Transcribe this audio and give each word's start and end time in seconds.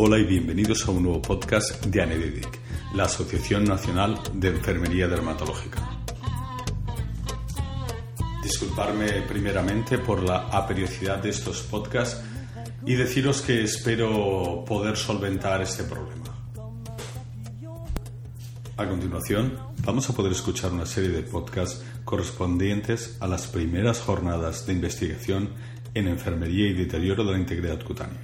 Hola 0.00 0.16
y 0.16 0.22
bienvenidos 0.22 0.86
a 0.86 0.92
un 0.92 1.02
nuevo 1.02 1.20
podcast 1.20 1.84
de 1.86 2.00
ANEDIDIC, 2.00 2.60
la 2.94 3.06
Asociación 3.06 3.64
Nacional 3.64 4.16
de 4.32 4.50
Enfermería 4.50 5.08
Dermatológica. 5.08 5.98
Disculparme 8.40 9.22
primeramente 9.22 9.98
por 9.98 10.22
la 10.22 10.50
aperiosidad 10.50 11.20
de 11.20 11.30
estos 11.30 11.62
podcasts 11.62 12.22
y 12.86 12.94
deciros 12.94 13.42
que 13.42 13.64
espero 13.64 14.64
poder 14.64 14.96
solventar 14.96 15.62
este 15.62 15.82
problema. 15.82 16.26
A 18.76 18.86
continuación, 18.86 19.58
vamos 19.82 20.08
a 20.08 20.12
poder 20.12 20.30
escuchar 20.30 20.70
una 20.70 20.86
serie 20.86 21.10
de 21.10 21.24
podcasts 21.24 21.84
correspondientes 22.04 23.16
a 23.18 23.26
las 23.26 23.48
primeras 23.48 23.98
jornadas 23.98 24.64
de 24.64 24.74
investigación 24.74 25.48
en 25.92 26.06
enfermería 26.06 26.68
y 26.68 26.74
deterioro 26.74 27.24
de 27.24 27.32
la 27.32 27.38
integridad 27.38 27.82
cutánea, 27.82 28.22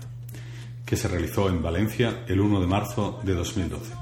que 0.84 0.96
se 0.96 1.08
realizó 1.08 1.48
en 1.48 1.62
Valencia 1.62 2.24
el 2.26 2.40
1 2.40 2.60
de 2.60 2.66
marzo 2.66 3.20
de 3.22 3.34
2012. 3.34 3.92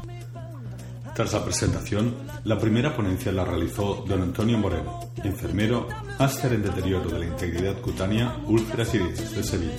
Tras 1.14 1.32
la 1.34 1.45
presentación, 1.45 2.14
la 2.45 2.58
primera 2.58 2.96
ponencia 2.96 3.30
la 3.32 3.45
realizó 3.45 4.02
don 4.08 4.22
Antonio 4.22 4.56
Moreno, 4.56 5.00
enfermero, 5.22 5.86
máster 6.18 6.55
en 6.55 6.62
deterioro 6.62 7.10
de 7.10 7.18
la 7.18 7.27
integridad 7.27 7.78
cutánea, 7.82 8.38
úlceras 8.46 8.95
y 8.95 8.98
dientes 8.98 9.36
de 9.36 9.45
Sevilla, 9.45 9.77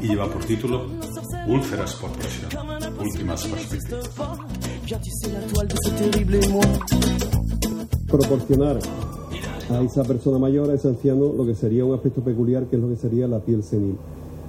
y 0.00 0.08
lleva 0.08 0.26
por 0.28 0.44
título 0.44 0.86
Úlceras 1.46 1.94
por 1.94 2.10
presión, 2.12 2.50
últimas 2.98 3.44
perspectivas. 3.44 4.10
Proporcionar 8.08 8.78
a 9.68 9.82
esa 9.82 10.04
persona 10.04 10.38
mayor, 10.38 10.70
a 10.70 10.74
ese 10.74 10.88
anciano, 10.88 11.32
lo 11.32 11.44
que 11.44 11.54
sería 11.54 11.84
un 11.84 11.94
aspecto 11.94 12.22
peculiar, 12.22 12.64
que 12.66 12.76
es 12.76 12.82
lo 12.82 12.88
que 12.88 12.96
sería 12.96 13.28
la 13.28 13.40
piel 13.40 13.62
senil. 13.62 13.96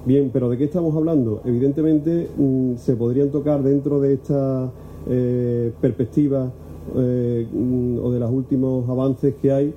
Bien, 0.08 0.30
pero 0.32 0.50
¿de 0.50 0.58
qué 0.58 0.64
estamos 0.64 0.96
hablando? 0.96 1.42
Evidentemente 1.44 2.30
mm, 2.38 2.78
se 2.78 2.96
podrían 2.96 3.30
tocar 3.30 3.62
dentro 3.62 4.00
de 4.00 4.14
esta 4.14 4.72
eh, 5.06 5.74
perspectiva 5.82 6.50
eh, 6.96 7.46
mm, 7.52 8.00
o 8.02 8.10
de 8.10 8.18
los 8.18 8.32
últimos 8.32 8.88
avances 8.88 9.36
que 9.42 9.52
hay, 9.52 9.74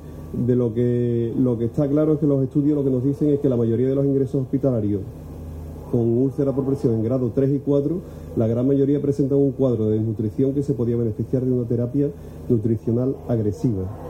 de 0.47 0.55
lo 0.55 0.73
que, 0.73 1.35
lo 1.37 1.59
que 1.59 1.65
está 1.65 1.89
claro 1.89 2.13
es 2.13 2.21
que 2.21 2.29
los 2.29 2.45
estudios 2.45 2.77
lo 2.77 2.85
que 2.85 2.91
nos 2.91 3.03
dicen 3.03 3.31
es 3.31 3.41
que 3.41 3.49
la 3.49 3.57
mayoría 3.57 3.89
de 3.89 3.97
los 3.97 4.07
ingresos 4.07 4.43
hospitalarios 4.43 5.01
con 5.91 6.03
úlcera 6.03 6.53
por 6.53 6.65
presión 6.65 6.95
en 6.95 7.03
grado 7.03 7.33
3 7.35 7.51
y 7.51 7.59
4, 7.59 7.97
la 8.37 8.47
gran 8.47 8.69
mayoría 8.69 9.03
presentan 9.03 9.39
un 9.39 9.51
cuadro 9.51 9.87
de 9.87 9.97
desnutrición 9.97 10.55
que 10.55 10.63
se 10.63 10.75
podía 10.75 10.95
beneficiar 10.95 11.45
de 11.45 11.51
una 11.51 11.67
terapia 11.67 12.09
nutricional 12.49 13.17
agresiva. 13.27 14.10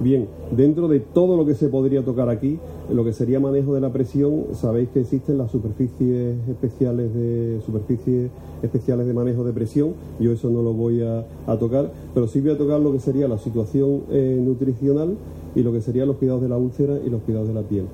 Bien, 0.00 0.26
dentro 0.50 0.88
de 0.88 0.98
todo 0.98 1.36
lo 1.36 1.46
que 1.46 1.54
se 1.54 1.68
podría 1.68 2.04
tocar 2.04 2.28
aquí, 2.28 2.58
lo 2.92 3.04
que 3.04 3.12
sería 3.12 3.38
manejo 3.38 3.74
de 3.74 3.80
la 3.80 3.92
presión, 3.92 4.46
sabéis 4.52 4.88
que 4.88 5.00
existen 5.00 5.38
las 5.38 5.52
superficies 5.52 6.36
especiales 6.48 7.14
de 7.14 7.60
superficies 7.64 8.30
especiales 8.62 9.06
de 9.06 9.14
manejo 9.14 9.44
de 9.44 9.52
presión. 9.52 9.92
Yo 10.18 10.32
eso 10.32 10.50
no 10.50 10.62
lo 10.62 10.72
voy 10.72 11.02
a, 11.02 11.24
tocar, 11.58 11.92
pero 12.12 12.26
sí 12.26 12.40
voy 12.40 12.50
a 12.50 12.58
tocar 12.58 12.80
lo 12.80 12.92
que 12.92 12.98
sería 12.98 13.28
la 13.28 13.38
situación 13.38 14.02
eh, 14.10 14.40
nutricional 14.44 15.16
y 15.54 15.62
lo 15.62 15.72
que 15.72 15.80
serían 15.80 16.08
los 16.08 16.16
cuidados 16.16 16.42
de 16.42 16.48
la 16.48 16.56
úlcera 16.56 16.98
y 17.04 17.08
los 17.08 17.22
cuidados 17.22 17.48
de 17.48 17.54
la 17.54 17.62
piel. 17.62 17.84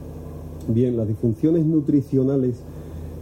Bien, 0.68 0.96
las 0.96 1.06
disfunciones 1.06 1.66
nutricionales 1.66 2.62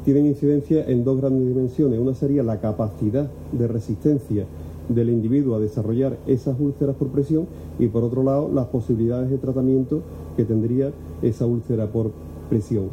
tienen 0.04 0.26
incidencia 0.26 0.84
en 0.86 1.04
dos 1.04 1.20
grandes 1.20 1.48
dimensiones. 1.48 1.98
Una 1.98 2.14
sería 2.14 2.42
la 2.44 2.60
capacidad 2.60 3.28
de 3.52 3.66
resistencia 3.66 4.46
del 4.88 5.10
individuo 5.10 5.56
a 5.56 5.60
desarrollar 5.60 6.16
esas 6.26 6.58
úlceras 6.58 6.96
por 6.96 7.08
presión 7.08 7.46
y 7.78 7.88
por 7.88 8.04
otro 8.04 8.22
lado 8.22 8.50
las 8.52 8.66
posibilidades 8.66 9.30
de 9.30 9.38
tratamiento 9.38 10.02
que 10.36 10.44
tendría 10.44 10.92
esa 11.22 11.46
úlcera 11.46 11.86
por 11.86 12.10
presión. 12.48 12.86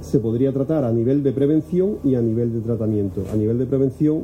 se 0.00 0.20
podría 0.20 0.52
tratar 0.52 0.84
a 0.84 0.92
nivel 0.92 1.22
de 1.24 1.32
prevención 1.32 1.96
y 2.04 2.14
a 2.14 2.22
nivel 2.22 2.52
de 2.52 2.60
tratamiento. 2.60 3.22
A 3.32 3.36
nivel 3.36 3.58
de 3.58 3.66
prevención, 3.66 4.22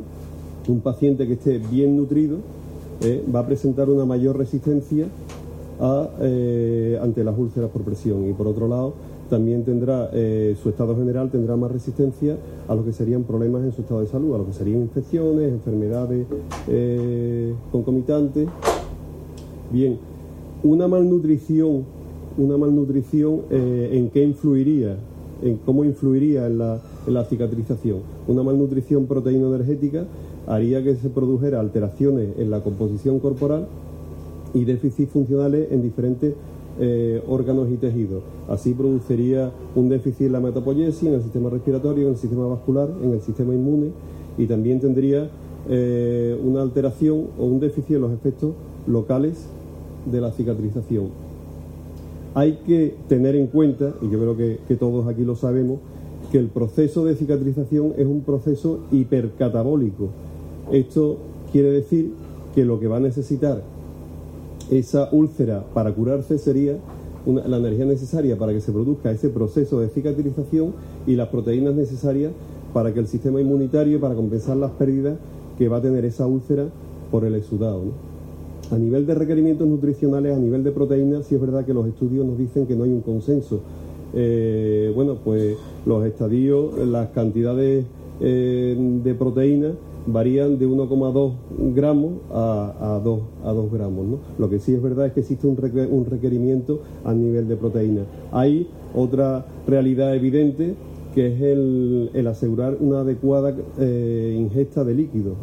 un 0.69 0.81
paciente 0.81 1.27
que 1.27 1.33
esté 1.33 1.59
bien 1.59 1.97
nutrido 1.97 2.37
eh, 3.01 3.25
va 3.35 3.41
a 3.41 3.47
presentar 3.47 3.91
una 3.91 4.05
mayor 4.05 4.39
resistencia 4.39 5.07
eh, 6.21 6.99
ante 7.03 7.25
las 7.25 7.37
úlceras 7.37 7.71
por 7.71 7.83
presión 7.83 8.29
y 8.29 8.33
por 8.33 8.47
otro 8.47 8.69
lado 8.69 8.95
también 9.33 9.65
tendrá 9.65 10.11
eh, 10.13 10.55
su 10.63 10.69
estado 10.69 10.95
general 10.95 11.31
tendrá 11.31 11.57
más 11.57 11.71
resistencia 11.71 12.37
a 12.69 12.75
lo 12.75 12.85
que 12.85 12.93
serían 12.93 13.23
problemas 13.23 13.65
en 13.65 13.73
su 13.73 13.81
estado 13.81 14.03
de 14.03 14.07
salud, 14.07 14.35
a 14.35 14.39
lo 14.39 14.45
que 14.45 14.53
serían 14.53 14.83
infecciones, 14.83 15.51
enfermedades 15.51 16.27
eh, 16.69 17.55
concomitantes. 17.73 18.47
Bien, 19.71 19.97
una 20.63 20.87
malnutrición, 20.87 21.85
una 22.37 22.59
malnutrición 22.59 23.41
en 23.51 24.11
qué 24.11 24.23
influiría, 24.23 24.99
en 25.43 25.57
cómo 25.65 25.83
influiría 25.83 26.47
en 26.47 26.59
la, 26.59 26.79
en 27.07 27.15
la 27.15 27.25
cicatrización. 27.25 28.01
Una 28.29 28.43
malnutrición 28.43 29.07
proteíno-energética 29.07 30.05
haría 30.47 30.85
que 30.85 30.95
se 30.97 31.09
produjera 31.09 31.59
alteraciones 31.59 32.37
en 32.37 32.51
la 32.51 32.61
composición 32.61 33.19
corporal 33.19 33.67
y 34.53 34.67
déficits 34.67 35.11
funcionales 35.11 35.73
en 35.73 35.83
diferentes 35.83 36.35
eh, 36.81 37.23
órganos 37.29 37.69
y 37.71 37.77
tejidos. 37.77 38.23
Así 38.49 38.73
produciría 38.73 39.51
un 39.75 39.89
déficit 39.89 40.27
en 40.27 40.33
la 40.33 40.41
metapoiesis, 40.41 41.03
en 41.03 41.15
el 41.15 41.23
sistema 41.23 41.51
respiratorio, 41.51 42.07
en 42.07 42.15
el 42.15 42.19
sistema 42.19 42.47
vascular, 42.47 42.89
en 43.03 43.13
el 43.13 43.21
sistema 43.21 43.55
inmune 43.55 43.91
y 44.39 44.47
también 44.47 44.81
tendría 44.81 45.31
eh, 45.69 46.39
una 46.43 46.63
alteración 46.63 47.27
o 47.39 47.45
un 47.45 47.61
déficit 47.61 47.97
en 47.97 48.03
los 48.03 48.13
efectos 48.13 48.55
locales 48.87 49.47
de 50.11 50.21
la 50.21 50.33
cicatrización. 50.33 51.09
Hay 52.35 52.61
que 52.67 52.95
tener 53.09 53.37
en 53.37 53.49
cuenta, 53.49 53.93
y 54.01 54.11
yo 54.11 54.19
creo 54.19 54.37
que, 54.37 54.59
que 54.67 54.77
todos 54.77 55.07
aquí 55.07 55.23
lo 55.23 55.37
sabemos, 55.37 55.79
que 56.31 56.39
el 56.39 56.47
proceso 56.47 57.05
de 57.05 57.15
cicatrización 57.15 57.93
es 57.99 58.07
un 58.07 58.23
proceso 58.23 58.81
hipercatabólico. 58.91 60.09
Esto 60.73 61.19
quiere 61.53 61.71
decir 61.71 62.13
que 62.55 62.65
lo 62.65 62.81
que 62.81 62.89
va 62.89 62.97
a 62.97 63.01
necesitar 63.01 63.63
esa 64.79 65.09
úlcera 65.13 65.65
para 65.75 65.93
curarse 65.93 66.39
sería 66.39 66.79
la 67.27 67.57
energía 67.57 67.85
necesaria 67.85 68.37
para 68.37 68.53
que 68.53 68.61
se 68.61 68.73
produzca 68.73 69.11
ese 69.11 69.29
proceso 69.29 69.79
de 69.81 69.89
cicatrización 69.89 70.73
y 71.07 71.15
las 71.15 71.29
proteínas 71.29 71.75
necesarias 71.75 72.33
para 72.73 72.93
que 72.93 73.01
el 73.01 73.07
sistema 73.07 73.41
inmunitario, 73.41 74.01
para 74.01 74.15
compensar 74.15 74.57
las 74.57 74.71
pérdidas 74.73 75.19
que 75.59 75.69
va 75.69 75.77
a 75.77 75.83
tener 75.83 76.05
esa 76.05 76.27
úlcera 76.27 76.67
por 77.11 77.25
el 77.25 77.35
exudado. 77.35 77.83
A 78.71 78.79
nivel 78.79 79.07
de 79.07 79.15
requerimientos 79.15 79.69
nutricionales, 79.69 80.35
a 80.35 80.41
nivel 80.41 80.65
de 80.65 80.73
proteínas, 80.73 81.27
sí 81.27 81.35
es 81.35 81.41
verdad 81.41 81.67
que 81.67 81.75
los 81.75 81.87
estudios 81.87 82.25
nos 82.25 82.39
dicen 82.39 82.67
que 82.67 82.75
no 82.75 82.85
hay 82.85 82.91
un 82.91 83.03
consenso. 83.03 83.61
Eh, 84.15 84.91
bueno, 84.95 85.19
pues 85.23 85.57
los 85.85 86.05
estadios, 86.07 86.79
las 86.87 87.11
cantidades 87.11 87.85
eh, 88.21 89.01
de 89.05 89.15
proteínas 89.15 89.73
varían 90.07 90.59
de 90.59 90.67
1,2 90.67 91.33
gramos 91.75 92.13
a, 92.33 92.97
a, 92.97 93.01
2, 93.01 93.21
a 93.45 93.53
2 93.53 93.73
gramos. 93.73 94.07
¿no? 94.07 94.19
Lo 94.39 94.51
que 94.51 94.59
sí 94.59 94.75
es 94.75 94.83
verdad 94.83 95.07
es 95.07 95.13
que 95.13 95.21
existe 95.21 95.47
un, 95.47 96.07
requerimiento 96.07 96.81
a 97.05 97.15
nivel 97.15 97.49
de 97.49 97.57
proteína. 97.57 98.03
Hay 98.33 98.69
otra 98.95 99.47
realidad 99.67 100.15
evidente 100.15 100.75
que 101.15 101.27
es 101.27 101.41
el, 101.43 102.27
asegurar 102.27 102.77
una 102.81 103.01
adecuada 103.01 103.55
eh, 103.79 104.37
ingesta 104.39 104.85
de 104.85 104.95
líquido, 104.95 105.35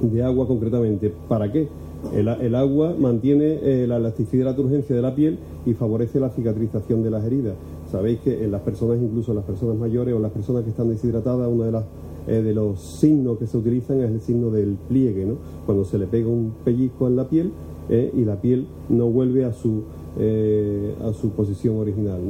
de 0.00 0.22
agua 0.22 0.46
concretamente. 0.46 1.12
¿Para 1.28 1.50
qué? 1.50 1.68
El, 2.14 2.54
agua 2.54 2.94
mantiene 2.96 3.58
eh, 3.60 3.86
la 3.88 3.96
elasticidad 3.96 4.42
y 4.42 4.44
la 4.44 4.56
turgencia 4.56 4.94
de 4.94 5.02
la 5.02 5.14
piel 5.14 5.38
y 5.66 5.74
favorece 5.74 6.20
la 6.20 6.30
cicatrización 6.30 7.02
de 7.02 7.10
las 7.10 7.24
heridas. 7.24 7.54
Sabéis 7.90 8.20
que 8.20 8.44
en 8.44 8.52
las 8.52 8.60
personas, 8.60 8.98
incluso 9.02 9.32
en 9.32 9.36
las 9.36 9.44
personas 9.44 9.76
mayores 9.76 10.14
o 10.14 10.18
las 10.18 10.30
personas 10.30 10.62
que 10.62 10.70
están 10.70 10.88
deshidratadas, 10.90 11.48
una 11.50 11.66
de 11.66 11.72
las 11.72 11.84
eh, 12.28 12.42
de 12.42 12.52
los 12.52 12.78
signos 12.78 13.38
que 13.38 13.46
se 13.46 13.56
utilizan 13.56 14.00
es 14.02 14.10
el 14.10 14.20
signo 14.20 14.50
del 14.50 14.76
pliegue, 14.86 15.24
¿no? 15.24 15.36
Cuando 15.64 15.86
se 15.86 15.98
le 15.98 16.06
pega 16.06 16.28
un 16.28 16.52
pellizco 16.62 17.06
en 17.06 17.16
la 17.16 17.26
piel 17.26 17.52
eh, 17.88 18.12
y 18.14 18.24
la 18.26 18.36
piel 18.36 18.66
no 18.90 19.06
vuelve 19.06 19.46
a 19.46 19.54
su, 19.54 19.84
eh, 20.18 20.94
a 21.02 21.14
su 21.14 21.30
posición 21.30 21.78
original, 21.78 22.20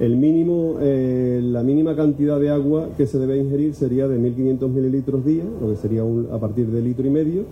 El 0.00 0.16
mínimo, 0.16 0.78
la 0.80 1.62
mínima 1.62 1.94
cantidad 1.94 2.40
de 2.40 2.50
agua 2.50 2.88
que 2.96 3.06
se 3.06 3.18
debe 3.18 3.38
ingerir 3.38 3.74
sería 3.74 4.08
de 4.08 4.18
1.500 4.18 4.68
mililitros 4.68 5.24
día, 5.24 5.44
lo 5.60 5.68
que 5.68 5.76
sería 5.76 6.02
a 6.32 6.38
partir 6.40 6.66
de 6.66 6.80
litro 6.82 7.06
y 7.06 7.10
medio, 7.10 7.42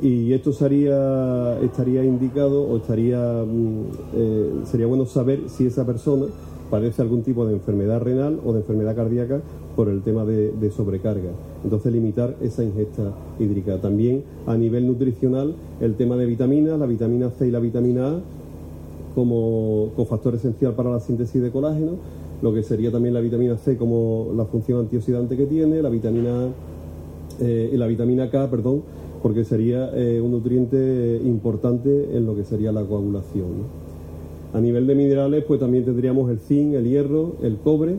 y 0.00 0.32
esto 0.32 0.50
estaría 0.50 2.04
indicado 2.04 2.62
o 2.62 2.78
estaría, 2.78 3.44
mm, 3.44 4.64
sería 4.64 4.86
bueno 4.86 5.04
saber 5.04 5.42
si 5.48 5.66
esa 5.66 5.84
persona 5.84 6.26
padece 6.72 7.02
algún 7.02 7.22
tipo 7.22 7.44
de 7.44 7.52
enfermedad 7.52 8.00
renal 8.00 8.40
o 8.46 8.54
de 8.54 8.60
enfermedad 8.60 8.96
cardíaca 8.96 9.42
por 9.76 9.90
el 9.90 10.00
tema 10.00 10.24
de, 10.24 10.70
sobrecarga. 10.70 11.28
Entonces 11.62 11.92
limitar 11.92 12.34
esa 12.40 12.64
ingesta 12.64 13.12
hídrica. 13.38 13.76
También 13.76 14.22
a 14.46 14.56
nivel 14.56 14.86
nutricional 14.86 15.54
el 15.82 15.96
tema 15.96 16.16
de 16.16 16.24
vitaminas, 16.24 16.78
la 16.78 16.86
vitamina 16.86 17.28
C 17.28 17.46
y 17.46 17.50
la 17.50 17.58
vitamina 17.58 18.08
A 18.08 18.20
como 19.14 19.90
cofactor 19.96 20.36
esencial 20.36 20.72
para 20.72 20.88
la 20.88 21.00
síntesis 21.00 21.42
de 21.42 21.50
colágeno, 21.50 21.92
lo 22.40 22.54
que 22.54 22.62
sería 22.62 22.90
también 22.90 23.12
la 23.12 23.20
vitamina 23.20 23.58
C 23.58 23.76
como 23.76 24.32
la 24.34 24.46
función 24.46 24.80
antioxidante 24.80 25.36
que 25.36 25.44
tiene, 25.44 25.82
la 25.82 25.90
vitamina 25.90 26.48
eh, 27.38 27.70
la 27.74 27.86
vitamina 27.86 28.30
K, 28.30 28.48
perdón, 28.48 28.82
porque 29.22 29.44
sería 29.44 29.90
eh, 29.92 30.22
un 30.22 30.30
nutriente 30.30 31.20
importante 31.22 32.16
en 32.16 32.24
lo 32.24 32.34
que 32.34 32.44
sería 32.44 32.72
la 32.72 32.82
coagulación. 32.82 33.81
A 34.54 34.60
nivel 34.60 34.86
de 34.86 34.94
minerales, 34.94 35.44
pues 35.44 35.60
también 35.60 35.84
tendríamos 35.84 36.30
el 36.30 36.38
zinc, 36.38 36.74
el 36.74 36.84
hierro, 36.84 37.36
el 37.42 37.56
cobre 37.56 37.96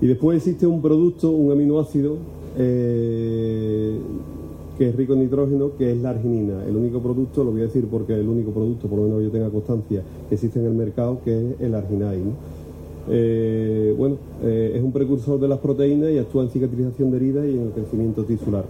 Y 0.00 0.06
después 0.06 0.36
existe 0.36 0.66
un 0.66 0.80
producto, 0.80 1.32
un 1.32 1.50
aminoácido, 1.50 2.16
eh, 2.56 3.96
que 4.78 4.88
es 4.88 4.96
rico 4.96 5.14
en 5.14 5.20
nitrógeno, 5.20 5.72
que 5.76 5.90
es 5.92 5.98
la 6.00 6.10
arginina. 6.10 6.64
El 6.64 6.76
único 6.76 7.00
producto, 7.00 7.42
lo 7.42 7.50
voy 7.50 7.62
a 7.62 7.64
decir 7.64 7.86
porque 7.90 8.12
es 8.12 8.20
el 8.20 8.28
único 8.28 8.52
producto, 8.52 8.86
por 8.86 9.00
lo 9.00 9.04
menos 9.04 9.22
yo 9.24 9.30
tenga 9.30 9.50
constancia, 9.50 10.02
que 10.28 10.34
existe 10.36 10.60
en 10.60 10.66
el 10.66 10.74
mercado, 10.74 11.18
que 11.24 11.36
es 11.36 11.60
el 11.60 11.74
arginine. 11.74 12.32
Eh, 13.10 13.92
bueno, 13.98 14.16
eh, 14.44 14.74
es 14.76 14.82
un 14.82 14.92
precursor 14.92 15.40
de 15.40 15.48
las 15.48 15.58
proteínas 15.58 16.10
y 16.10 16.18
actúa 16.18 16.44
en 16.44 16.50
cicatrización 16.50 17.10
de 17.10 17.16
heridas 17.16 17.46
y 17.46 17.56
en 17.56 17.62
el 17.62 17.70
crecimiento 17.70 18.22
tisular. 18.22 18.64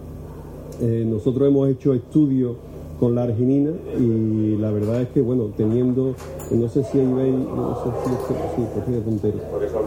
nosotros 1.05 1.47
hemos 1.47 1.69
hecho 1.69 1.93
estudios 1.93 2.55
con 2.99 3.15
la 3.15 3.23
arginina 3.23 3.71
y 3.99 4.57
la 4.57 4.71
verdad 4.71 5.01
es 5.01 5.09
que, 5.09 5.21
bueno, 5.21 5.49
teniendo, 5.55 6.13
no 6.51 6.69
sé 6.69 6.83
si 6.83 6.99
ahí 6.99 7.13
veis, 7.13 7.35
no 7.35 7.75
sé 7.83 7.89
si, 8.03 8.09
sí, 8.55 8.67
pues 8.73 9.01
puntero. 9.01 9.37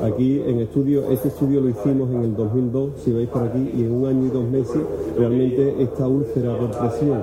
Aquí 0.04 0.42
en 0.46 0.60
estudio, 0.60 1.10
este 1.10 1.28
estudio 1.28 1.60
lo 1.60 1.68
hicimos 1.68 2.10
en 2.10 2.22
el 2.22 2.36
2002, 2.36 2.90
si 3.04 3.12
veis 3.12 3.28
por 3.28 3.42
aquí, 3.44 3.70
y 3.76 3.84
en 3.84 3.92
un 3.92 4.06
año 4.06 4.26
y 4.26 4.30
dos 4.30 4.44
meses 4.48 4.80
realmente 5.16 5.82
esta 5.82 6.06
úlcera 6.06 6.56
por 6.58 6.70
presión 6.70 7.20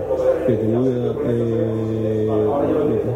que 0.48 0.56
tenía, 0.56 1.16
eh, 1.26 2.30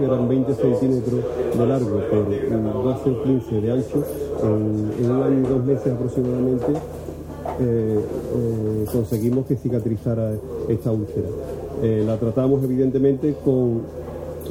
eran 0.04 0.30
20 0.30 0.54
centímetros 0.54 1.22
de 1.58 1.66
largo 1.66 2.00
por 2.10 2.84
12 2.84 3.10
o 3.10 3.24
15 3.24 3.62
de 3.62 3.72
ancho, 3.72 4.04
en, 4.44 5.12
un 5.12 5.24
año 5.24 5.40
y 5.40 5.50
dos 5.50 5.66
meses 5.66 5.94
aproximadamente 5.94 6.74
eh, 7.60 8.00
eh, 8.00 8.86
conseguimos 8.92 9.46
que 9.48 9.56
cicatrizara 9.56 10.34
esta 10.68 10.92
úlcera. 10.92 11.28
Eh, 11.82 12.04
la 12.06 12.18
tratamos 12.18 12.64
evidentemente 12.64 13.36
con, 13.46 13.82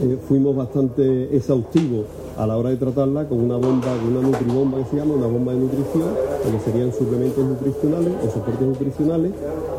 eh, 0.01 0.17
fuimos 0.29 0.55
bastante 0.55 1.37
exhaustivos 1.37 2.05
a 2.39 2.47
la 2.47 2.57
hora 2.57 2.71
de 2.71 2.77
tratarla 2.77 3.27
con 3.27 3.41
una 3.41 3.57
bomba, 3.57 3.89
una 4.09 4.21
nutribomba 4.21 4.79
que 4.79 4.85
se 4.91 4.97
llama, 4.97 5.15
una 5.15 5.27
bomba 5.27 5.53
de 5.53 5.59
nutrición, 5.59 6.05
que 6.43 6.71
serían 6.71 6.93
suplementos 6.93 7.45
nutricionales 7.45 8.13
o 8.25 8.31
soportes 8.31 8.67
nutricionales, 8.69 9.33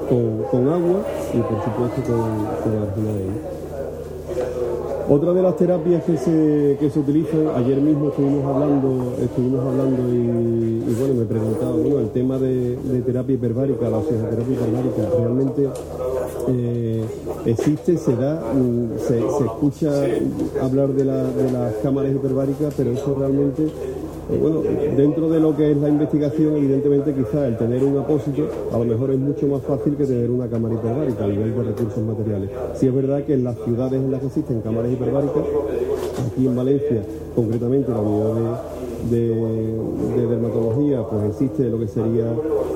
con, 0.09 0.67
agua 0.67 1.03
y 1.33 1.37
por 1.37 1.63
supuesto 1.63 2.01
con, 2.03 2.21
con 2.63 2.81
argina 2.81 3.11
Otra 5.09 5.33
de 5.33 5.41
las 5.41 5.55
terapias 5.57 6.03
que 6.03 6.17
se, 6.17 6.77
que 6.79 6.89
se 6.89 6.99
utilizan, 6.99 7.47
ayer 7.55 7.77
mismo 7.77 8.09
estuvimos 8.09 8.45
hablando, 8.45 9.13
estuvimos 9.21 9.65
hablando 9.65 10.13
y, 10.13 10.95
bueno, 10.97 11.13
me 11.13 11.25
preguntaba, 11.25 11.71
bueno, 11.73 11.99
el 11.99 12.09
tema 12.09 12.37
de, 12.37 12.77
terapia 13.05 13.35
hiperbárica, 13.35 13.89
la 13.89 13.97
oxigenoterapia 13.97 14.53
hiperbárica, 14.53 15.09
realmente 15.19 15.67
eh, 16.49 17.03
existe, 17.45 17.97
se 17.97 18.15
da, 18.15 18.41
mm, 18.53 18.97
se, 18.99 19.19
escucha 19.19 19.91
hablar 20.61 20.89
de, 20.89 21.03
las 21.05 21.73
cámaras 21.83 22.13
hiperbáricas, 22.13 22.73
pero 22.75 22.91
eso 22.91 23.15
realmente, 23.15 23.63
eh, 23.63 24.37
bueno, 24.39 24.61
dentro 24.95 25.29
de 25.29 25.39
lo 25.39 25.55
que 25.55 25.71
es 25.71 25.77
la 25.77 25.89
investigación, 25.89 26.55
evidentemente 26.55 27.13
quizá 27.13 27.47
el 27.47 27.57
tener 27.57 27.83
un 27.83 27.97
apósito 27.97 28.47
a 28.71 28.77
lo 28.77 28.85
mejor 28.85 29.11
es 29.11 29.19
mucho 29.19 29.47
más 29.47 29.61
fácil 29.63 29.95
que 29.95 30.05
tener 30.05 30.29
una 30.29 30.47
cámara 30.47 30.75
hiperbárica 30.75 31.25
a 31.25 31.27
nivel 31.27 31.53
de 31.53 31.63
recursos 31.63 32.03
materiales. 32.03 32.49
Si 32.75 32.87
es 32.87 32.93
verdad 32.93 33.23
que 33.23 33.33
en 33.33 33.43
las 33.43 33.57
ciudades 33.65 34.01
en 34.01 34.11
las 34.11 34.21
que 34.21 34.27
existen 34.27 34.61
cámaras 34.61 34.91
hiperbáricas, 34.91 35.43
aquí 36.31 36.47
en 36.47 36.55
Valencia, 36.55 37.03
concretamente 37.35 37.91
la 37.91 37.99
unidad 37.99 38.33
de 38.33 38.41
de, 39.09 40.27
dermatología, 40.27 41.03
pues 41.03 41.23
existe 41.31 41.69
lo 41.69 41.79
que 41.79 41.87
sería 41.87 42.25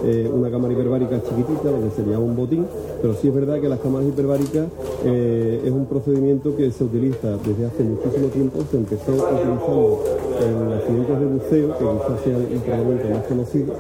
eh, 0.06 0.30
una 0.34 0.50
cámara 0.50 0.74
hiperbárica 0.74 1.22
chiquitita, 1.22 1.72
lo 1.72 1.82
que 1.82 1.92
sería 1.96 2.20
un 2.20 2.36
botín, 2.36 2.66
pero 3.02 3.14
sí 3.16 3.28
es 3.28 3.34
verdad 3.34 3.60
que 3.60 3.68
las 3.68 3.80
cámaras 3.80 4.08
hiperbáricas 4.08 4.68
eh, 5.06 5.62
es 5.66 5.72
un 5.72 5.86
procedimiento 5.86 6.56
que 6.56 6.72
se 6.72 6.84
utiliza 6.84 7.38
desde 7.38 7.66
hace 7.66 7.84
muchísimo 7.84 8.28
tiempo, 8.28 8.60
se 8.70 8.78
empezó 8.78 9.12
utilizando 9.12 10.00
en 10.40 10.74
accidentes 10.74 11.20
de 11.20 11.26
buceo, 11.26 11.78
que 11.78 11.84
quizás 11.84 12.22
sea 12.24 12.38
un 12.38 12.62
procedimiento 12.62 13.10
más 13.10 13.26
conocido, 13.26 13.74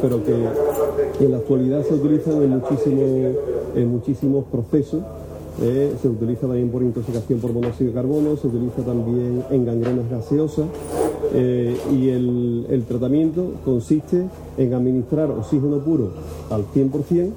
pero 0.00 0.22
que 0.24 1.24
en 1.24 1.30
la 1.30 1.38
actualidad 1.38 1.82
se 1.84 1.94
utilizan 1.94 2.42
en 2.42 3.36
en 3.74 3.90
muchísimos 3.90 4.44
procesos 4.46 5.02
eh, 5.62 5.94
se 6.02 6.08
utiliza 6.08 6.42
también 6.42 6.68
por 6.68 6.82
intoxicación 6.82 7.40
por 7.40 7.52
monóxido 7.52 7.88
de 7.88 7.94
carbono, 7.94 8.36
se 8.36 8.46
utiliza 8.46 8.82
también 8.82 9.42
en 9.50 9.64
gangrenas 9.64 10.10
gaseosas 10.10 10.66
eh, 11.32 11.74
y 11.94 12.10
el, 12.10 12.84
tratamiento 12.86 13.52
consiste 13.64 14.24
en 14.58 14.74
administrar 14.74 15.30
oxígeno 15.30 15.78
puro 15.78 16.10
al 16.50 16.66
100%, 16.66 17.30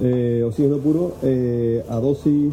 eh, 0.00 0.42
oxígeno 0.46 0.78
puro 0.78 1.12
a 1.90 2.00
dosis, 2.00 2.52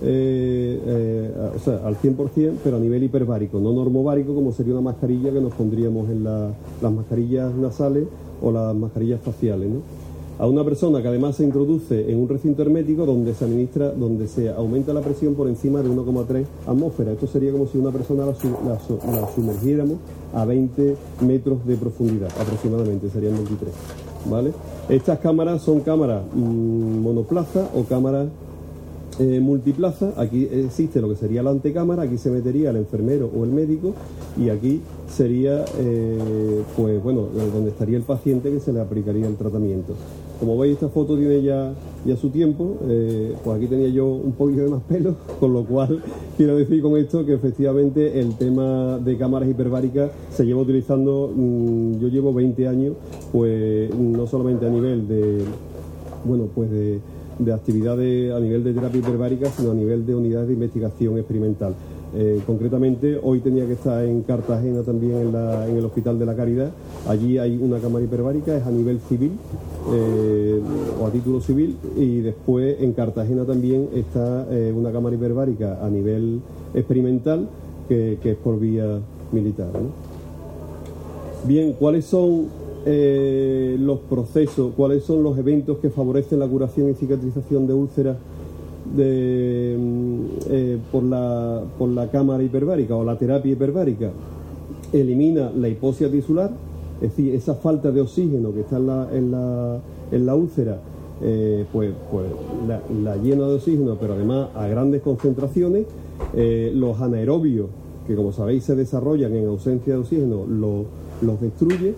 o 0.00 1.58
sea, 1.64 1.80
al 1.84 1.96
100%, 1.96 2.52
pero 2.62 2.76
a 2.76 2.80
nivel 2.80 3.04
hiperbárico, 3.04 3.58
no 3.58 3.72
normobárico 3.72 4.34
como 4.34 4.52
sería 4.52 4.74
una 4.74 4.82
mascarilla 4.82 5.32
que 5.32 5.40
nos 5.40 5.54
pondríamos 5.54 6.10
en 6.10 6.24
las 6.24 6.92
mascarillas 6.92 7.54
nasales 7.54 8.04
o 8.42 8.52
las 8.52 8.74
mascarillas 8.74 9.20
faciales. 9.22 9.70
A 10.38 10.46
una 10.46 10.62
persona 10.64 11.02
que 11.02 11.08
además 11.08 11.36
se 11.36 11.44
introduce 11.44 12.10
en 12.10 12.18
un 12.18 12.28
recinto 12.28 12.62
hermético 12.62 13.04
donde 13.04 13.34
se 13.34 13.44
administra, 13.44 13.90
donde 13.90 14.28
se 14.28 14.50
aumenta 14.50 14.92
la 14.92 15.00
presión 15.00 15.34
por 15.34 15.48
encima 15.48 15.82
de 15.82 15.90
1,3 15.90 16.44
atmósferas. 16.66 17.14
Esto 17.14 17.26
sería 17.26 17.50
como 17.50 17.66
si 17.66 17.78
una 17.78 17.90
persona 17.90 18.24
la, 18.24 19.26
sumergiéramos 19.34 19.96
a 20.32 20.44
20 20.44 20.96
metros 21.26 21.66
de 21.66 21.76
profundidad, 21.76 22.28
aproximadamente, 22.40 23.10
serían 23.10 23.34
23. 23.34 23.72
¿vale? 24.30 24.52
Estas 24.88 25.18
cámaras 25.18 25.62
son 25.62 25.80
cámaras 25.80 26.22
mm, 26.34 26.98
monoplaza 27.00 27.68
o 27.74 27.82
cámaras 27.84 28.28
eh, 29.18 29.40
multiplaza, 29.40 30.12
aquí 30.16 30.48
existe 30.52 31.00
lo 31.00 31.08
que 31.08 31.16
sería 31.16 31.42
la 31.42 31.50
antecámara, 31.50 32.04
aquí 32.04 32.18
se 32.18 32.30
metería 32.30 32.70
el 32.70 32.76
enfermero 32.76 33.28
o 33.36 33.42
el 33.42 33.50
médico 33.50 33.92
y 34.36 34.48
aquí 34.50 34.80
sería, 35.08 35.64
eh, 35.78 36.62
pues 36.76 37.02
bueno, 37.02 37.22
donde 37.52 37.70
estaría 37.70 37.96
el 37.96 38.04
paciente 38.04 38.52
que 38.52 38.60
se 38.60 38.72
le 38.72 38.80
aplicaría 38.80 39.26
el 39.26 39.34
tratamiento. 39.34 39.94
Como 40.40 40.56
veis, 40.56 40.74
esta 40.74 40.88
foto 40.88 41.16
tiene 41.16 41.42
ya, 41.42 41.72
ya 42.04 42.16
su 42.16 42.30
tiempo, 42.30 42.76
eh, 42.88 43.34
pues 43.42 43.56
aquí 43.56 43.66
tenía 43.66 43.88
yo 43.88 44.06
un 44.06 44.32
poquito 44.32 44.62
de 44.62 44.68
más 44.68 44.82
pelo, 44.82 45.16
con 45.40 45.52
lo 45.52 45.64
cual 45.64 46.02
quiero 46.36 46.56
decir 46.56 46.80
con 46.80 46.96
esto 46.96 47.26
que 47.26 47.34
efectivamente 47.34 48.20
el 48.20 48.36
tema 48.36 48.98
de 48.98 49.16
cámaras 49.16 49.48
hiperbáricas 49.48 50.10
se 50.30 50.44
lleva 50.46 50.60
utilizando, 50.60 51.32
mm, 51.34 51.98
yo 51.98 52.08
llevo 52.08 52.32
20 52.32 52.68
años, 52.68 52.94
pues 53.32 53.92
no 53.94 54.26
solamente 54.26 54.66
a 54.66 54.70
nivel 54.70 55.08
de, 55.08 55.38
bueno, 56.24 56.48
pues 56.54 56.70
de 56.70 57.00
de 57.38 57.52
actividades 57.52 58.32
a 58.32 58.40
nivel 58.40 58.64
de 58.64 58.72
terapia 58.72 58.98
hiperbárica, 58.98 59.50
sino 59.50 59.70
a 59.70 59.74
nivel 59.74 60.04
de 60.04 60.14
unidades 60.14 60.48
de 60.48 60.54
investigación 60.54 61.18
experimental. 61.18 61.74
Eh, 62.14 62.40
concretamente, 62.46 63.18
hoy 63.22 63.40
tenía 63.40 63.66
que 63.66 63.74
estar 63.74 64.02
en 64.02 64.22
Cartagena 64.22 64.82
también 64.82 65.34
en, 65.34 65.76
el 65.76 65.84
Hospital 65.84 66.18
de 66.18 66.26
la 66.26 66.34
Caridad. 66.34 66.70
Allí 67.06 67.38
hay 67.38 67.58
una 67.58 67.78
cámara 67.78 68.04
hiperbárica, 68.04 68.56
es 68.56 68.64
a 68.64 68.70
nivel 68.70 68.98
civil 69.00 69.32
eh, 69.92 70.60
o 71.00 71.06
a 71.06 71.10
título 71.10 71.40
civil. 71.40 71.76
Y 71.96 72.20
después 72.20 72.80
en 72.80 72.92
Cartagena 72.92 73.44
también 73.44 73.88
está 73.94 74.46
eh, 74.50 74.72
una 74.74 74.90
cámara 74.90 75.16
hiperbárica 75.16 75.84
a 75.84 75.90
nivel 75.90 76.40
experimental 76.74 77.48
que, 77.88 78.18
es 78.22 78.36
por 78.36 78.58
vía 78.58 79.00
militar. 79.32 79.68
Bien, 81.44 81.74
¿cuáles 81.74 82.04
son 82.04 82.46
los 82.86 83.98
procesos, 84.08 84.72
cuáles 84.74 85.04
son 85.04 85.22
los 85.22 85.36
eventos 85.36 85.76
que 85.76 85.90
favorecen 85.90 86.38
la 86.38 86.46
curación 86.46 86.88
y 86.88 86.94
cicatrización 86.94 87.66
de 87.66 87.74
úlceras 87.74 88.16
de, 88.96 89.76
mm, 89.78 90.24
eh, 90.50 90.78
por, 90.90 91.02
la, 91.02 91.62
por 91.78 91.88
la 91.88 92.10
cámara 92.10 92.42
hiperbárica 92.42 92.96
o 92.96 93.04
la 93.04 93.16
terapia 93.16 93.52
hiperbárica. 93.52 94.10
Elimina 94.92 95.50
la 95.54 95.68
hipoxia 95.68 96.10
tisular, 96.10 96.50
es 97.00 97.10
decir, 97.10 97.34
esa 97.34 97.54
falta 97.54 97.90
de 97.90 98.00
oxígeno 98.00 98.52
que 98.52 98.60
está 98.60 98.76
en 98.76 98.86
la, 98.86 99.08
en 99.12 99.30
la, 99.30 99.78
en 100.10 100.26
la 100.26 100.34
úlcera, 100.34 100.78
eh, 101.22 101.64
pues, 101.72 101.92
pues 102.10 102.26
la, 103.04 103.16
llena 103.16 103.46
de 103.48 103.54
oxígeno, 103.54 103.96
pero 104.00 104.14
además 104.14 104.48
a 104.54 104.66
grandes 104.66 105.02
concentraciones. 105.02 105.86
los 106.74 107.00
anaerobios, 107.00 107.66
que 108.06 108.16
como 108.16 108.32
sabéis 108.32 108.64
se 108.64 108.74
desarrollan 108.74 109.34
en 109.34 109.46
ausencia 109.46 109.94
de 109.94 110.00
oxígeno, 110.00 110.46
los 111.20 111.40
destruye 111.40 111.94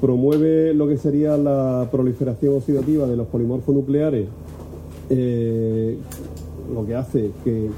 promueve 0.00 0.74
lo 0.74 0.88
que 0.88 0.98
sería 0.98 1.36
la 1.36 1.88
proliferación 1.90 2.56
oxidativa 2.56 3.06
de 3.06 3.16
los 3.16 3.26
polimorfos 3.28 3.74
nucleares, 3.74 4.26
eh, 5.10 5.98
lo 6.72 6.84
que 6.84 6.94
hace 6.94 7.30
que, 7.44 7.70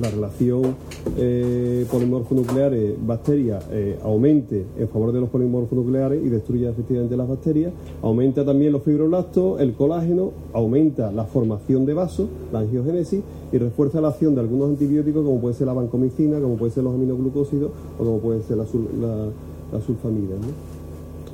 la 0.00 0.10
relación 0.10 0.74
eh, 1.16 1.86
polimorfo-nucleares 1.90 2.94
bacteria 3.06 3.60
eh, 3.70 3.98
aumente 4.02 4.64
en 4.78 4.88
favor 4.88 5.12
de 5.12 5.20
los 5.20 5.30
polimorfos 5.30 5.72
nucleares 5.72 6.22
y 6.22 6.28
destruya 6.28 6.70
efectivamente 6.70 7.16
las 7.16 7.28
bacterias, 7.28 7.72
aumenta 8.02 8.44
también 8.44 8.72
los 8.72 8.82
fibroblastos, 8.82 9.60
el 9.60 9.72
colágeno, 9.72 10.32
aumenta 10.52 11.10
la 11.12 11.24
formación 11.24 11.86
de 11.86 11.94
vasos, 11.94 12.28
la 12.52 12.58
angiogénesis 12.60 13.22
y 13.52 13.58
refuerza 13.58 14.00
la 14.00 14.08
acción 14.08 14.34
de 14.34 14.42
algunos 14.42 14.68
antibióticos 14.70 15.24
como 15.24 15.40
puede 15.40 15.54
ser 15.54 15.68
la 15.68 15.72
vancomicina, 15.72 16.40
como 16.40 16.56
puede 16.56 16.72
ser 16.72 16.84
los 16.84 16.94
aminoglucósidos 16.94 17.70
o 17.98 18.04
como 18.04 18.18
puede 18.18 18.42
ser 18.42 18.58
la, 18.58 18.64
la, 18.64 19.80
sulfamida. 19.80 20.34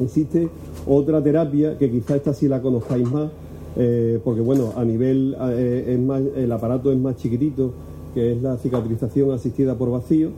Existe 0.01 0.49
otra 0.87 1.23
terapia 1.23 1.77
que 1.79 1.91
quizá 1.91 2.17
esta 2.17 2.33
sí 2.33 2.49
la 2.49 2.61
conozcáis 2.63 3.11
más, 3.11 3.31
eh, 3.77 4.21
porque 4.23 4.41
bueno, 4.41 4.73
a 4.77 4.85
nivel, 4.85 5.37
eh, 5.41 5.95
es 5.95 5.99
más, 5.99 6.23
el 6.37 6.53
aparato 6.53 6.93
es 6.93 6.99
más 6.99 7.17
chiquitito, 7.17 7.73
que 8.15 8.33
es 8.33 8.43
la 8.43 8.57
cicatrización 8.57 9.31
asistida 9.33 9.77
por 9.77 9.91
vacío. 9.91 10.31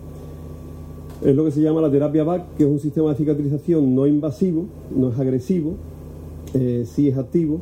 Es 1.24 1.34
lo 1.34 1.44
que 1.44 1.50
se 1.50 1.60
llama 1.60 1.80
la 1.80 1.90
terapia 1.90 2.22
BAC, 2.22 2.56
que 2.56 2.64
es 2.64 2.70
un 2.70 2.78
sistema 2.78 3.10
de 3.10 3.16
cicatrización 3.16 3.94
no 3.94 4.06
invasivo, 4.06 4.66
no 4.94 5.08
es 5.08 5.18
agresivo, 5.18 5.74
eh, 6.54 6.84
sí 6.86 7.08
es 7.08 7.16
activo 7.16 7.60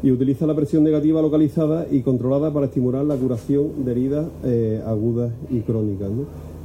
y 0.00 0.12
utiliza 0.12 0.46
la 0.46 0.54
presión 0.54 0.84
negativa 0.84 1.20
localizada 1.20 1.86
y 1.90 2.02
controlada 2.02 2.52
para 2.52 2.66
estimular 2.66 3.04
la 3.04 3.16
curación 3.16 3.84
de 3.84 3.90
heridas 3.90 4.26
agudas 4.86 5.32
y 5.50 5.58
crónicas. 5.60 6.08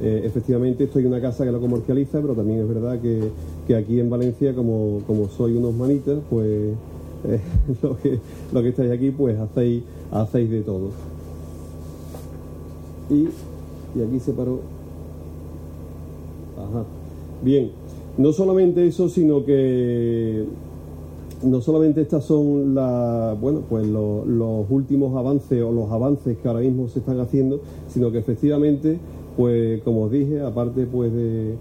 Efectivamente, 0.00 0.84
estoy 0.84 1.02
en 1.02 1.08
una 1.08 1.20
casa 1.20 1.44
que 1.44 1.50
lo 1.50 1.60
comercializa, 1.60 2.20
pero 2.20 2.34
también 2.34 2.60
es 2.60 2.68
verdad 2.68 3.00
que, 3.00 3.74
aquí 3.74 3.98
en 3.98 4.08
Valencia, 4.08 4.54
como, 4.54 5.00
soy 5.36 5.56
unos 5.56 5.74
manitas, 5.74 6.18
pues 6.30 6.74
eh, 7.24 7.40
lo, 7.82 7.96
que, 7.96 8.18
lo 8.52 8.62
que 8.62 8.68
estáis 8.68 8.90
aquí, 8.90 9.10
pues 9.10 9.38
hacéis, 9.38 9.82
hacéis 10.10 10.50
de 10.50 10.62
todo. 10.62 10.90
Y, 13.10 13.28
y 13.98 14.02
aquí 14.02 14.20
se 14.20 14.32
paró. 14.32 14.60
Ajá. 16.56 16.84
Bien, 17.42 17.70
no 18.16 18.32
solamente 18.32 18.86
eso, 18.86 19.08
sino 19.08 19.44
que 19.44 20.44
no 21.42 21.60
solamente 21.60 22.00
estas 22.00 22.24
son 22.24 22.74
la, 22.74 23.36
bueno, 23.40 23.62
pues 23.68 23.86
los 23.86 24.70
últimos 24.70 25.16
avances 25.16 25.62
o 25.62 25.72
los 25.72 25.90
avances 25.90 26.38
que 26.38 26.48
ahora 26.48 26.60
mismo 26.60 26.88
se 26.88 27.00
están 27.00 27.20
haciendo, 27.20 27.60
sino 27.88 28.10
que 28.10 28.18
efectivamente, 28.18 28.98
pues 29.36 29.82
como 29.82 30.02
os 30.02 30.12
dije, 30.12 30.40
aparte 30.40 30.86
pues 30.86 31.12
de, 31.12 31.54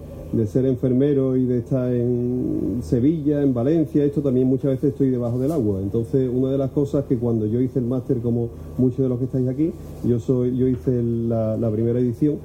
ser 0.48 0.66
enfermero 0.66 1.38
y 1.38 1.46
de 1.46 1.60
estar 1.60 1.94
en 1.94 2.80
Sevilla, 2.82 3.42
en 3.42 3.54
Valencia, 3.54 4.04
esto 4.04 4.22
también 4.22 4.48
muchas 4.48 4.72
veces 4.72 4.92
estoy 4.92 5.10
debajo 5.10 5.40
del 5.40 5.52
agua. 5.52 5.80
Entonces, 5.82 6.30
una 6.32 6.52
de 6.52 6.58
las 6.58 6.72
cosas 6.72 7.06
que 7.06 7.18
cuando 7.18 7.46
yo 7.46 7.62
hice 7.62 7.80
el 7.80 7.86
máster, 7.86 8.18
como 8.18 8.50
muchos 8.78 9.00
de 9.00 9.10
los 9.10 9.20
que 9.20 9.26
estáis 9.26 9.48
aquí, 9.48 9.72
yo 10.06 10.20
soy, 10.20 10.58
yo 10.58 10.68
hice 10.68 11.02
la, 11.02 11.70
primera 11.72 12.00
edición 12.00 12.38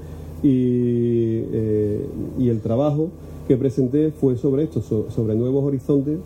y, 0.42 1.42
eh, 1.52 2.06
y 2.38 2.48
el 2.48 2.60
trabajo 2.60 3.08
que 3.46 3.56
presenté 3.56 4.10
fue 4.10 4.36
sobre 4.36 4.64
esto, 4.64 4.82
sobre 4.82 5.34
nuevos 5.34 5.64
horizontes 5.64 6.18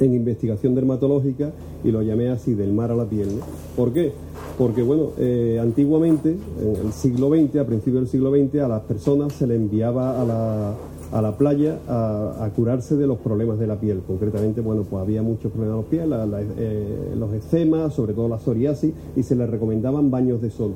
en 0.00 0.14
investigación 0.14 0.74
dermatológica 0.74 1.52
y 1.82 1.90
lo 1.90 2.02
llamé 2.02 2.28
así, 2.28 2.54
del 2.54 2.72
mar 2.72 2.90
a 2.90 2.94
la 2.94 3.06
piel. 3.06 3.28
¿Por 3.76 3.92
qué? 3.92 4.12
Porque, 4.58 4.82
bueno, 4.82 5.10
eh, 5.18 5.58
antiguamente, 5.60 6.36
en 6.60 6.86
el 6.86 6.92
siglo 6.92 7.30
XX, 7.30 7.56
a 7.56 7.64
principios 7.64 8.02
del 8.02 8.08
siglo 8.08 8.30
XX, 8.30 8.60
a 8.60 8.68
las 8.68 8.82
personas 8.82 9.32
se 9.32 9.46
les 9.46 9.56
enviaba 9.56 10.20
a 10.20 10.24
la, 10.24 10.74
a 11.12 11.22
la 11.22 11.36
playa 11.36 11.78
a, 11.88 12.48
curarse 12.54 12.96
de 12.96 13.06
los 13.06 13.18
problemas 13.18 13.58
de 13.58 13.66
la 13.66 13.80
piel. 13.80 14.00
Concretamente, 14.06 14.60
bueno, 14.60 14.84
pues 14.88 15.02
había 15.02 15.22
muchos 15.22 15.52
problemas 15.52 15.78
de 15.78 15.82
la 15.82 15.88
piel, 15.88 16.48
eh, 16.58 17.14
los 17.18 17.32
eczemas, 17.34 17.94
sobre 17.94 18.12
todo 18.12 18.28
la 18.28 18.38
psoriasis, 18.38 18.92
y 19.16 19.22
se 19.22 19.34
les 19.34 19.48
recomendaban 19.48 20.10
baños 20.10 20.40
de 20.40 20.50
sol. 20.50 20.72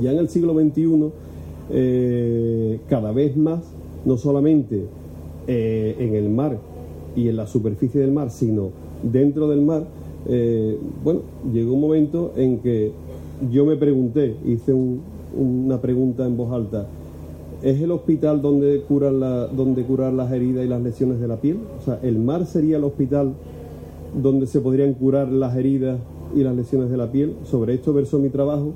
Ya 0.00 0.12
en 0.12 0.18
el 0.18 0.28
siglo 0.28 0.54
XXI, 0.54 1.10
eh, 1.70 2.80
cada 2.88 3.12
vez 3.12 3.36
más, 3.36 3.60
no 4.04 4.16
solamente 4.16 4.84
en 5.48 6.14
el 6.16 6.28
mar 6.28 6.58
y 7.14 7.28
en 7.28 7.36
la 7.36 7.46
superficie 7.46 8.00
del 8.00 8.10
mar, 8.10 8.30
sino 8.30 8.70
dentro 9.02 9.48
del 9.48 9.62
mar, 9.62 9.84
eh, 10.28 10.78
bueno, 11.04 11.20
llegó 11.52 11.74
un 11.74 11.80
momento 11.80 12.32
en 12.36 12.58
que 12.58 12.90
yo 13.52 13.64
me 13.64 13.76
pregunté, 13.76 14.34
hice 14.44 14.74
una 15.34 15.80
pregunta 15.80 16.26
en 16.26 16.36
voz 16.36 16.52
alta, 16.52 16.86
¿es 17.62 17.80
el 17.80 17.90
hospital 17.90 18.42
donde 18.42 18.80
curan, 18.82 19.20
la, 19.20 19.46
donde 19.46 19.82
curar 19.84 20.12
las 20.12 20.32
heridas 20.32 20.64
y 20.64 20.68
las 20.68 20.82
lesiones 20.82 21.20
de 21.20 21.28
la 21.28 21.36
piel? 21.36 21.58
O 21.80 21.84
sea, 21.84 21.98
¿el 22.02 22.18
mar 22.18 22.46
sería 22.46 22.76
el 22.76 22.84
hospital 22.84 23.34
donde 24.20 24.46
se 24.46 24.60
podrían 24.60 24.94
curar 24.94 25.28
las 25.28 25.56
heridas 25.56 25.98
y 26.34 26.42
las 26.42 26.54
lesiones 26.54 26.90
de 26.90 26.96
la 26.96 27.10
piel? 27.10 27.34
Sobre 27.44 27.74
esto 27.74 27.92
versó 27.92 28.18
mi 28.18 28.28
trabajo 28.28 28.72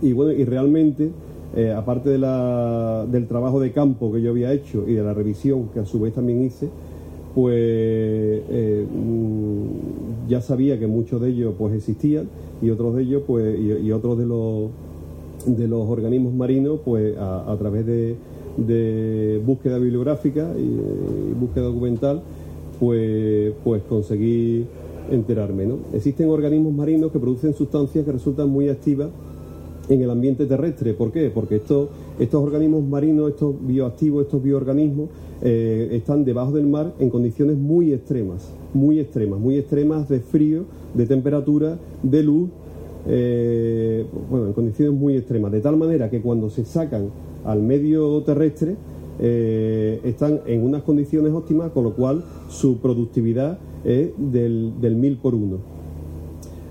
y 0.00 0.12
bueno, 0.12 0.32
y 0.32 0.44
realmente... 0.44 1.10
Eh, 1.54 1.70
aparte 1.70 2.08
de 2.08 2.16
la, 2.16 3.04
del 3.12 3.26
trabajo 3.26 3.60
de 3.60 3.72
campo 3.72 4.10
que 4.10 4.22
yo 4.22 4.30
había 4.30 4.54
hecho 4.54 4.84
y 4.88 4.94
de 4.94 5.02
la 5.02 5.12
revisión 5.12 5.68
que 5.74 5.80
a 5.80 5.84
su 5.84 6.00
vez 6.00 6.14
también 6.14 6.42
hice, 6.42 6.70
pues 7.34 7.54
eh, 7.56 8.86
mm, 8.90 10.28
ya 10.28 10.40
sabía 10.40 10.78
que 10.78 10.86
muchos 10.86 11.20
de 11.20 11.28
ellos 11.30 11.54
pues 11.58 11.74
existían 11.74 12.28
y 12.60 12.70
otros 12.70 12.94
de 12.96 13.02
ellos 13.02 13.22
pues 13.26 13.58
y, 13.58 13.90
otros 13.92 14.18
de 14.18 14.26
los 14.26 14.70
de 15.46 15.68
los 15.68 15.88
organismos 15.88 16.32
marinos 16.34 16.80
pues 16.84 17.16
a, 17.18 17.54
través 17.58 17.86
de, 17.86 19.40
búsqueda 19.44 19.78
bibliográfica 19.78 20.52
y, 20.56 21.38
búsqueda 21.38 21.64
documental 21.64 22.22
pues 22.78 23.52
pues 23.64 23.82
conseguí 23.88 24.66
enterarme 25.10 25.66
¿no? 25.66 25.78
existen 25.92 26.28
organismos 26.28 26.72
marinos 26.74 27.12
que 27.12 27.18
producen 27.18 27.54
sustancias 27.54 28.04
que 28.04 28.12
resultan 28.12 28.48
muy 28.48 28.68
activas 28.68 29.08
en 29.88 30.02
el 30.02 30.10
ambiente 30.10 30.46
terrestre. 30.46 30.94
¿Por 30.94 31.12
qué? 31.12 31.30
Porque 31.30 31.56
estos, 31.56 31.88
estos 32.18 32.42
organismos 32.42 32.84
marinos, 32.84 33.30
estos 33.30 33.54
bioactivos, 33.60 34.26
estos 34.26 34.42
bioorganismos, 34.42 35.08
eh, 35.42 35.88
están 35.92 36.24
debajo 36.24 36.52
del 36.52 36.66
mar 36.66 36.94
en 36.98 37.10
condiciones 37.10 37.56
muy 37.56 37.92
extremas, 37.92 38.52
muy 38.74 39.00
extremas, 39.00 39.40
muy 39.40 39.58
extremas 39.58 40.08
de 40.08 40.20
frío, 40.20 40.64
de 40.94 41.06
temperatura, 41.06 41.78
de 42.02 42.22
luz, 42.22 42.50
eh, 43.06 44.06
bueno, 44.30 44.46
en 44.46 44.52
condiciones 44.52 44.94
muy 44.94 45.16
extremas, 45.16 45.52
de 45.52 45.60
tal 45.60 45.76
manera 45.76 46.10
que 46.10 46.20
cuando 46.20 46.50
se 46.50 46.64
sacan 46.64 47.10
al 47.44 47.62
medio 47.62 48.22
terrestre 48.22 48.76
eh, 49.20 50.00
están 50.04 50.40
en 50.46 50.64
unas 50.64 50.82
condiciones 50.82 51.32
óptimas, 51.32 51.70
con 51.72 51.84
lo 51.84 51.94
cual 51.94 52.24
su 52.48 52.78
productividad 52.78 53.58
es 53.84 54.10
del, 54.16 54.74
del 54.80 54.96
mil 54.96 55.16
por 55.16 55.34
uno. 55.34 55.72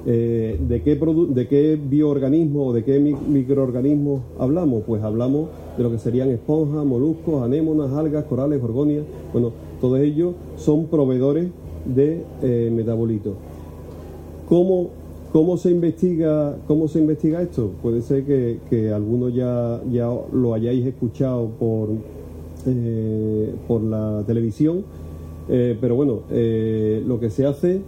¿de, 0.06 0.82
qué 0.84 0.96
¿De 0.96 1.48
qué 1.48 1.80
bioorganismo 1.82 2.68
o 2.68 2.74
de 2.74 2.84
qué 2.84 3.00
microorganismos 3.00 4.22
hablamos? 4.40 4.84
Pues 4.86 5.04
hablamos 5.04 5.50
de 5.78 5.84
lo 5.84 5.92
que 5.92 6.00
serían 6.00 6.30
esponjas, 6.30 6.86
moluscos, 6.86 7.44
anémonas, 7.44 7.92
algas, 7.92 8.26
corales, 8.26 8.62
gorgonias. 8.62 9.04
Bueno, 9.32 9.52
todos 9.80 10.00
ellos 10.00 10.34
son 10.58 10.86
proveedores 10.86 11.50
de 11.86 12.24
eh, 12.42 12.72
metabolitos. 12.74 13.34
¿Cómo, 14.48 14.90
¿Cómo, 15.32 15.58
se 15.58 15.72
investiga, 15.72 16.58
¿Cómo 16.68 16.88
se 16.88 17.00
investiga 17.00 17.42
esto? 17.42 17.72
Puede 17.82 18.02
ser 18.02 18.26
que, 18.26 18.92
algunos 18.92 19.34
ya, 19.34 19.82
ya 19.92 20.10
lo 20.34 20.54
hayáis 20.54 20.86
escuchado 20.86 21.48
por, 21.60 21.90
eh, 22.66 23.54
por 23.68 23.82
la 23.82 24.24
televisión, 24.28 24.84
eh, 25.50 25.78
pero 25.80 25.96
bueno, 25.96 26.22
lo 26.30 27.20
que 27.20 27.30
se 27.30 27.46
hace 27.46 27.82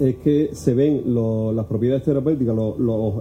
es 0.00 0.16
que 0.16 0.50
se 0.52 0.74
ven 0.74 1.02
las 1.54 1.66
propiedades 1.66 2.04
terapéuticas, 2.04 2.56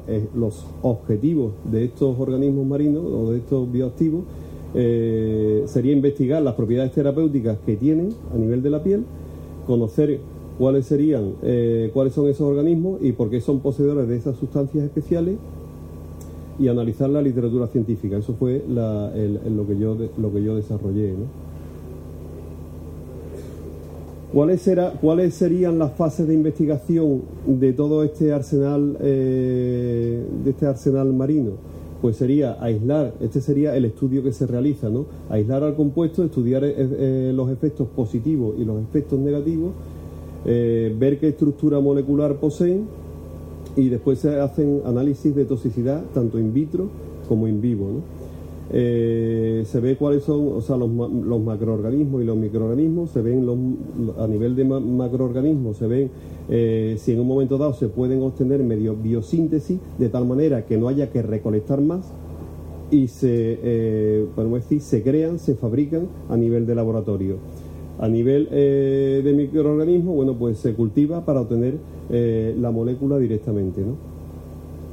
eh, 0.07 0.27
los, 0.35 0.65
objetivos 0.81 1.53
de 1.63 1.85
estos 1.85 2.19
organismos 2.19 2.65
marinos 2.65 3.03
o 3.05 3.31
de 3.31 3.37
estos 3.37 3.71
bioactivos, 3.71 4.21
eh, 4.75 5.63
sería 5.65 5.93
investigar 5.93 6.41
las 6.41 6.53
propiedades 6.53 6.91
terapéuticas 6.91 7.57
que 7.65 7.75
tienen 7.75 8.13
a 8.33 8.37
nivel 8.37 8.61
de 8.61 8.69
la 8.69 8.83
piel, 8.83 9.05
conocer 9.65 10.19
cuáles 10.57 10.85
serían, 10.85 11.33
eh, 11.43 11.91
cuáles 11.93 12.13
son 12.13 12.27
esos 12.27 12.47
organismos 12.47 12.99
y 13.01 13.11
por 13.11 13.29
qué 13.29 13.41
son 13.41 13.59
poseedores 13.59 14.07
de 14.07 14.15
esas 14.15 14.37
sustancias 14.37 14.83
especiales 14.83 15.35
y 16.59 16.67
analizar 16.67 17.09
la 17.09 17.21
literatura 17.21 17.67
científica. 17.67 18.17
Eso 18.17 18.33
fue 18.33 18.63
lo, 18.67 19.67
que 19.67 19.77
yo, 19.77 19.95
lo 20.17 20.33
que 20.33 20.43
yo 20.43 20.55
desarrollé. 20.55 21.13
¿Cuáles, 24.33 24.61
será, 24.61 24.91
¿Cuáles 24.99 25.35
serían 25.35 25.79
las 25.79 25.93
fases 25.93 26.27
de 26.27 26.33
investigación 26.33 27.21
de 27.45 27.73
todo 27.73 28.03
este 28.03 28.33
arsenal, 28.33 28.97
eh, 28.99 30.23
de 30.43 30.49
este 30.49 30.65
arsenal 30.65 31.13
marino? 31.13 31.51
Pues 32.01 32.17
sería 32.17 32.57
aislar, 32.61 33.13
este 33.21 33.41
sería 33.41 33.75
el 33.75 33.85
estudio 33.85 34.21
que 34.21 34.31
se 34.31 34.45
realiza, 34.45 34.89
¿no? 34.89 35.05
Aislar 35.29 35.63
al 35.63 35.75
compuesto, 35.75 36.23
estudiar 36.23 36.63
eh, 36.63 37.31
los 37.33 37.49
efectos 37.49 37.87
positivos 37.87 38.55
y 38.59 38.65
los 38.65 38.81
efectos 38.83 39.17
negativos, 39.17 39.71
ver 40.45 41.19
qué 41.19 41.29
estructura 41.29 41.79
molecular 41.79 42.35
poseen 42.35 42.85
y 43.75 43.89
después 43.89 44.19
se 44.19 44.39
hacen 44.39 44.81
análisis 44.85 45.35
de 45.35 45.45
toxicidad 45.45 46.03
tanto 46.13 46.39
in 46.39 46.53
vitro 46.53 46.89
como 47.27 47.47
in 47.47 47.61
vivo. 47.61 48.01
Eh, 48.69 49.63
se 49.65 49.79
ve 49.79 49.95
cuáles 49.95 50.23
son 50.23 50.49
o 50.53 50.61
sea, 50.61 50.75
los, 50.75 50.89
los, 50.89 51.41
macroorganismos 51.41 52.21
y 52.21 52.25
los 52.25 52.35
microorganismos, 52.35 53.11
se 53.11 53.21
ven 53.21 53.45
los, 53.45 53.57
a 54.19 54.27
nivel 54.27 54.57
de 54.57 54.65
macroorganismos, 54.65 55.77
se 55.77 55.87
ven 55.87 56.11
eh, 56.49 56.97
si 56.99 57.13
en 57.13 57.21
un 57.21 57.27
momento 57.27 57.57
dado 57.57 57.73
se 57.73 57.87
pueden 57.87 58.21
obtener 58.23 58.61
medio 58.63 58.93
biosíntesis 58.95 59.79
de 59.97 60.09
tal 60.09 60.25
manera 60.25 60.65
que 60.65 60.77
no 60.77 60.89
haya 60.89 61.11
que 61.11 61.21
recolectar 61.21 61.79
más 61.79 62.11
y 62.91 63.07
se, 63.07 63.59
eh, 63.63 64.25
decir, 64.53 64.81
se 64.81 65.01
crean, 65.01 65.39
se 65.39 65.55
fabrican 65.55 66.07
a 66.29 66.35
nivel 66.35 66.65
de 66.65 66.75
laboratorio. 66.75 67.37
A 67.99 68.07
nivel 68.07 68.47
eh, 68.51 69.21
de 69.23 69.33
microorganismos, 69.33 70.15
bueno, 70.15 70.35
pues 70.35 70.59
se 70.59 70.73
cultiva 70.73 71.25
para 71.25 71.41
obtener 71.41 71.75
la 72.09 72.71
molécula 72.71 73.17
directamente, 73.17 73.81
¿no? 73.81 73.95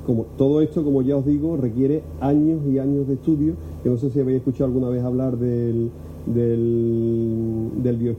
como 0.04 0.26
todo 0.37 0.61
esto, 0.61 0.84
como 0.84 1.02
ya 1.02 1.16
os 1.16 1.26
digo, 1.26 1.56
requiere 1.56 2.02
años 2.20 2.61
y 2.66 2.78
años 2.78 3.08
de 3.08 3.14
estudio. 3.14 3.54
Yo 3.84 3.92
no 3.92 3.99
sé 3.99 4.11
si 4.11 4.20
habéis 4.20 4.38
escuchado 4.38 4.66
alguna 4.66 4.88
vez 4.88 5.02
hablar 5.02 5.37
del, 5.38 5.90
del, 6.26 7.70
del 7.82 8.16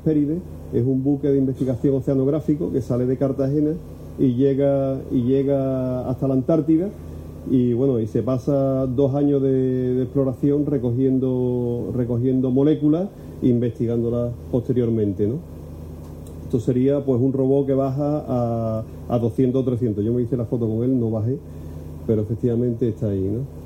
Es 0.73 0.85
un 0.85 1.03
buque 1.03 1.29
de 1.29 1.37
investigación 1.37 1.95
oceanográfico 1.95 2.71
que 2.71 2.81
sale 2.81 3.05
de 3.05 3.17
Cartagena 3.17 3.71
y 4.19 4.33
llega, 4.33 4.99
y 5.11 5.23
llega 5.23 6.09
hasta 6.09 6.27
la 6.27 6.33
Antártida 6.35 6.89
y 7.49 7.73
bueno, 7.73 7.99
y 7.99 8.07
se 8.07 8.23
pasa 8.23 8.87
dos 8.87 9.13
años 9.13 9.41
de, 9.41 10.01
exploración 10.01 10.65
recogiendo, 10.65 11.91
recogiendo 11.95 12.49
moléculas 12.49 13.07
investigándolas 13.41 14.33
posteriormente, 14.51 15.27
¿no? 15.27 15.35
Esto 16.43 16.59
sería 16.59 17.03
pues 17.03 17.19
un 17.21 17.33
robot 17.33 17.65
que 17.65 17.73
baja 17.73 18.23
a, 18.27 18.83
a 19.09 19.19
200 19.19 19.61
o 19.61 19.65
300. 19.65 20.05
Yo 20.05 20.13
me 20.13 20.21
hice 20.21 20.37
la 20.37 20.45
foto 20.45 20.67
con 20.67 20.83
él, 20.83 20.99
no 20.99 21.09
bajé, 21.09 21.37
pero 22.05 22.21
efectivamente 22.21 22.87
está 22.87 23.09
ahí, 23.09 23.21
¿no? 23.21 23.65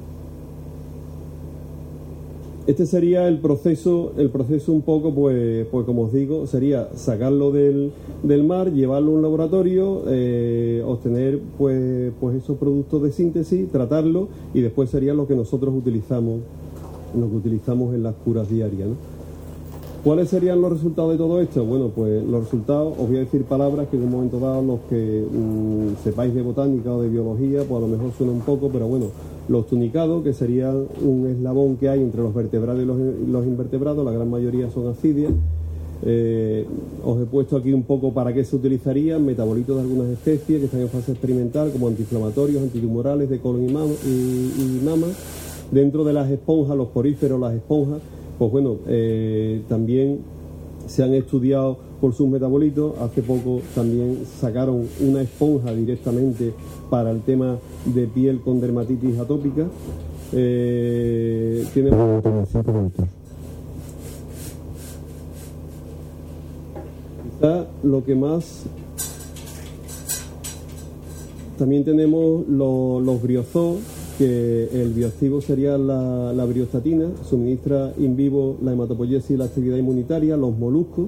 Este 2.69 2.85
sería 2.85 3.27
el 3.27 3.39
proceso, 3.39 4.13
el 4.17 4.29
proceso 4.29 4.71
un 4.71 4.83
poco, 4.83 5.11
pues, 5.11 5.65
pues 5.71 5.87
como 5.87 6.03
os 6.03 6.13
digo, 6.13 6.45
sería 6.45 6.87
sacarlo 6.93 7.51
del, 7.51 7.91
del 8.21 8.43
mar, 8.43 8.71
llevarlo 8.71 9.09
a 9.09 9.15
un 9.15 9.21
laboratorio, 9.23 10.03
eh, 10.07 10.83
obtener 10.85 11.39
pues, 11.57 12.11
pues 12.19 12.35
esos 12.35 12.57
productos 12.59 13.01
de 13.01 13.11
síntesis, 13.11 13.71
tratarlo 13.71 14.27
y 14.53 14.61
después 14.61 14.91
sería 14.91 15.15
lo 15.15 15.25
que 15.25 15.35
nosotros 15.35 15.73
utilizamos, 15.75 16.41
lo 17.19 17.27
que 17.27 17.37
utilizamos 17.37 17.95
en 17.95 18.03
las 18.03 18.13
curas 18.13 18.47
diarias. 18.51 18.89
¿Cuáles 20.03 20.29
serían 20.29 20.61
los 20.61 20.71
resultados 20.71 21.11
de 21.11 21.17
todo 21.17 21.41
esto? 21.41 21.65
Bueno, 21.65 21.89
pues 21.93 22.23
los 22.23 22.45
resultados, 22.45 22.93
os 22.97 23.09
voy 23.09 23.17
a 23.17 23.19
decir 23.19 23.43
palabras 23.43 23.89
que 23.89 23.97
en 23.97 24.03
un 24.03 24.11
momento 24.11 24.39
dado 24.39 24.61
los 24.61 24.79
que 24.89 25.25
mm, 25.29 26.01
sepáis 26.01 26.33
de 26.33 26.41
botánica 26.41 26.93
o 26.93 27.01
de 27.01 27.09
biología, 27.09 27.63
pues 27.67 27.83
a 27.83 27.85
lo 27.85 27.87
mejor 27.87 28.13
suena 28.17 28.31
un 28.31 28.39
poco, 28.39 28.69
pero 28.71 28.87
bueno, 28.87 29.07
los 29.49 29.67
tunicados, 29.67 30.23
que 30.23 30.31
serían 30.31 30.85
un 31.01 31.27
eslabón 31.27 31.75
que 31.75 31.89
hay 31.89 32.01
entre 32.01 32.21
los 32.21 32.33
vertebrados 32.33 32.81
y 32.81 32.85
los, 32.85 33.45
invertebrados, 33.45 34.05
la 34.05 34.11
gran 34.11 34.29
mayoría 34.29 34.69
son 34.69 34.87
ascidias. 34.87 35.33
Eh, 36.05 36.65
os 37.03 37.21
he 37.21 37.25
puesto 37.25 37.57
aquí 37.57 37.73
un 37.73 37.83
poco 37.83 38.13
para 38.13 38.33
qué 38.33 38.45
se 38.45 38.55
utilizarían 38.55 39.25
metabolitos 39.25 39.75
de 39.75 39.81
algunas 39.81 40.07
especies 40.07 40.59
que 40.59 40.65
están 40.65 40.79
en 40.79 40.87
fase 40.87 41.11
experimental, 41.11 41.71
como 41.73 41.89
antiinflamatorios, 41.89 42.63
antitumorales 42.63 43.29
de 43.29 43.39
colon 43.39 43.67
y 43.67 43.73
mama. 44.85 45.07
Dentro 45.71 46.05
de 46.05 46.13
las 46.13 46.31
esponjas, 46.31 46.77
los 46.77 46.87
poríferos, 46.87 47.37
las 47.37 47.53
esponjas, 47.53 47.99
pues 48.39 48.51
bueno, 48.51 48.77
eh, 48.87 49.61
también 49.69 50.21
se 50.87 51.03
han 51.03 51.13
estudiado 51.13 51.77
por 52.01 52.13
sus 52.13 52.27
metabolitos. 52.27 52.97
Hace 52.99 53.21
poco 53.21 53.61
también 53.75 54.19
sacaron 54.39 54.87
una 55.01 55.21
esponja 55.21 55.73
directamente 55.73 56.53
para 56.89 57.11
el 57.11 57.21
tema 57.21 57.57
de 57.85 58.07
piel 58.07 58.39
con 58.39 58.59
dermatitis 58.59 59.19
atópica. 59.19 59.67
Eh, 60.31 61.65
tiene 61.73 61.91
Quizá 67.39 67.67
lo 67.83 68.03
que 68.03 68.15
más 68.15 68.65
también 71.59 71.83
tenemos 71.83 72.47
los, 72.47 73.21
briozoos, 73.21 73.79
que 74.19 74.67
el 74.73 74.89
bioactivo 74.89 75.39
sería 75.39 75.77
la, 75.77 76.33
la, 76.33 76.43
briostatina, 76.43 77.05
suministra 77.23 77.93
in 77.97 78.17
vivo 78.17 78.57
la 78.61 78.73
hematopoiesis 78.73 79.31
y 79.31 79.37
la 79.37 79.45
actividad 79.45 79.77
inmunitaria, 79.77 80.35
los 80.35 80.57
moluscos, 80.57 81.07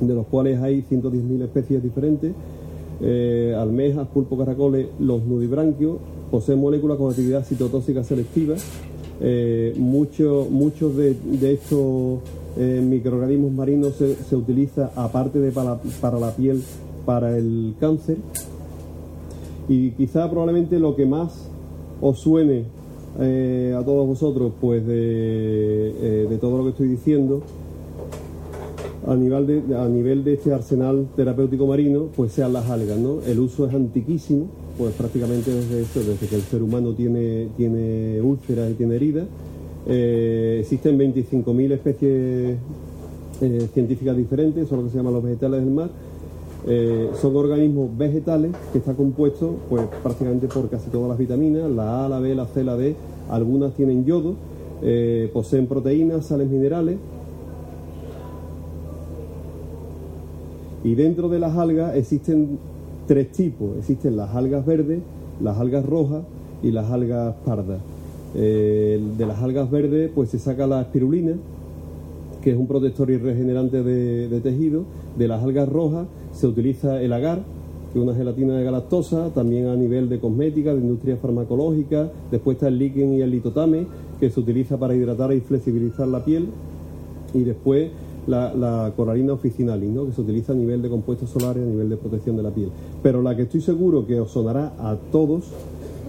de 0.00 0.14
los 0.14 0.26
cuales 0.26 0.60
hay 0.60 0.82
110.000 0.82 1.44
especies 1.44 1.80
diferentes, 1.80 2.32
eh, 3.00 3.54
almejas, 3.56 4.08
pulpo, 4.08 4.36
caracoles, 4.36 4.88
los 4.98 5.22
nudibranquios, 5.22 5.98
poseen 6.32 6.58
moléculas 6.58 6.98
con 6.98 7.08
actividad 7.08 7.44
citotóxica 7.44 8.02
selectiva. 8.02 8.56
Eh, 9.20 9.72
muchos 9.78 10.96
de, 10.96 11.16
estos 11.52 12.18
eh, 12.56 12.82
microorganismos 12.84 13.52
marinos 13.52 13.94
se, 13.94 14.16
se 14.16 14.34
utiliza, 14.34 14.90
aparte 14.96 15.38
de 15.38 15.52
para, 15.52 16.18
la 16.18 16.34
piel, 16.34 16.60
para 17.06 17.38
el 17.38 17.74
cáncer. 17.78 18.16
Y 19.68 19.90
quizá 19.90 20.28
probablemente 20.28 20.80
lo 20.80 20.96
que 20.96 21.06
más 21.06 21.53
os 22.06 22.18
suene 22.18 22.64
a 23.16 23.82
todos 23.84 24.06
vosotros, 24.06 24.52
pues 24.60 24.86
de, 24.86 26.26
de 26.28 26.38
todo 26.38 26.58
lo 26.58 26.64
que 26.64 26.70
estoy 26.70 26.88
diciendo, 26.88 27.42
a 29.06 29.14
nivel 29.14 29.46
de, 29.46 29.76
a 29.76 29.88
nivel 29.88 30.24
de 30.24 30.34
este 30.34 30.52
arsenal 30.52 31.06
terapéutico 31.14 31.66
marino, 31.66 32.08
pues 32.16 32.32
sean 32.32 32.52
las 32.52 32.68
algas, 32.70 32.98
¿no? 32.98 33.20
El 33.26 33.38
uso 33.38 33.66
es 33.66 33.74
antiquísimo, 33.74 34.46
pues 34.78 34.94
prácticamente 34.94 35.52
desde 35.52 35.82
esto, 35.82 36.00
desde 36.00 36.26
que 36.26 36.36
el 36.36 36.42
ser 36.42 36.62
humano 36.62 36.92
tiene, 36.92 37.48
tiene 37.56 38.20
úlceras 38.22 38.70
y 38.70 38.74
tiene 38.74 38.96
heridas. 38.96 39.26
Eh, 39.86 40.58
existen 40.60 40.98
25.000 40.98 41.72
especies 41.72 42.56
eh, 43.42 43.68
científicas 43.74 44.16
diferentes, 44.16 44.68
son 44.68 44.78
lo 44.78 44.84
que 44.84 44.90
se 44.90 44.96
llaman 44.96 45.14
los 45.14 45.22
vegetales 45.22 45.60
del 45.60 45.74
mar. 45.74 45.90
Eh, 46.66 47.10
son 47.20 47.36
organismos 47.36 47.96
vegetales 47.96 48.52
que 48.72 48.78
están 48.78 48.94
compuestos 48.94 49.50
pues, 49.68 49.82
prácticamente 50.02 50.46
por 50.48 50.68
casi 50.70 50.88
todas 50.90 51.08
las 51.08 51.18
vitaminas, 51.18 51.70
la 51.70 52.06
A, 52.06 52.08
la 52.08 52.20
B, 52.20 52.34
la 52.34 52.46
C, 52.46 52.64
la 52.64 52.76
D, 52.76 52.96
algunas 53.30 53.74
tienen 53.74 54.04
yodo, 54.04 54.34
poseen 55.32 55.66
proteínas, 55.66 56.26
sales 56.26 56.48
minerales, 56.48 56.98
Y 60.84 60.94
dentro 60.94 61.30
de 61.30 61.38
las 61.38 61.56
algas 61.56 61.96
existen 61.96 62.58
tres 63.08 63.32
tipos. 63.32 63.78
Existen 63.78 64.16
las 64.16 64.34
algas 64.36 64.64
verdes, 64.66 65.00
las 65.42 65.58
algas 65.58 65.84
rojas 65.84 66.22
y 66.62 66.70
las 66.70 66.90
algas 66.90 67.34
pardas. 67.46 67.80
Eh, 68.36 69.00
de 69.16 69.26
las 69.26 69.42
algas 69.42 69.70
verdes 69.70 70.10
pues 70.14 70.28
se 70.28 70.38
saca 70.38 70.66
la 70.66 70.82
espirulina, 70.82 71.32
que 72.42 72.50
es 72.50 72.58
un 72.58 72.66
protector 72.66 73.10
y 73.10 73.16
regenerante 73.16 73.82
de, 73.82 74.40
tejido. 74.40 74.84
De 75.16 75.26
las 75.26 75.42
algas 75.42 75.68
rojas 75.68 76.06
se 76.34 76.46
utiliza 76.46 77.00
el 77.00 77.12
agar, 77.12 77.42
que 77.92 77.98
es 77.98 78.04
una 78.04 78.14
gelatina 78.14 78.56
de 78.56 78.64
galactosa, 78.64 79.30
también 79.30 79.68
a 79.68 79.76
nivel 79.76 80.08
de 80.08 80.18
cosmética, 80.18 80.74
de 80.74 80.80
industria 80.80 81.16
farmacológica. 81.16 82.10
Después 82.30 82.56
está 82.56 82.68
el 82.68 82.78
líquen 82.78 83.14
y 83.14 83.20
el 83.20 83.30
litotame, 83.30 83.86
que 84.18 84.30
se 84.30 84.40
utiliza 84.40 84.76
para 84.76 84.94
hidratar 84.94 85.32
y 85.32 85.40
flexibilizar 85.40 86.08
la 86.08 86.24
piel. 86.24 86.48
Y 87.32 87.44
después 87.44 87.90
la, 88.26 88.92
coralina 88.96 89.32
officinalis, 89.32 89.90
¿no? 89.90 90.06
que 90.06 90.12
se 90.12 90.20
utiliza 90.20 90.52
a 90.52 90.56
nivel 90.56 90.82
de 90.82 90.88
compuestos 90.88 91.30
solares, 91.30 91.62
a 91.62 91.66
nivel 91.66 91.88
de 91.88 91.96
protección 91.96 92.36
de 92.36 92.42
la 92.42 92.50
piel. 92.50 92.70
Pero 93.02 93.22
la 93.22 93.36
que 93.36 93.42
estoy 93.42 93.60
seguro 93.60 94.06
que 94.06 94.20
os 94.20 94.30
sonará 94.30 94.72
a 94.78 94.96
todos 95.12 95.44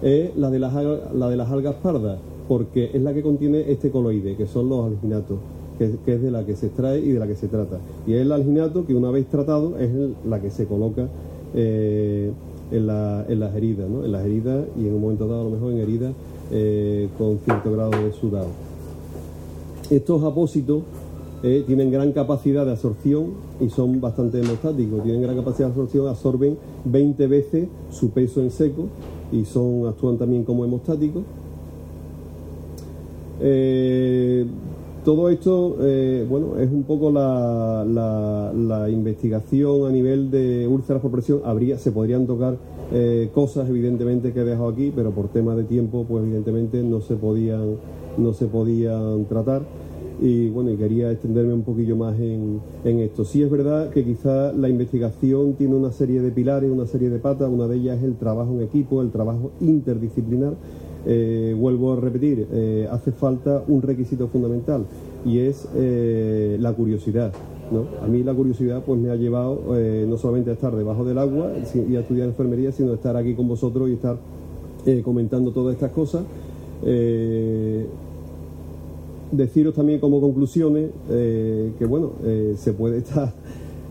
es 0.02 0.36
la 0.36 0.50
de 0.50 0.60
las, 0.60 0.74
la 1.14 1.30
de 1.30 1.38
las 1.38 1.52
algas 1.52 1.76
pardas, 1.76 2.18
porque 2.48 2.92
es 2.94 3.02
la 3.02 3.14
que 3.14 3.22
contiene 3.22 3.72
este 3.72 3.92
coloide, 3.92 4.36
que 4.36 4.46
son 4.46 4.70
los 4.70 4.86
alginatos, 4.86 5.40
que, 5.78 6.14
es 6.14 6.22
de 6.22 6.32
la 6.32 6.46
que 6.46 6.56
se 6.56 6.68
extrae 6.68 7.00
y 7.00 7.12
de 7.12 7.20
la 7.20 7.28
que 7.28 7.36
se 7.36 7.48
trata. 7.48 7.78
Y 8.08 8.14
es 8.14 8.22
el 8.22 8.32
alginato 8.32 8.86
que 8.86 8.94
una 8.94 9.12
vez 9.12 9.28
tratado 9.28 9.78
es 9.80 9.90
la 10.28 10.42
que 10.42 10.50
se 10.52 10.66
coloca 10.66 11.08
eh, 11.54 12.32
en, 12.72 12.88
la, 12.88 13.26
en, 13.28 13.40
las 13.40 13.56
heridas, 13.56 13.90
¿no? 13.90 14.06
en 14.06 14.12
las 14.12 14.26
heridas 14.26 14.66
y 14.78 14.88
en 14.88 14.96
un 14.96 15.02
momento 15.02 15.28
dado 15.28 15.42
a 15.42 15.44
lo 15.46 15.52
mejor 15.52 15.72
en 15.74 15.80
heridas 15.80 16.14
eh, 16.52 17.10
con 17.18 17.40
cierto 17.40 17.72
grado 17.72 17.92
de 17.92 18.12
sudado. 18.14 18.48
Estos 19.90 20.24
apósitos 20.24 20.84
eh, 21.44 21.64
tienen 21.66 21.92
gran 21.92 22.12
capacidad 22.12 22.66
de 22.66 22.72
absorción 22.72 23.34
y 23.60 23.70
son 23.70 24.02
bastante 24.02 24.40
hemostáticos. 24.40 25.04
Tienen 25.04 25.22
gran 25.22 25.36
capacidad 25.36 25.68
de 25.68 25.74
absorción, 25.74 26.08
absorben 26.08 26.58
20 26.86 27.28
veces 27.28 27.68
su 27.92 28.10
peso 28.10 28.42
en 28.42 28.52
seco 28.52 28.88
y 29.32 29.46
son 29.46 29.88
actúan 29.88 30.18
también 30.18 30.44
como 30.44 30.66
hemostáticos. 30.66 31.24
Eh, 33.42 34.46
todo 35.06 35.30
esto, 35.30 35.78
eh, 35.82 36.26
bueno, 36.28 36.58
es 36.60 36.70
un 36.70 36.84
poco 36.84 37.10
la, 37.12 38.90
investigación 38.90 39.88
a 39.88 39.92
nivel 39.92 40.30
de 40.30 40.68
úlceras 40.68 41.02
por 41.02 41.12
presión. 41.12 41.42
Habría, 41.46 41.78
se 41.78 41.92
podrían 41.92 42.28
tocar 42.28 42.58
cosas, 43.34 43.70
evidentemente, 43.70 44.34
que 44.34 44.42
he 44.42 44.44
dejado 44.44 44.68
aquí, 44.68 44.92
pero 44.96 45.12
por 45.12 45.30
tema 45.30 45.56
de 45.56 45.64
tiempo, 45.64 46.06
pues 46.08 46.24
evidentemente 46.24 46.84
no 46.84 47.02
se 47.02 47.16
podían, 47.16 47.78
no 48.18 48.34
se 48.34 48.46
podían 48.48 49.26
tratar 49.26 49.64
y 50.22 50.50
bueno, 50.50 50.72
y 50.72 50.78
quería 50.78 51.12
extenderme 51.12 51.54
un 51.54 51.64
poquillo 51.64 51.96
más 51.96 52.18
en, 52.20 52.62
esto. 52.84 53.26
Sí 53.26 53.42
es 53.42 53.50
verdad 53.50 53.90
que 53.90 54.04
quizá 54.04 54.54
la 54.54 54.70
investigación 54.70 55.54
tiene 55.54 55.76
una 55.76 55.92
serie 55.92 56.22
de 56.22 56.32
pilares, 56.32 56.72
una 56.72 56.86
serie 56.86 57.10
de 57.10 57.20
patas, 57.20 57.50
una 57.50 57.68
de 57.68 57.78
ellas 57.78 57.98
es 57.98 58.04
el 58.04 58.16
trabajo 58.16 58.54
en 58.54 58.62
equipo, 58.62 59.02
el 59.02 59.12
trabajo 59.12 59.52
interdisciplinar. 59.60 60.54
Eh, 61.08 61.56
vuelvo 61.58 61.94
a 61.94 61.98
repetir, 61.98 62.48
eh, 62.52 62.88
hace 62.90 63.12
falta 63.12 63.64
un 63.68 63.84
requisito 63.84 64.28
fundamental 64.28 64.86
y 65.24 65.40
es 65.40 65.68
eh, 65.76 66.58
la 66.60 66.74
curiosidad. 66.74 67.32
¿no? 67.72 67.86
A 68.04 68.08
mí 68.08 68.24
la 68.24 68.34
curiosidad 68.34 68.84
pues 68.84 69.00
me 69.00 69.12
ha 69.12 69.16
llevado 69.16 69.60
no 70.08 70.18
solamente 70.18 70.52
a 70.52 70.54
estar 70.54 70.76
debajo 70.76 71.04
del 71.04 71.18
agua 71.18 71.52
y 71.90 71.96
a 71.96 72.02
estudiar 72.02 72.28
enfermería, 72.28 72.72
sino 72.72 72.92
a 72.92 72.96
estar 72.96 73.18
aquí 73.18 73.34
con 73.34 73.48
vosotros 73.48 73.90
y 73.90 73.94
estar 73.94 74.18
comentando 75.04 75.52
todas 75.52 75.74
estas 75.74 75.92
cosas 75.92 76.24
deciros 79.32 79.74
también 79.74 80.00
como 80.00 80.22
conclusiones 80.22 80.92
que, 81.08 81.86
bueno, 81.90 82.12
se 82.56 82.74
puede 82.74 83.00
estar, 83.00 83.34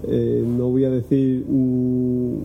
no 0.57 0.69
voy 0.69 0.85
a 0.85 0.91
decir 0.91 1.45
mm, 1.49 2.37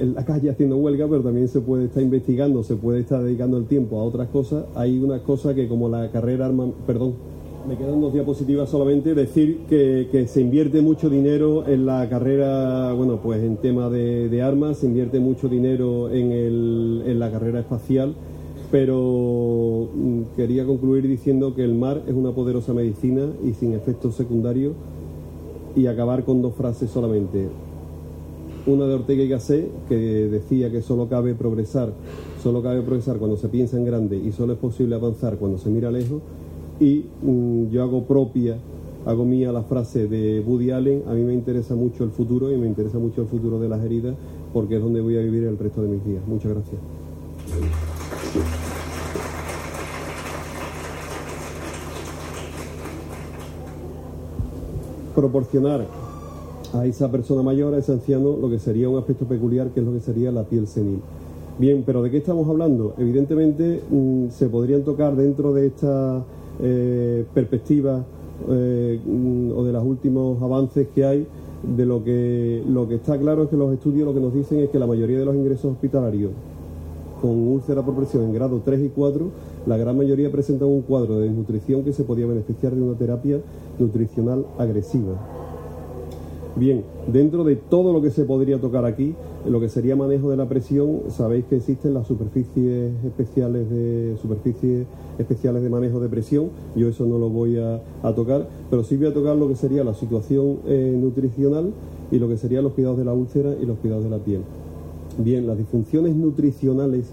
en 0.00 0.14
la 0.14 0.24
calle 0.24 0.50
haciendo 0.50 0.76
huelga, 0.76 1.06
pero 1.08 1.22
también 1.22 1.48
se 1.48 1.60
puede 1.60 1.86
estar 1.86 2.02
investigando, 2.02 2.62
se 2.62 2.76
puede 2.76 3.00
estar 3.00 3.22
dedicando 3.22 3.56
el 3.58 3.66
tiempo 3.66 3.98
a 3.98 4.04
otras 4.04 4.28
cosas. 4.28 4.64
Hay 4.74 4.98
unas 4.98 5.20
cosas 5.22 5.54
que 5.54 5.68
como 5.68 5.88
la 5.88 6.10
carrera 6.10 6.46
arma, 6.46 6.68
perdón, 6.86 7.14
me 7.68 7.76
quedan 7.76 8.00
dos 8.00 8.12
diapositivas 8.12 8.68
solamente, 8.68 9.14
decir 9.14 9.60
que, 9.68 10.26
se 10.28 10.40
invierte 10.40 10.80
mucho 10.82 11.10
dinero 11.10 11.66
en 11.66 11.84
la 11.84 12.08
carrera, 12.08 12.92
bueno, 12.92 13.20
pues 13.22 13.42
en 13.42 13.56
tema 13.56 13.90
de, 13.90 14.42
armas, 14.42 14.78
se 14.78 14.86
invierte 14.86 15.18
mucho 15.18 15.48
dinero 15.48 16.10
en, 16.10 16.30
el, 16.32 17.02
en 17.06 17.18
la 17.18 17.30
carrera 17.30 17.60
espacial 17.60 18.14
pero 18.70 19.88
mm, 19.94 20.36
quería 20.36 20.64
concluir 20.64 21.06
diciendo 21.06 21.54
que 21.54 21.62
el 21.62 21.74
mar 21.74 22.02
es 22.06 22.14
una 22.14 22.32
poderosa 22.32 22.72
medicina 22.72 23.28
y 23.44 23.52
sin 23.52 23.74
efectos 23.74 24.16
secundarios 24.16 24.74
y 25.76 25.86
acabar 25.86 26.24
con 26.24 26.42
dos 26.42 26.54
frases 26.54 26.90
solamente. 26.90 27.48
Una 28.66 28.86
de 28.86 28.94
Ortega 28.94 29.22
y 29.22 29.28
Gasset 29.28 29.70
que 29.88 29.96
decía 29.96 30.72
que 30.72 30.82
solo 30.82 31.08
cabe 31.08 31.34
progresar, 31.34 31.92
solo 32.42 32.62
cabe 32.62 32.82
progresar 32.82 33.18
cuando 33.18 33.36
se 33.36 33.48
piensa 33.48 33.76
en 33.76 33.84
grande 33.84 34.16
y 34.16 34.32
solo 34.32 34.54
es 34.54 34.58
posible 34.58 34.96
avanzar 34.96 35.36
cuando 35.36 35.56
se 35.56 35.70
mira 35.70 35.90
lejos 35.90 36.20
y 36.80 37.04
mm, 37.22 37.70
yo 37.70 37.82
hago 37.84 38.04
propia 38.04 38.56
hago 39.06 39.24
mía 39.24 39.52
la 39.52 39.62
frase 39.62 40.08
de 40.08 40.40
Woody 40.40 40.72
Allen, 40.72 41.04
a 41.06 41.14
mí 41.14 41.22
me 41.22 41.32
interesa 41.32 41.76
mucho 41.76 42.02
el 42.02 42.10
futuro 42.10 42.52
y 42.52 42.56
me 42.56 42.66
interesa 42.66 42.98
mucho 42.98 43.22
el 43.22 43.28
futuro 43.28 43.60
de 43.60 43.68
las 43.68 43.84
heridas 43.84 44.16
porque 44.52 44.76
es 44.76 44.82
donde 44.82 45.00
voy 45.00 45.16
a 45.16 45.20
vivir 45.20 45.44
el 45.44 45.56
resto 45.58 45.80
de 45.82 45.88
mis 45.88 46.04
días. 46.04 46.22
Muchas 46.26 46.52
gracias. 46.52 46.80
Proporcionar 55.14 55.86
a 56.78 56.86
esa 56.86 57.10
persona 57.10 57.42
mayor, 57.42 57.74
a 57.74 57.78
ese 57.78 57.92
anciano, 57.92 58.36
lo 58.36 58.50
que 58.50 58.58
sería 58.58 58.88
un 58.88 58.98
aspecto 58.98 59.24
peculiar, 59.24 59.68
que 59.70 59.80
es 59.80 59.86
lo 59.86 59.92
que 59.92 60.00
sería 60.00 60.30
la 60.30 60.44
piel 60.44 60.66
senil. 60.66 61.00
Bien, 61.58 61.82
pero 61.86 62.02
¿de 62.02 62.10
qué 62.10 62.18
estamos 62.18 62.48
hablando? 62.48 62.94
Evidentemente 62.98 63.82
mm, 63.90 64.28
se 64.30 64.48
podrían 64.48 64.82
tocar 64.82 65.16
dentro 65.16 65.54
de 65.54 65.66
esta 65.66 66.22
eh, 66.60 67.24
perspectiva 67.32 68.04
eh, 68.50 69.00
o 69.56 69.64
de 69.64 69.72
los 69.72 69.84
últimos 69.84 70.42
avances 70.42 70.88
que 70.94 71.04
hay, 71.04 71.26
de 71.62 71.86
lo 71.86 72.04
que, 72.04 72.62
lo 72.68 72.86
que 72.86 72.96
está 72.96 73.18
claro 73.18 73.44
es 73.44 73.48
que 73.48 73.56
los 73.56 73.72
estudios 73.72 74.06
lo 74.06 74.12
que 74.12 74.20
nos 74.20 74.34
dicen 74.34 74.58
es 74.60 74.68
que 74.68 74.78
la 74.78 74.86
mayoría 74.86 75.18
de 75.18 75.24
los 75.24 75.34
ingresos 75.34 75.72
hospitalarios 75.72 76.30
con 77.20 77.30
úlcera 77.30 77.82
por 77.82 77.94
presión 77.94 78.24
en 78.24 78.34
grado 78.34 78.60
3 78.64 78.84
y 78.84 78.88
4, 78.90 79.26
la 79.66 79.76
gran 79.76 79.96
mayoría 79.96 80.30
presentan 80.30 80.68
un 80.68 80.82
cuadro 80.82 81.18
de 81.18 81.28
desnutrición 81.28 81.82
que 81.82 81.92
se 81.92 82.04
podía 82.04 82.26
beneficiar 82.26 82.74
de 82.74 82.82
una 82.82 82.96
terapia 82.96 83.40
nutricional 83.78 84.44
agresiva. 84.58 85.35
Bien, 86.56 86.84
dentro 87.12 87.44
de 87.44 87.54
todo 87.56 87.92
lo 87.92 88.00
que 88.00 88.10
se 88.10 88.24
podría 88.24 88.58
tocar 88.58 88.86
aquí, 88.86 89.14
lo 89.46 89.60
que 89.60 89.68
sería 89.68 89.94
manejo 89.94 90.30
de 90.30 90.38
la 90.38 90.48
presión, 90.48 91.02
sabéis 91.10 91.44
que 91.44 91.56
existen 91.56 91.92
las 91.92 92.06
superficies 92.06 92.92
especiales 93.04 93.68
de 93.68 94.16
superficies 94.22 94.86
especiales 95.18 95.62
de 95.62 95.68
manejo 95.68 96.00
de 96.00 96.08
presión. 96.08 96.48
Yo 96.74 96.88
eso 96.88 97.04
no 97.04 97.18
lo 97.18 97.28
voy 97.28 97.58
a, 97.58 97.82
tocar, 98.14 98.48
pero 98.70 98.84
sí 98.84 98.96
voy 98.96 99.08
a 99.08 99.12
tocar 99.12 99.36
lo 99.36 99.48
que 99.48 99.54
sería 99.54 99.84
la 99.84 99.92
situación 99.92 100.60
eh, 100.66 100.96
nutricional 100.98 101.74
y 102.10 102.18
lo 102.18 102.26
que 102.26 102.38
serían 102.38 102.64
los 102.64 102.72
cuidados 102.72 102.96
de 102.96 103.04
la 103.04 103.12
úlcera 103.12 103.54
y 103.60 103.66
los 103.66 103.76
cuidados 103.76 104.04
de 104.04 104.10
la 104.10 104.18
piel. 104.18 104.40
Bien, 105.18 105.46
las 105.46 105.58
disfunciones 105.58 106.16
nutricionales 106.16 107.04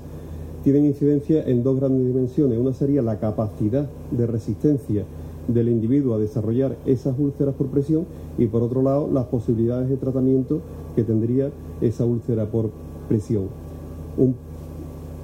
tienen 0.63 0.85
incidencia 0.85 1.43
en 1.45 1.63
dos 1.63 1.81
grandes 1.81 2.07
dimensiones. 2.07 2.57
Una 2.57 2.71
sería 2.71 3.01
la 3.01 3.19
capacidad 3.19 3.89
de 4.11 4.25
resistencia 4.25 5.03
del 5.47 5.69
individuo 5.69 6.15
a 6.15 6.19
desarrollar 6.19 6.77
esas 6.85 7.17
úlceras 7.17 7.55
por 7.55 7.67
presión 7.67 8.05
y 8.37 8.47
por 8.47 8.63
otro 8.63 8.81
lado 8.81 9.09
las 9.11 9.25
posibilidades 9.25 9.89
de 9.89 9.97
tratamiento 9.97 10.61
que 10.95 11.03
tendría 11.03 11.49
esa 11.81 12.05
úlcera 12.05 12.45
por 12.45 12.69
presión. 13.07 13.47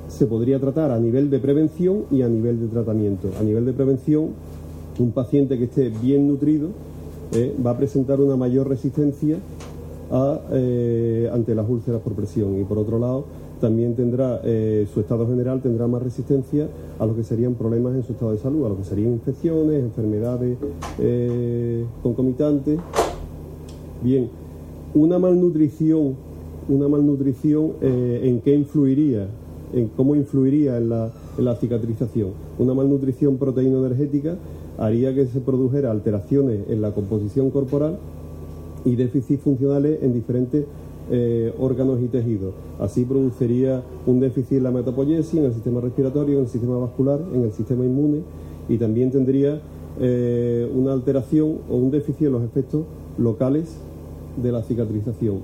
se 0.08 0.26
podría 0.26 0.60
tratar 0.60 0.92
a 0.92 1.00
nivel 1.00 1.30
de 1.30 1.40
prevención 1.40 2.06
y 2.10 2.24
a 2.24 2.28
nivel 2.28 2.60
de 2.60 2.68
tratamiento. 2.68 3.30
A 3.40 3.44
nivel 3.44 3.64
de 3.66 3.74
prevención, 3.74 4.30
un 4.98 5.12
paciente 5.12 5.58
que 5.58 5.66
esté 5.66 5.90
bien 5.90 6.28
nutrido 6.28 6.70
eh, 7.32 7.56
va 7.64 7.72
a 7.72 7.78
presentar 7.78 8.20
una 8.20 8.36
mayor 8.36 8.68
resistencia 8.68 9.38
eh, 10.52 11.30
ante 11.32 11.54
las 11.54 11.70
úlceras 11.70 12.02
por 12.02 12.14
presión 12.14 12.60
y 12.60 12.64
por 12.64 12.80
otro 12.80 12.98
lado 12.98 13.26
también 13.60 13.96
tendrá, 13.96 14.42
eh, 14.44 14.88
su 14.94 15.00
estado 15.00 15.28
general 15.28 15.62
tendrá 15.62 15.88
más 15.88 16.02
resistencia 16.02 16.68
a 16.98 17.06
lo 17.06 17.16
que 17.16 17.24
serían 17.24 17.56
problemas 17.56 17.96
en 17.96 18.04
su 18.04 18.14
estado 18.14 18.32
de 18.32 18.38
salud, 18.38 18.66
a 18.66 18.70
lo 18.70 18.78
que 18.78 18.84
serían 18.84 19.14
infecciones, 19.14 19.84
enfermedades 19.84 20.58
eh, 21.00 21.86
concomitantes. 22.02 22.80
Bien, 24.04 24.30
una 24.94 25.20
malnutrición, 25.20 26.16
una 26.68 26.88
malnutrición 26.88 27.74
eh, 27.82 28.22
¿en 28.24 28.42
qué 28.42 28.56
influiría? 28.56 29.28
¿En 29.74 29.88
cómo 29.90 30.16
influiría 30.16 30.78
en 30.78 30.90
la, 30.90 31.12
en 31.38 31.46
la 31.46 31.56
cicatrización? 31.56 32.30
Una 32.58 32.74
malnutrición 32.74 33.38
proteíno-energética 33.38 34.36
haría 34.78 35.14
que 35.14 35.28
se 35.28 35.42
produjera 35.42 35.92
alteraciones 35.92 36.62
en 36.70 36.82
la 36.82 36.92
composición 36.92 37.52
corporal 37.52 37.98
y 38.86 38.96
déficits 38.96 39.44
funcionales 39.44 40.02
en 40.02 40.14
diferentes 40.14 40.66
eh, 41.12 41.54
órganos 41.60 42.00
y 42.02 42.08
tejidos. 42.08 42.54
Así 42.80 43.04
produciría 43.06 43.84
un 44.06 44.20
déficit 44.20 44.58
en 44.58 44.64
la 44.64 44.72
metapoiesis, 44.72 45.34
en 45.34 45.46
el 45.46 45.54
sistema 45.54 45.82
respiratorio, 45.82 46.38
en 46.38 46.44
el 46.44 46.50
sistema 46.50 46.78
vascular, 46.78 47.20
en 47.34 47.44
el 47.44 47.52
sistema 47.52 47.84
inmune 47.84 48.22
y 48.68 48.78
también 48.78 49.12
tendría 49.12 49.60
eh, 50.00 50.70
una 50.74 50.94
alteración 50.94 51.58
o 51.70 51.76
un 51.76 51.92
déficit 51.92 52.28
en 52.28 52.34
los 52.34 52.44
efectos 52.44 52.84
locales 53.18 53.76
de 54.42 54.52
la 54.52 54.62
cicatrización. 54.62 55.40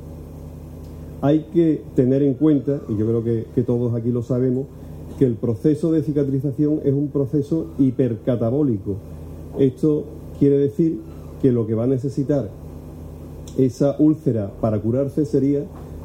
Hay 1.21 1.47
que 1.53 1.81
tener 1.95 2.21
en 2.21 2.35
cuenta, 2.35 2.81
y 2.87 2.97
yo 2.97 3.05
creo 3.07 3.23
que, 3.23 3.45
que 3.55 3.63
todos 3.63 3.93
aquí 3.95 4.11
lo 4.11 4.21
sabemos, 4.21 4.65
que 5.17 5.25
el 5.25 5.35
proceso 5.35 5.91
de 5.91 6.03
cicatrización 6.03 6.81
es 6.83 6.93
un 6.93 7.07
proceso 7.07 7.67
hipercatabólico. 7.79 8.97
Esto 9.57 10.03
quiere 10.37 10.57
decir 10.57 10.99
que 11.41 11.51
lo 11.51 11.65
que 11.65 11.73
va 11.73 11.85
a 11.85 11.87
necesitar 11.87 12.49
esa 13.57 13.95
úlcera 13.99 14.51
para 14.61 14.79
curarse 14.79 15.25
sería 15.25 15.63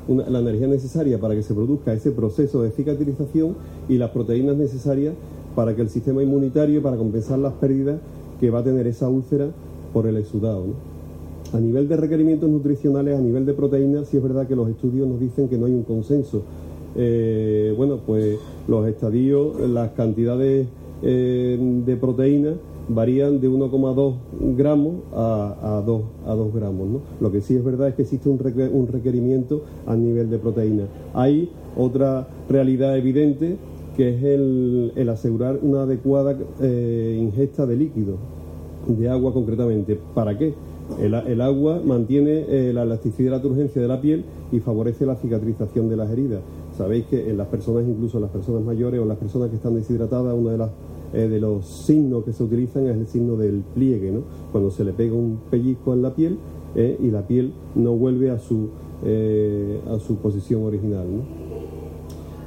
la 0.09 0.41
energía 0.41 0.67
necesaria 0.67 1.19
para 1.21 1.35
que 1.35 1.43
se 1.43 1.55
produzca 1.55 1.93
ese 1.93 2.11
proceso 2.11 2.63
de 2.63 2.71
cicatrización 2.71 3.55
y 3.89 3.99
las 3.99 4.11
proteínas 4.11 4.57
necesarias 4.57 5.15
para 5.55 5.75
que 5.75 5.83
el 5.83 5.89
sistema 5.89 6.23
inmunitario, 6.23 6.83
para 6.83 6.97
compensar 6.97 7.39
las 7.39 7.53
pérdidas 7.55 8.01
que 8.41 8.51
va 8.51 8.61
a 8.61 8.65
tener 8.65 8.87
esa 8.87 9.09
úlcera 9.09 9.49
por 9.93 10.07
el 10.07 10.17
exudado. 10.17 10.65
A 11.53 11.59
nivel 11.59 11.89
de 11.89 11.97
requerimientos 11.97 12.49
nutricionales, 12.49 13.19
a 13.19 13.21
nivel 13.21 13.45
de 13.45 13.55
proteínas, 13.55 14.09
sí 14.09 14.17
es 14.17 14.23
verdad 14.23 14.47
que 14.47 14.57
los 14.57 14.69
estudios 14.69 15.09
nos 15.09 15.21
dicen 15.21 15.49
que 15.49 15.59
no 15.59 15.67
hay 15.67 15.73
un 15.73 15.83
consenso. 15.83 16.43
Eh, 16.97 17.75
bueno, 17.77 17.99
pues 18.07 18.39
los 18.69 18.89
estadios, 18.89 19.61
las 19.69 19.91
cantidades 19.93 20.67
eh, 21.03 21.83
de 21.87 21.97
proteínas 21.97 22.55
varían 22.95 23.41
de 23.41 23.49
1,2 23.49 24.15
gramos 24.57 24.97
a, 25.15 25.83
2, 25.85 26.03
a 26.27 26.35
2 26.35 26.55
gramos. 26.55 26.89
¿no? 26.89 27.01
Lo 27.21 27.31
que 27.33 27.41
sí 27.41 27.55
es 27.55 27.65
verdad 27.65 27.89
es 27.89 27.95
que 27.95 28.03
existe 28.03 28.29
un, 28.29 28.39
requerimiento 28.89 29.63
a 29.87 29.97
nivel 29.97 30.31
de 30.31 30.39
proteína. 30.39 30.85
Hay 31.15 31.51
otra 31.77 32.29
realidad 32.49 32.97
evidente 32.97 33.57
que 33.97 34.17
es 34.17 34.23
el, 34.23 35.09
asegurar 35.09 35.59
una 35.63 35.83
adecuada 35.83 36.37
eh, 36.61 37.19
ingesta 37.21 37.67
de 37.67 37.77
líquido, 37.77 38.17
de 38.87 39.09
agua 39.09 39.33
concretamente. 39.33 39.99
¿Para 40.15 40.37
qué? 40.37 40.55
El, 40.99 41.41
agua 41.41 41.81
mantiene 41.85 42.45
eh, 42.49 42.73
la 42.75 42.83
elasticidad 42.83 43.29
y 43.29 43.31
la 43.31 43.43
turgencia 43.43 43.81
de 43.81 43.87
la 43.87 44.01
piel 44.01 44.25
y 44.51 44.59
favorece 44.59 45.07
la 45.07 45.15
cicatrización 45.15 45.89
de 45.89 45.97
las 45.97 46.11
heridas. 46.11 46.41
Sabéis 46.77 47.05
que 47.07 47.31
en 47.31 47.37
las 47.37 47.47
personas, 47.47 47.85
incluso 47.87 48.19
en 48.19 48.23
las 48.23 48.31
personas 48.33 48.63
mayores 48.63 49.01
o 49.01 49.05
las 49.05 49.19
personas 49.19 49.51
que 49.51 49.57
están 49.57 49.75
deshidratadas, 49.75 50.35
una 50.35 50.53
de 50.53 50.59
las 50.59 50.71
eh, 51.13 51.29
de 51.29 51.41
los 51.41 51.67
signos 51.67 52.25
que 52.25 52.33
se 52.33 52.45
utilizan 52.45 52.87
es 52.87 52.97
el 52.97 53.07
signo 53.09 53.37
del 53.37 53.65
pliegue, 53.75 54.13
¿no? 54.13 54.21
cuando 54.53 54.71
se 54.71 54.85
le 54.85 54.93
pega 54.93 55.13
un 55.13 55.41
pellizco 55.51 55.93
en 55.93 56.03
la 56.03 56.15
piel 56.15 56.39
eh, 56.77 56.97
y 57.03 57.11
la 57.11 57.27
piel 57.27 57.53
no 57.75 57.97
vuelve 57.97 58.31
a 58.31 58.39
su, 58.39 58.69
eh, 59.05 59.81
a 59.89 59.99
su 59.99 60.17
posición 60.17 60.63
original. 60.63 61.07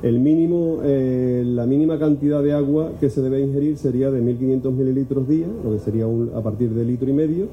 El 0.01 0.19
mínimo, 0.19 0.79
la 0.83 1.65
mínima 1.65 1.97
cantidad 1.97 2.43
de 2.43 2.51
agua 2.51 2.91
que 2.99 3.09
se 3.09 3.21
debe 3.21 3.39
ingerir 3.39 3.77
sería 3.77 4.11
de 4.11 4.21
1.500 4.21 4.71
mililitros 4.73 5.29
día, 5.29 5.47
lo 5.63 5.71
que 5.71 5.79
sería 5.79 6.05
a 6.35 6.41
partir 6.41 6.71
de 6.71 6.83
litro 6.83 7.09
y 7.09 7.13
medio, 7.13 7.47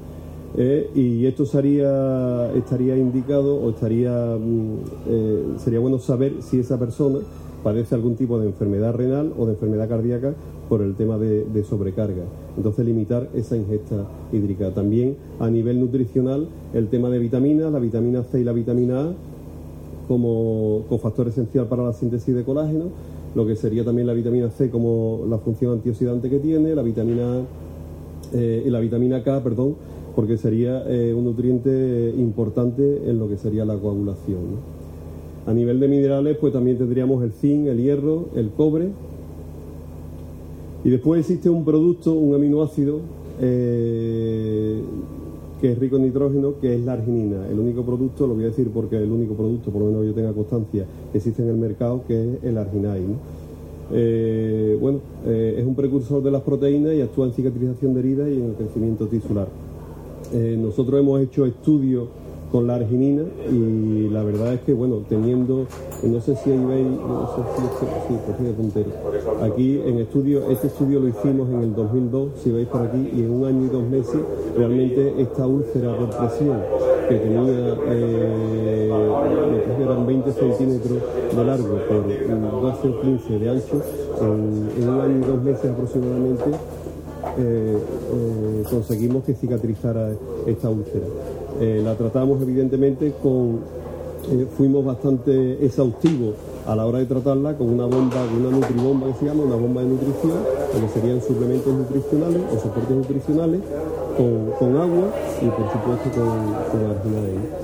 y 0.93 1.25
esto 1.27 1.43
estaría 1.43 2.97
indicado 2.97 3.55
o 3.55 3.69
estaría, 3.69 4.35
mm, 4.37 5.59
sería 5.59 5.79
bueno 5.79 5.97
saber 5.99 6.41
si 6.41 6.59
esa 6.59 6.77
persona 6.77 7.19
padece 7.63 7.95
algún 7.95 8.15
tipo 8.15 8.39
de 8.39 8.47
enfermedad 8.47 8.93
renal 8.93 9.33
o 9.37 9.45
de 9.45 9.53
enfermedad 9.53 9.87
cardíaca 9.87 10.33
por 10.69 10.81
el 10.81 10.95
tema 10.95 11.17
de, 11.17 11.63
sobrecarga. 11.63 12.23
Entonces 12.57 12.85
limitar 12.85 13.29
esa 13.33 13.57
ingesta 13.57 14.05
hídrica. 14.31 14.73
También 14.73 15.15
a 15.39 15.49
nivel 15.49 15.79
nutricional 15.79 16.47
el 16.73 16.87
tema 16.87 17.09
de 17.09 17.19
vitaminas, 17.19 17.71
la 17.71 17.79
vitamina 17.79 18.23
C 18.23 18.41
y 18.41 18.43
la 18.43 18.53
vitamina 18.53 19.01
A 19.01 19.13
como 20.07 20.83
cofactor 20.89 21.27
esencial 21.27 21.67
para 21.67 21.83
la 21.83 21.93
síntesis 21.93 22.35
de 22.35 22.43
colágeno, 22.43 22.85
lo 23.35 23.47
que 23.47 23.55
sería 23.55 23.85
también 23.85 24.07
la 24.07 24.13
vitamina 24.13 24.49
C 24.49 24.69
como 24.69 25.21
la 25.29 25.37
función 25.37 25.73
antioxidante 25.73 26.29
que 26.29 26.39
tiene, 26.39 26.75
la 26.75 26.81
vitamina 26.81 27.41
eh, 28.33 28.63
la 28.67 28.79
vitamina 28.79 29.23
K, 29.23 29.43
perdón, 29.43 29.75
porque 30.15 30.37
sería 30.37 30.83
eh, 30.87 31.13
un 31.13 31.25
nutriente 31.25 32.13
importante 32.17 33.09
en 33.09 33.19
lo 33.19 33.27
que 33.27 33.37
sería 33.37 33.65
la 33.65 33.75
coagulación. 33.75 34.80
A 35.47 35.53
nivel 35.53 35.79
de 35.79 35.87
minerales, 35.87 36.37
pues 36.37 36.53
también 36.53 36.77
tendríamos 36.77 37.23
el 37.23 37.31
zinc, 37.31 37.67
el 37.67 37.81
hierro, 37.81 38.27
el 38.35 38.51
cobre. 38.51 38.89
Y 40.83 40.89
después 40.89 41.19
existe 41.21 41.49
un 41.49 41.65
producto, 41.65 42.13
un 42.13 42.35
aminoácido, 42.35 42.99
eh, 43.39 44.81
que 45.59 45.71
es 45.71 45.79
rico 45.79 45.95
en 45.95 46.03
nitrógeno, 46.03 46.53
que 46.59 46.75
es 46.75 46.85
la 46.85 46.93
arginina. 46.93 47.47
El 47.49 47.59
único 47.59 47.83
producto, 47.83 48.27
lo 48.27 48.35
voy 48.35 48.43
a 48.43 48.47
decir 48.47 48.69
porque 48.71 48.97
el 48.97 49.11
único 49.11 49.33
producto, 49.33 49.71
por 49.71 49.81
lo 49.81 49.87
menos 49.87 50.05
yo 50.05 50.13
tenga 50.13 50.31
constancia, 50.31 50.85
que 51.11 51.17
existe 51.17 51.41
en 51.41 51.49
el 51.49 51.57
mercado, 51.57 52.03
que 52.07 52.21
es 52.21 52.43
el 52.43 52.57
arginine. 52.57 53.15
bueno, 54.79 54.99
es 55.27 55.65
un 55.65 55.75
precursor 55.75 56.23
de 56.23 56.31
las 56.31 56.41
proteínas 56.41 56.93
y 56.93 57.01
actúa 57.01 57.27
en 57.27 57.33
cicatrización 57.33 57.93
de 57.93 57.99
heridas 57.99 58.29
y 58.29 58.35
en 58.37 58.45
el 58.45 58.53
crecimiento 58.53 59.07
tisular. 59.07 59.47
nosotros 60.57 60.99
hemos 60.99 61.21
hecho 61.21 61.45
estudios 61.45 62.07
con 62.51 62.67
la 62.67 62.75
arginina 62.75 63.23
y 63.49 64.09
la 64.09 64.23
verdad 64.23 64.53
es 64.53 64.61
que, 64.61 64.73
bueno, 64.73 65.03
teniendo, 65.07 65.65
no 66.03 66.21
sé 66.21 66.35
si 66.35 66.51
ahí 66.51 66.65
veis, 66.65 66.87
no 66.87 67.27
sé 67.35 67.41
si 67.55 67.65
es 67.65 67.71
sí, 68.07 68.17
pues. 68.25 68.85
Aquí 69.41 69.81
en 69.85 69.99
estudio, 69.99 70.49
este 70.49 70.67
estudio 70.67 70.99
lo 70.99 71.07
hicimos 71.07 71.49
en 71.49 71.61
el 71.61 71.73
2002, 71.73 72.31
si 72.43 72.51
veis 72.51 72.67
por 72.67 72.81
aquí, 72.81 73.09
y 73.15 73.21
en 73.21 73.31
un 73.31 73.45
año 73.45 73.65
y 73.65 73.69
dos 73.69 73.83
meses 73.83 74.19
realmente 74.57 75.21
esta 75.21 75.47
úlcera 75.47 75.95
por 75.95 76.09
presión 76.09 76.57
que 77.07 77.15
tenía, 77.15 77.75
eh, 77.87 78.91
eran 79.81 80.05
20 80.05 80.31
centímetros 80.31 80.97
de 81.35 81.43
largo 81.43 81.77
por 81.87 82.61
12 82.61 82.87
o 82.87 83.01
15 83.01 83.39
de 83.39 83.49
ancho, 83.49 83.81
en, 84.19 84.89
un 84.89 85.01
año 85.01 85.17
y 85.19 85.27
dos 85.27 85.41
meses 85.41 85.71
aproximadamente 85.71 86.51
eh, 87.37 87.77
eh, 87.77 88.63
conseguimos 88.69 89.23
que 89.23 89.33
cicatrizara 89.33 90.11
esta 90.45 90.69
úlcera. 90.69 91.05
Eh, 91.61 91.79
la 91.83 91.93
tratamos 91.93 92.41
evidentemente 92.41 93.13
con, 93.21 93.59
eh, 94.31 94.47
fuimos 94.57 94.83
bastante 94.83 95.63
exhaustivos 95.63 96.33
a 96.65 96.75
la 96.75 96.87
hora 96.87 96.97
de 96.97 97.05
tratarla 97.05 97.55
con 97.55 97.69
una 97.69 97.85
bomba, 97.85 98.17
una 98.35 98.49
nutribomba 98.49 99.05
que 99.05 99.13
se 99.19 99.25
llama, 99.25 99.43
una 99.43 99.57
bomba 99.57 99.81
de 99.81 99.89
nutrición, 99.89 100.39
que 100.73 100.99
serían 100.99 101.21
suplementos 101.21 101.71
nutricionales 101.71 102.41
o 102.51 102.59
soportes 102.59 102.97
nutricionales, 102.97 103.61
con, 104.17 104.75
agua 104.75 105.13
y 105.39 105.45
por 105.49 105.71
supuesto 105.71 106.09
con, 106.15 106.53
con 106.71 107.13
de 107.13 107.60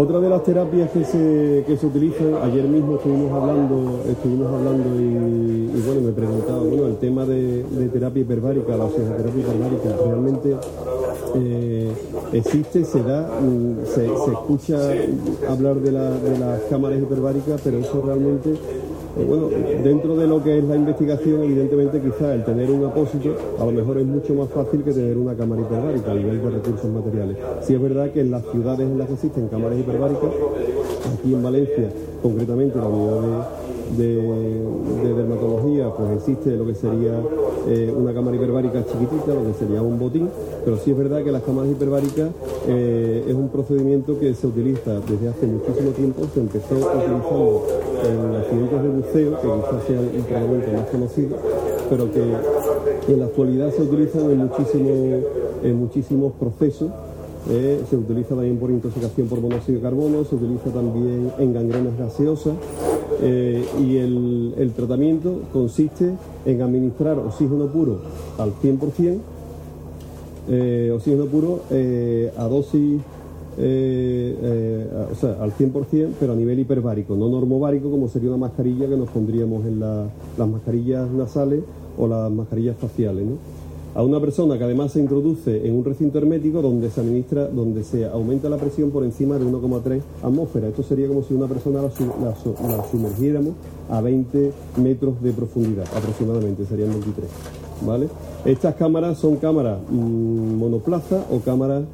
otra 0.00 0.18
de 0.18 0.30
las 0.30 0.42
terapias 0.42 0.90
que 0.92 1.04
se, 1.04 1.64
que 1.66 1.76
se 1.76 1.86
utilizan, 1.86 2.34
ayer 2.42 2.64
mismo 2.64 2.94
estuvimos 2.94 3.32
hablando, 3.32 4.00
estuvimos 4.08 4.46
hablando 4.46 4.98
y, 4.98 5.82
bueno, 5.86 6.00
me 6.00 6.12
preguntaba, 6.12 6.58
bueno, 6.60 6.86
el 6.86 6.96
tema 6.96 7.26
de, 7.26 7.64
terapia 7.92 8.22
hiperbárica, 8.22 8.76
la 8.76 8.84
oxigenoterapia 8.84 9.40
hiperbárica, 9.40 10.04
realmente 10.06 10.56
eh, 11.36 11.92
existe, 12.32 12.84
se 12.84 13.02
da, 13.02 13.28
mm, 13.40 13.86
se, 13.94 14.06
escucha 14.06 14.78
hablar 15.50 15.76
de, 15.76 15.90
de 15.90 16.38
las 16.38 16.60
cámaras 16.70 16.98
hiperbáricas, 16.98 17.60
pero 17.62 17.78
eso 17.78 18.02
realmente 18.04 18.54
bueno, 19.16 19.48
dentro 19.82 20.16
de 20.16 20.26
lo 20.26 20.42
que 20.42 20.58
es 20.58 20.64
la 20.64 20.76
investigación, 20.76 21.42
evidentemente 21.42 22.00
quizás 22.00 22.34
el 22.34 22.44
tener 22.44 22.70
un 22.70 22.84
apósito 22.84 23.34
a 23.58 23.64
lo 23.64 23.72
mejor 23.72 23.98
es 23.98 24.06
mucho 24.06 24.34
más 24.34 24.48
fácil 24.48 24.82
que 24.82 24.92
tener 24.92 25.18
una 25.18 25.34
cámara 25.34 25.62
hiperbárica 25.62 26.12
a 26.12 26.14
nivel 26.14 26.42
de 26.42 26.50
recursos 26.50 26.90
materiales. 26.90 27.36
Sí 27.62 27.74
es 27.74 27.82
verdad 27.82 28.10
que 28.10 28.20
en 28.20 28.30
las 28.30 28.44
ciudades 28.50 28.86
en 28.86 28.98
las 28.98 29.08
que 29.08 29.14
existen 29.14 29.48
cámaras 29.48 29.78
hiperbáricas, 29.78 30.30
aquí 31.18 31.34
en 31.34 31.42
Valencia, 31.42 31.90
concretamente 32.22 32.78
la 32.78 32.88
unidad 32.88 33.20
de, 33.20 33.59
dermatología, 33.96 35.90
pues 35.90 36.12
existe 36.18 36.56
lo 36.56 36.66
que 36.66 36.74
sería 36.74 37.20
eh, 37.68 37.92
una 37.96 38.12
cámara 38.12 38.36
hiperbárica 38.36 38.84
chiquitita, 38.84 39.34
lo 39.34 39.44
que 39.46 39.54
sería 39.58 39.82
un 39.82 39.98
botín, 39.98 40.28
pero 40.64 40.76
sí 40.78 40.90
es 40.90 40.96
verdad 40.96 41.22
que 41.22 41.32
las 41.32 41.42
cámaras 41.42 41.70
hiperbáricas 41.70 42.30
eh, 42.68 43.24
es 43.26 43.34
un 43.34 43.48
procedimiento 43.48 44.18
que 44.18 44.34
se 44.34 44.46
utiliza 44.46 45.00
desde 45.00 45.28
hace 45.28 45.46
muchísimo 45.46 45.90
tiempo, 45.90 46.22
se 46.32 46.40
empezó 46.40 46.74
utilizando 46.74 47.66
en 48.08 48.36
accidentes 48.36 48.82
de 48.82 48.88
buceo, 48.88 49.40
que 49.40 49.48
quizás 49.48 49.84
sea 49.86 50.00
un 50.00 50.24
procedimiento 50.24 50.72
más 50.72 50.86
conocido, 50.90 51.36
pero 51.88 52.10
que 52.10 52.22
en 53.12 53.18
la 53.18 53.26
actualidad 53.26 53.70
se 53.72 53.82
utilizan 53.82 54.30
en 54.30 54.40
en 55.62 55.76
muchísimos 55.76 56.32
procesos 56.40 56.90
eh, 57.48 57.82
se 57.88 57.96
utiliza 57.96 58.34
también 58.34 58.58
por 58.58 58.70
intoxicación 58.70 59.26
por 59.26 59.40
monóxido 59.40 59.78
de 59.78 59.82
carbono, 59.82 60.24
se 60.24 60.34
utiliza 60.34 60.70
también 60.70 61.32
en 61.38 61.54
gangrenas 61.54 61.96
gaseosas 61.98 62.54
eh, 63.22 63.64
y 63.80 63.96
el, 63.96 64.72
tratamiento 64.76 65.40
consiste 65.52 66.12
en 66.44 66.62
administrar 66.62 67.18
oxígeno 67.18 67.66
puro 67.66 68.00
al 68.38 68.52
100%, 68.52 69.18
eh, 70.50 70.92
oxígeno 70.94 71.26
puro 71.26 71.60
a 72.36 72.44
dosis, 72.44 73.00
o 73.56 75.14
sea, 75.18 75.36
al 75.40 75.52
100%, 75.52 76.10
pero 76.20 76.34
a 76.34 76.36
nivel 76.36 76.58
hiperbárico, 76.60 77.16
no 77.16 77.28
normovárico 77.28 77.90
como 77.90 78.08
sería 78.08 78.28
una 78.28 78.38
mascarilla 78.38 78.86
que 78.86 78.96
nos 78.96 79.08
pondríamos 79.08 79.64
en 79.64 79.80
las 79.80 80.48
mascarillas 80.48 81.10
nasales 81.10 81.62
o 81.98 82.06
las 82.06 82.30
mascarillas 82.30 82.76
faciales. 82.76 83.24
¿no? 83.24 83.59
A 83.94 84.02
una 84.02 84.20
persona 84.20 84.56
que 84.56 84.64
además 84.64 84.92
se 84.92 85.00
introduce 85.00 85.66
en 85.66 85.74
un 85.74 85.84
recinto 85.84 86.18
hermético 86.18 86.62
donde 86.62 86.90
se 86.90 87.00
administra, 87.00 87.46
donde 87.48 87.82
se 87.84 88.06
aumenta 88.06 88.48
la 88.48 88.56
presión 88.56 88.90
por 88.90 89.04
encima 89.04 89.38
de 89.38 89.44
1,3 89.44 90.00
atmósferas. 90.22 90.70
Esto 90.70 90.82
sería 90.82 91.08
como 91.08 91.22
si 91.22 91.34
una 91.34 91.46
persona 91.46 91.82
la, 91.82 92.84
sumergiéramos 92.90 93.54
a 93.90 94.00
20 94.00 94.52
metros 94.76 95.20
de 95.22 95.32
profundidad, 95.32 95.86
aproximadamente, 95.96 96.64
serían 96.66 96.90
23. 96.90 97.28
¿vale? 97.86 98.08
Estas 98.44 98.74
cámaras 98.74 99.18
son 99.18 99.36
cámaras 99.36 99.78
mm, 99.90 100.54
monoplaza 100.54 101.24
o 101.30 101.40
cámaras 101.40 101.84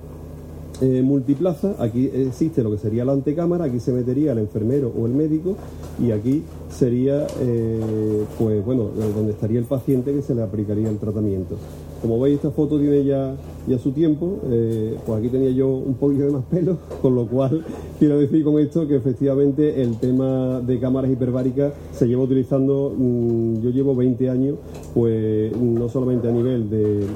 eh, 0.81 1.03
multiplaza. 1.03 1.75
Aquí 1.79 2.11
existe 2.13 2.63
lo 2.63 2.71
que 2.71 2.79
sería 2.79 3.05
la 3.05 3.13
antecámara, 3.13 3.65
aquí 3.65 3.81
se 3.81 3.93
metería 3.93 4.33
el 4.33 4.39
enfermero 4.39 4.93
o 4.97 5.07
el 5.07 5.13
médico 5.13 5.57
y 6.03 6.11
aquí 6.11 6.43
sería, 6.69 7.27
eh, 7.41 8.25
pues 8.39 8.65
bueno, 8.65 8.91
donde 9.15 9.33
estaría 9.33 9.59
el 9.59 9.65
paciente 9.65 10.13
que 10.13 10.23
se 10.23 10.35
le 10.35 10.43
aplicaría 10.43 10.89
el 10.89 10.99
tratamiento. 10.99 11.57
Como 12.03 12.21
veis, 12.21 12.37
esta 12.37 12.51
foto 12.51 12.79
tiene 12.79 13.05
ya, 13.05 13.35
ya 13.67 13.79
su 13.79 13.93
tiempo, 13.93 14.39
eh, 14.51 14.97
pues 15.07 15.19
aquí 15.19 15.29
tenía 15.29 15.51
yo 15.51 15.69
un 15.69 15.95
poquito 15.95 16.25
de 16.25 16.31
más 16.31 16.45
pelo, 16.45 16.77
con 17.03 17.15
lo 17.15 17.27
cual 17.27 17.65
quiero 17.99 18.19
decir 18.19 18.45
con 18.45 18.59
esto 18.59 18.87
que 18.87 18.97
efectivamente 18.97 19.83
el 19.83 19.97
tema 19.97 20.61
de 20.61 20.79
cámaras 20.79 21.11
hiperbáricas 21.11 21.73
se 21.93 22.07
lleva 22.07 22.25
utilizando, 22.25 22.95
mm, 22.97 23.63
yo 23.63 23.71
llevo 23.71 23.97
20 23.97 24.29
años, 24.29 24.57
pues 24.95 25.57
no 25.57 25.89
solamente 25.89 26.29
a 26.29 26.33
nivel 26.33 26.69
de, 26.69 27.07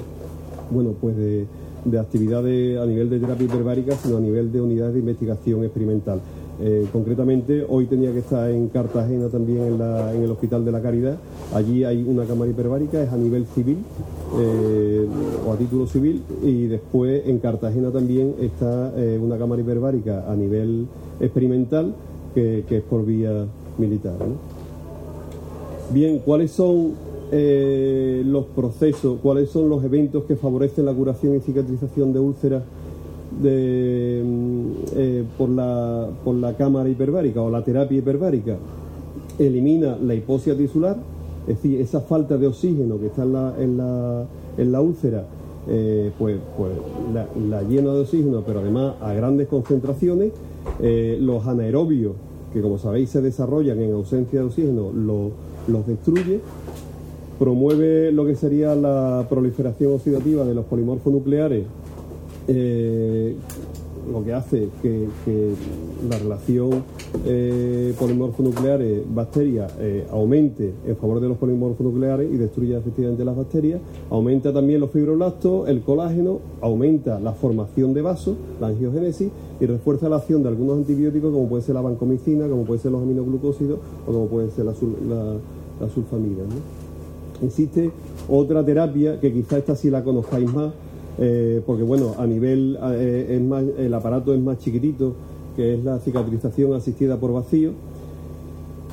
bueno, 0.70 0.94
pues 0.99 1.14
de, 1.16 1.46
de 1.85 1.99
actividades 1.99 2.79
a 2.79 2.87
nivel 2.87 3.11
de 3.11 3.21
terapia 3.21 3.47
hiperbárica, 3.47 3.97
sino 3.97 4.16
a 4.16 4.21
nivel 4.21 4.53
de 4.53 4.61
unidades 4.61 4.95
de 4.95 5.01
investigación 5.01 5.64
experimental. 5.64 6.21
Eh, 6.62 6.87
concretamente, 6.93 7.64
hoy 7.66 7.87
tenía 7.87 8.12
que 8.12 8.19
estar 8.19 8.51
en 8.51 8.69
Cartagena 8.69 9.29
también 9.29 9.81
en, 9.81 10.23
el 10.23 10.31
Hospital 10.31 10.62
de 10.62 10.73
la 10.73 10.83
Caridad. 10.83 11.16
Allí 11.55 11.85
hay 11.85 12.03
una 12.03 12.27
cámara 12.27 12.51
hiperbárica, 12.51 13.03
es 13.03 13.11
a 13.11 13.16
nivel 13.16 13.47
civil 13.47 13.79
eh, 14.38 15.07
o 15.47 15.53
a 15.53 15.57
título 15.57 15.87
civil. 15.87 16.23
Y 16.43 16.66
después 16.66 17.23
en 17.27 17.38
Cartagena 17.38 17.90
también 17.90 18.35
está 18.40 18.93
eh, 18.95 19.19
una 19.21 19.38
cámara 19.38 19.62
hiperbárica 19.62 20.31
a 20.31 20.37
nivel 20.37 20.87
experimental, 21.19 21.95
que, 22.35 22.64
es 22.69 22.83
por 22.83 23.07
vía 23.07 23.47
militar. 23.79 24.16
Bien, 25.93 26.19
¿cuáles 26.19 26.51
son 26.51 26.93
los 27.33 28.45
procesos, 28.47 29.19
cuáles 29.23 29.51
son 29.51 29.69
los 29.69 29.85
eventos 29.85 30.25
que 30.25 30.37
favorecen 30.37 30.85
la 30.85 30.93
curación 30.93 31.37
y 31.37 31.40
cicatrización 31.40 32.12
de 32.12 32.19
úlceras? 32.19 32.62
de, 33.38 34.23
mm, 34.25 34.71
eh, 34.97 35.25
por, 35.38 35.49
la, 35.49 36.09
por 36.25 36.35
la 36.35 36.55
cámara 36.57 36.88
hiperbárica 36.88 37.40
o 37.40 37.51
la 37.51 37.62
terapia 37.62 37.99
hiperbárica 37.99 38.57
elimina 39.38 39.97
la 40.03 40.14
hipoxia 40.14 40.57
tisular, 40.57 40.97
es 41.47 41.57
decir, 41.57 41.81
esa 41.81 42.01
falta 42.01 42.37
de 42.37 42.47
oxígeno 42.47 42.99
que 42.99 43.07
está 43.07 43.23
en 43.23 43.33
la, 43.77 44.27
en 44.59 44.73
la, 44.73 44.81
úlcera, 44.81 45.25
eh, 45.69 46.11
pues, 46.19 46.38
pues 46.59 46.73
la, 47.14 47.62
llena 47.62 47.95
de 47.95 48.01
oxígeno, 48.01 48.43
pero 48.47 48.61
además 48.61 48.95
a 49.01 49.14
grandes 49.14 49.49
concentraciones. 49.49 50.33
Eh, 50.79 51.16
los 51.19 51.47
anaerobios, 51.47 52.12
que 52.53 52.61
como 52.61 52.77
sabéis 52.77 53.09
se 53.09 53.23
desarrollan 53.23 53.81
en 53.81 53.95
ausencia 53.95 54.40
de 54.40 54.47
oxígeno, 54.47 54.90
los 54.93 55.87
destruye. 55.87 56.40
Promueve 57.40 58.12
lo 58.12 58.24
que 58.24 58.37
sería 58.37 58.76
la 58.76 59.26
proliferación 59.29 59.94
oxidativa 59.94 60.44
de 60.44 60.55
los 60.55 60.66
polimorfos 60.66 61.12
nucleares 61.12 61.64
eh, 62.46 63.35
lo 64.11 64.24
que 64.24 64.33
hace 64.33 64.68
que, 64.83 65.07
la 66.09 66.18
relación 66.18 66.83
eh, 67.26 67.94
polimorfonucleares 67.98 69.03
bacteria 69.14 69.68
eh, 69.79 70.07
aumente 70.11 70.72
en 70.87 70.96
favor 70.96 71.20
de 71.20 71.29
los 71.29 71.37
polimorfonucleares 71.37 72.33
y 72.33 72.37
destruya 72.37 72.79
efectivamente 72.79 73.24
las 73.24 73.37
bacterias, 73.37 73.81
aumenta 74.09 74.53
también 74.53 74.81
los 74.81 74.90
fibroblastos, 74.90 75.68
el 75.68 75.83
colágeno, 75.83 76.40
aumenta 76.61 77.20
la 77.20 77.33
formación 77.33 77.92
de 77.92 78.03
vasos, 78.03 78.37
la 78.61 78.68
angiogénesis 78.68 79.31
y 79.61 79.66
refuerza 79.66 80.09
la 80.09 80.16
acción 80.16 80.42
de 80.42 80.48
algunos 80.48 80.79
antibióticos 80.79 81.33
como 81.33 81.48
puede 81.48 81.62
ser 81.62 81.74
la 81.74 81.83
vancomicina, 81.83 82.48
como 82.48 82.64
puede 82.64 82.81
ser 82.81 82.92
los 82.92 83.03
aminoglucósidos 83.03 83.79
o 84.07 84.12
como 84.12 84.26
puede 84.26 84.50
ser 84.50 84.64
la, 84.64 84.74
sulfamida. 84.74 86.42
Existe 87.42 87.90
otra 88.29 88.64
terapia 88.64 89.18
que 89.18 89.33
quizá 89.33 89.59
esta 89.59 89.74
sí 89.74 89.90
la 89.90 90.05
conozcáis 90.05 90.53
más, 90.53 90.72
eh, 91.18 91.62
porque 91.64 91.83
bueno, 91.83 92.14
a 92.18 92.26
nivel, 92.26 92.79
eh, 92.92 93.29
es 93.31 93.42
más, 93.42 93.64
el 93.79 93.92
aparato 93.94 94.35
es 94.35 94.40
más 94.40 94.59
chiquitito, 94.59 95.14
que 95.57 95.74
es 95.74 95.85
la 95.85 95.98
cicatrización 95.98 96.74
asistida 96.74 97.16
por 97.16 97.33
vacío. 97.33 97.70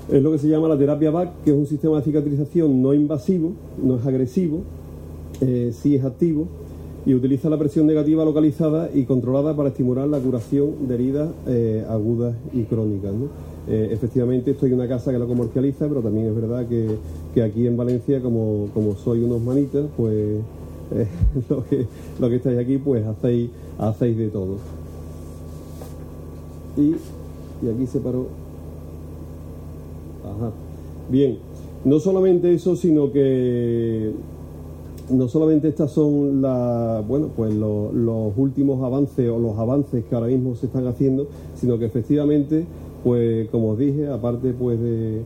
Es 0.10 0.23
lo 0.23 0.31
que 0.31 0.38
se 0.38 0.47
llama 0.47 0.69
la 0.69 0.77
terapia 0.77 1.12
BAC, 1.12 1.43
que 1.43 1.51
es 1.51 1.57
un 1.57 1.67
sistema 1.67 1.97
de 1.97 2.03
cicatrización 2.03 2.81
no 2.81 2.93
invasivo, 2.93 3.51
no 3.83 3.97
es 3.97 4.05
agresivo, 4.05 4.62
eh, 5.41 5.71
sí 5.73 5.95
es 5.95 6.05
activo 6.05 6.47
y 7.05 7.13
utiliza 7.13 7.49
la 7.49 7.57
presión 7.57 7.86
negativa 7.86 8.23
localizada 8.25 8.89
y 8.93 9.03
controlada 9.03 9.55
para 9.55 9.69
estimular 9.69 10.07
la 10.07 10.19
curación 10.19 10.88
de 10.88 10.95
heridas 10.95 11.29
agudas 11.89 12.36
y 12.53 12.63
crónicas. 12.63 13.13
Eh, 13.69 13.89
efectivamente 13.91 14.51
estoy 14.51 14.69
en 14.69 14.75
una 14.75 14.88
casa 14.88 15.12
que 15.12 15.19
lo 15.19 15.27
comercializa, 15.27 15.88
pero 15.88 16.01
también 16.01 16.27
es 16.27 16.36
verdad 16.36 16.65
que, 16.67 16.88
que 17.34 17.43
aquí 17.43 17.67
en 17.67 17.75
Valencia, 17.75 18.21
como, 18.21 18.69
como 18.73 18.95
soy 18.95 19.23
unos 19.23 19.41
manitas, 19.41 19.86
pues 19.97 20.39
eh, 20.95 21.08
lo, 21.49 21.65
que, 21.65 21.86
lo 22.19 22.30
que 22.30 22.36
estáis 22.38 22.60
aquí, 22.60 22.77
pues 22.77 23.06
hacéis, 23.06 23.49
hacéis 23.77 24.17
de 24.17 24.30
todo. 24.30 24.56
Y, 26.77 26.95
y 27.65 27.69
aquí 27.69 27.88
se 27.88 27.99
paró. 27.99 28.27
Ajá. 30.23 30.51
Bien, 31.10 31.38
no 31.84 31.99
solamente 31.99 32.53
eso, 32.53 32.75
sino 32.75 33.12
que 33.12 34.12
no 35.10 35.27
solamente 35.27 35.69
estas 35.69 35.91
son 35.91 36.41
la, 36.41 37.03
bueno, 37.08 37.30
pues 37.36 37.53
los 37.53 38.34
últimos 38.36 38.84
avances 38.84 39.30
o 39.30 39.39
los 39.39 39.58
avances 39.58 40.03
que 40.06 40.15
ahora 40.15 40.27
mismo 40.27 40.56
se 40.56 40.65
están 40.65 40.86
haciendo, 40.88 41.27
sino 41.56 41.80
que 41.80 41.86
efectivamente, 41.86 42.65
pues 43.07 43.47
como 43.51 43.69
os 43.69 43.79
dije, 43.79 44.05
aparte 44.09 44.51
pues 44.51 44.77
de, 44.81 45.23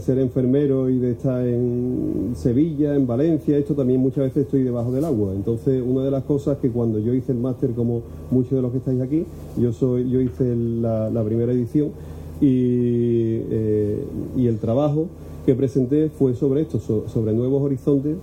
ser 0.00 0.18
enfermero 0.18 0.90
y 0.90 0.98
de 0.98 1.12
estar 1.12 1.42
en 1.46 2.34
Sevilla, 2.36 2.94
en 2.94 3.06
Valencia, 3.06 3.56
esto 3.56 3.72
también 3.72 4.00
muchas 4.00 4.24
veces 4.24 4.44
estoy 4.44 4.64
debajo 4.64 4.92
del 4.92 5.06
agua. 5.06 5.32
Entonces, 5.34 5.82
una 5.82 6.04
de 6.04 6.10
las 6.10 6.24
cosas 6.24 6.58
que 6.58 6.68
cuando 6.68 6.98
yo 6.98 7.14
hice 7.14 7.32
el 7.32 7.38
máster, 7.38 7.70
como 7.70 8.02
muchos 8.30 8.52
de 8.52 8.60
los 8.60 8.70
que 8.70 8.78
estáis 8.78 9.00
aquí, 9.00 9.24
yo 9.58 9.72
soy, 9.72 10.10
yo 10.10 10.20
hice 10.20 10.54
la, 10.54 11.24
primera 11.24 11.52
edición 11.52 11.92
y, 12.38 13.40
eh, 13.50 14.04
y 14.36 14.46
el 14.46 14.58
trabajo 14.58 15.06
que 15.46 15.54
presenté 15.54 16.10
fue 16.10 16.34
sobre 16.34 16.60
esto, 16.60 16.80
sobre 16.80 17.32
nuevos 17.32 17.62
horizontes 17.62 18.18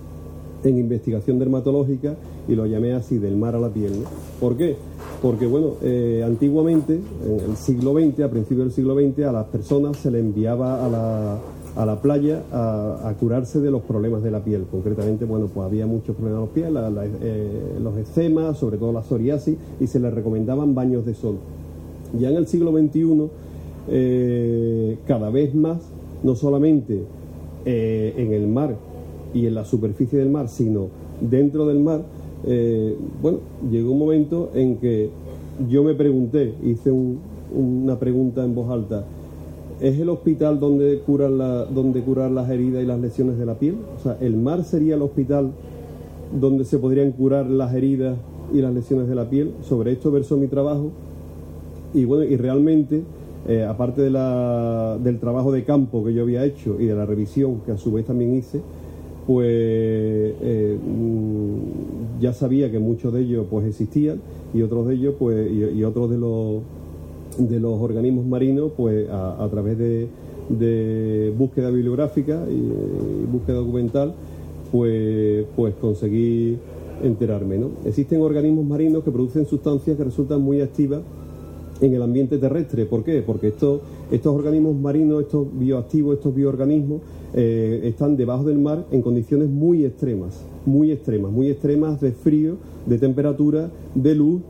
en 0.62 0.78
investigación 0.78 1.40
dermatológica 1.40 2.14
y 2.46 2.54
lo 2.54 2.64
llamé 2.66 2.92
así, 2.92 3.18
del 3.18 3.36
mar 3.36 3.56
a 3.56 3.58
la 3.58 3.70
piel. 3.70 3.92
¿Por 4.38 4.56
qué? 4.56 4.76
Porque, 5.22 5.46
bueno, 5.46 5.74
eh, 5.82 6.22
antiguamente, 6.24 6.94
en 7.24 7.50
el 7.50 7.56
siglo 7.56 7.92
XX, 7.92 8.20
a 8.20 8.30
principios 8.30 8.66
del 8.66 8.72
siglo 8.72 8.94
XX, 8.94 9.24
a 9.24 9.32
las 9.32 9.46
personas 9.46 9.98
se 9.98 10.10
les 10.10 10.22
enviaba 10.22 10.84
a 10.84 10.88
la, 10.88 11.38
a 11.76 11.86
la 11.86 12.00
playa 12.00 12.42
a, 12.50 13.12
curarse 13.20 13.60
de 13.60 13.70
los 13.70 13.82
problemas 13.82 14.22
de 14.22 14.30
la 14.30 14.42
piel. 14.42 14.64
Concretamente, 14.70 15.26
bueno, 15.26 15.48
pues 15.52 15.66
había 15.66 15.86
muchos 15.86 16.16
problemas 16.16 16.54
de 16.54 16.62
la 16.62 17.02
piel, 17.02 17.12
eh, 17.22 17.78
los 17.82 17.98
eczemas, 17.98 18.56
sobre 18.56 18.78
todo 18.78 18.92
la 18.92 19.02
psoriasis, 19.02 19.56
y 19.78 19.86
se 19.86 20.00
les 20.00 20.12
recomendaban 20.14 20.74
baños 20.74 21.04
de 21.04 21.14
sol. 21.14 21.36
Ya 22.18 22.30
en 22.30 22.36
el 22.36 22.46
siglo 22.46 22.72
XXI, 22.72 23.28
eh, 23.88 24.98
cada 25.06 25.30
vez 25.30 25.54
más, 25.54 25.78
no 26.22 26.34
solamente 26.34 27.04
en 27.66 28.32
el 28.32 28.46
mar, 28.46 28.74
y 29.34 29.46
en 29.46 29.54
la 29.54 29.64
superficie 29.64 30.18
del 30.18 30.30
mar, 30.30 30.48
sino 30.48 30.88
dentro 31.20 31.66
del 31.66 31.80
mar, 31.80 32.02
eh, 32.46 32.96
bueno, 33.22 33.38
llegó 33.70 33.92
un 33.92 33.98
momento 33.98 34.50
en 34.54 34.76
que 34.76 35.10
yo 35.68 35.82
me 35.82 35.94
pregunté, 35.94 36.54
hice 36.64 36.90
una 37.52 37.98
pregunta 37.98 38.44
en 38.44 38.54
voz 38.54 38.70
alta, 38.70 39.04
¿es 39.80 39.98
el 39.98 40.08
hospital 40.08 40.60
donde 40.60 40.98
curar, 41.00 41.30
la, 41.30 41.64
donde 41.64 42.00
curar 42.02 42.30
las 42.30 42.48
heridas 42.50 42.82
y 42.82 42.86
las 42.86 43.00
lesiones 43.00 43.38
de 43.38 43.46
la 43.46 43.54
piel? 43.54 43.76
O 43.98 44.02
sea, 44.02 44.16
¿el 44.20 44.36
mar 44.36 44.64
sería 44.64 44.94
el 44.94 45.02
hospital 45.02 45.50
donde 46.38 46.64
se 46.64 46.78
podrían 46.78 47.12
curar 47.12 47.46
las 47.46 47.74
heridas 47.74 48.16
y 48.54 48.60
las 48.60 48.72
lesiones 48.72 49.08
de 49.08 49.14
la 49.14 49.28
piel? 49.28 49.52
Sobre 49.62 49.92
esto 49.92 50.10
versó 50.10 50.36
mi 50.36 50.46
trabajo 50.46 50.90
y 51.94 52.04
bueno, 52.04 52.24
y 52.24 52.36
realmente... 52.36 53.02
Eh, 53.48 53.64
aparte 53.64 54.02
del 54.02 55.18
trabajo 55.18 55.50
de 55.50 55.64
campo 55.64 56.04
que 56.04 56.12
yo 56.12 56.22
había 56.22 56.44
hecho 56.44 56.76
y 56.78 56.84
de 56.84 56.94
la 56.94 57.06
revisión 57.06 57.62
que 57.64 57.72
a 57.72 57.78
su 57.78 57.90
vez 57.90 58.04
también 58.04 58.34
hice, 58.34 58.60
pues 59.26 59.46
eh, 59.48 60.78
mm, 60.78 61.99
ya 62.20 62.32
sabía 62.32 62.70
que 62.70 62.78
muchos 62.78 63.12
de 63.12 63.22
ellos 63.22 63.46
pues 63.50 63.66
existían 63.66 64.20
y 64.54 64.62
otros 64.62 64.88
de 64.88 64.94
ellos 64.94 65.14
pues 65.18 65.50
y, 65.50 65.82
otros 65.84 66.10
de 66.10 66.18
los 66.18 66.62
de 67.38 67.60
los 67.60 67.80
organismos 67.80 68.26
marinos 68.26 68.72
pues 68.76 69.08
a, 69.08 69.48
través 69.50 69.78
de, 69.78 71.32
búsqueda 71.36 71.70
bibliográfica 71.70 72.44
y, 72.50 73.26
búsqueda 73.30 73.56
documental 73.56 74.14
pues 74.70 75.46
pues 75.56 75.74
conseguí 75.80 76.58
enterarme 77.02 77.58
¿no? 77.58 77.70
existen 77.84 78.20
organismos 78.20 78.64
marinos 78.64 79.04
que 79.04 79.10
producen 79.10 79.46
sustancias 79.46 79.96
que 79.96 80.04
resultan 80.04 80.42
muy 80.42 80.60
activas 80.60 81.02
en 81.80 81.94
el 81.94 82.02
ambiente 82.02 82.38
terrestre. 82.38 82.84
¿Por 82.84 83.04
qué? 83.04 83.22
Porque 83.22 83.48
estos, 83.48 83.80
estos 84.10 84.34
organismos 84.34 84.76
marinos, 84.76 85.22
estos 85.22 85.46
bioactivos, 85.52 86.16
estos 86.16 86.34
bioorganismos, 86.34 87.00
eh, 87.34 87.80
están 87.84 88.16
debajo 88.16 88.44
del 88.44 88.58
mar 88.58 88.84
en 88.90 89.02
condiciones 89.02 89.48
muy 89.48 89.84
extremas, 89.84 90.42
muy 90.66 90.92
extremas, 90.92 91.32
muy 91.32 91.48
extremas 91.48 92.00
de 92.00 92.12
frío, 92.12 92.56
de 92.86 92.98
temperatura, 92.98 93.70
de 93.94 94.14
luz, 94.14 94.40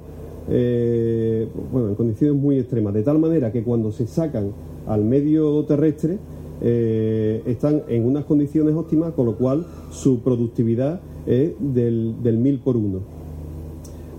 eh, 0.49 1.49
bueno, 1.73 1.89
en 1.89 1.95
condiciones 1.95 2.41
muy 2.41 2.59
extremas, 2.59 2.95
de 2.95 3.03
tal 3.03 3.19
manera 3.19 3.53
que 3.53 3.63
cuando 3.63 3.93
se 3.93 4.07
sacan 4.07 4.53
al 4.87 5.05
medio 5.05 5.65
terrestre 5.65 6.19
eh, 6.63 7.43
están 7.47 7.83
en 7.89 8.05
unas 8.05 8.25
condiciones 8.25 8.75
óptimas, 8.75 9.13
con 9.13 9.27
lo 9.27 9.37
cual 9.37 9.67
su 9.91 10.21
productividad 10.21 11.01
es 11.27 11.53
del, 11.59 12.15
del 12.23 12.39
mil 12.39 12.59
por 12.59 12.77
uno. 12.77 13.21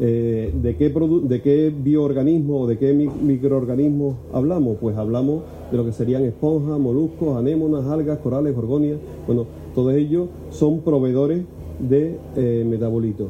Eh, 0.03 0.51
¿de, 0.59 0.75
qué 0.77 0.89
¿De 0.89 1.41
qué 1.43 1.69
bioorganismo 1.69 2.61
o 2.61 2.67
de 2.67 2.79
qué 2.79 2.91
microorganismos 2.91 4.15
hablamos? 4.33 4.77
Pues 4.81 4.97
hablamos 4.97 5.43
de 5.69 5.77
lo 5.77 5.85
que 5.85 5.91
serían 5.91 6.23
esponjas, 6.23 6.79
moluscos, 6.79 7.37
anémonas, 7.37 7.85
algas, 7.85 8.17
corales, 8.17 8.55
gorgonias. 8.55 8.97
Bueno, 9.27 9.45
todos 9.75 9.93
ellos 9.93 10.29
son 10.49 10.79
proveedores 10.79 11.43
de 11.89 12.17
eh, 12.35 12.65
metabolitos. 12.67 13.27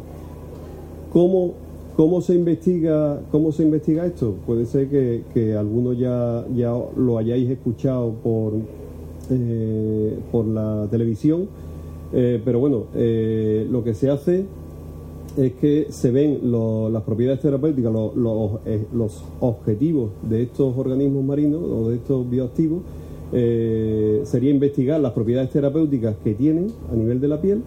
¿Cómo, 1.12 1.54
¿Cómo, 1.96 2.22
se 2.22 2.36
investiga, 2.36 3.22
¿Cómo 3.32 3.52
se 3.52 3.64
investiga 3.64 4.06
esto? 4.06 4.36
Puede 4.46 4.66
ser 4.66 4.88
que, 4.88 5.56
algunos 5.56 5.98
ya, 5.98 6.46
ya 6.56 6.74
lo 6.96 7.18
hayáis 7.18 7.50
escuchado 7.50 8.14
por, 8.24 8.54
eh, 9.30 10.18
por 10.32 10.46
la 10.46 10.88
televisión, 10.90 11.48
pero 12.12 12.60
bueno, 12.60 12.88
lo 12.94 13.84
que 13.86 13.94
se 13.94 14.10
hace 14.10 14.46
es 15.38 15.54
que 15.54 15.88
se 15.90 16.12
ven 16.12 16.40
las 16.92 17.04
propiedades 17.04 17.42
terapéuticas, 17.42 17.92
eh, 18.66 18.86
los, 18.94 19.24
objetivos 19.40 20.12
de 20.30 20.44
estos 20.44 20.78
organismos 20.78 21.24
marinos 21.24 21.62
o 21.64 21.90
de 21.90 21.96
estos 21.96 22.30
bioactivos, 22.30 22.82
eh, 23.34 24.22
sería 24.26 24.52
investigar 24.52 25.00
las 25.00 25.14
propiedades 25.14 25.52
terapéuticas 25.52 26.16
que 26.24 26.34
tienen 26.34 26.68
a 26.92 26.96
nivel 26.96 27.22
de 27.22 27.28
la 27.28 27.40
piel, 27.40 27.62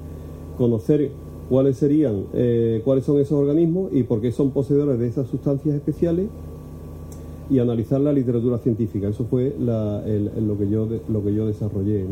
conocer 0.56 1.10
cuáles 1.48 1.76
serían, 1.76 2.24
eh, 2.32 2.80
cuáles 2.84 3.04
son 3.04 3.20
esos 3.20 3.38
organismos 3.38 3.92
y 3.92 4.02
por 4.02 4.20
qué 4.20 4.32
son 4.32 4.50
poseedores 4.50 4.98
de 4.98 5.08
esas 5.08 5.28
sustancias 5.28 5.74
especiales 5.74 6.26
y 7.50 7.58
analizar 7.58 8.00
la 8.00 8.12
literatura 8.12 8.58
científica. 8.58 9.08
Eso 9.08 9.24
fue 9.24 9.54
lo, 9.58 10.58
que 10.58 10.68
yo, 10.70 10.88
lo 11.08 11.22
que 11.22 11.34
yo 11.34 11.46
desarrollé. 11.46 12.04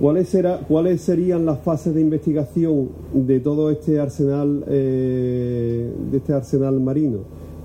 ¿Cuáles, 0.00 0.34
¿Cuáles 0.66 1.00
serían 1.02 1.44
las 1.44 1.60
fases 1.60 1.94
de 1.94 2.00
investigación 2.00 2.88
de 3.12 3.40
todo 3.40 3.70
este 3.70 4.00
arsenal, 4.00 4.64
eh, 4.66 5.92
de 6.10 6.16
este 6.16 6.32
arsenal 6.32 6.80
marino? 6.80 7.18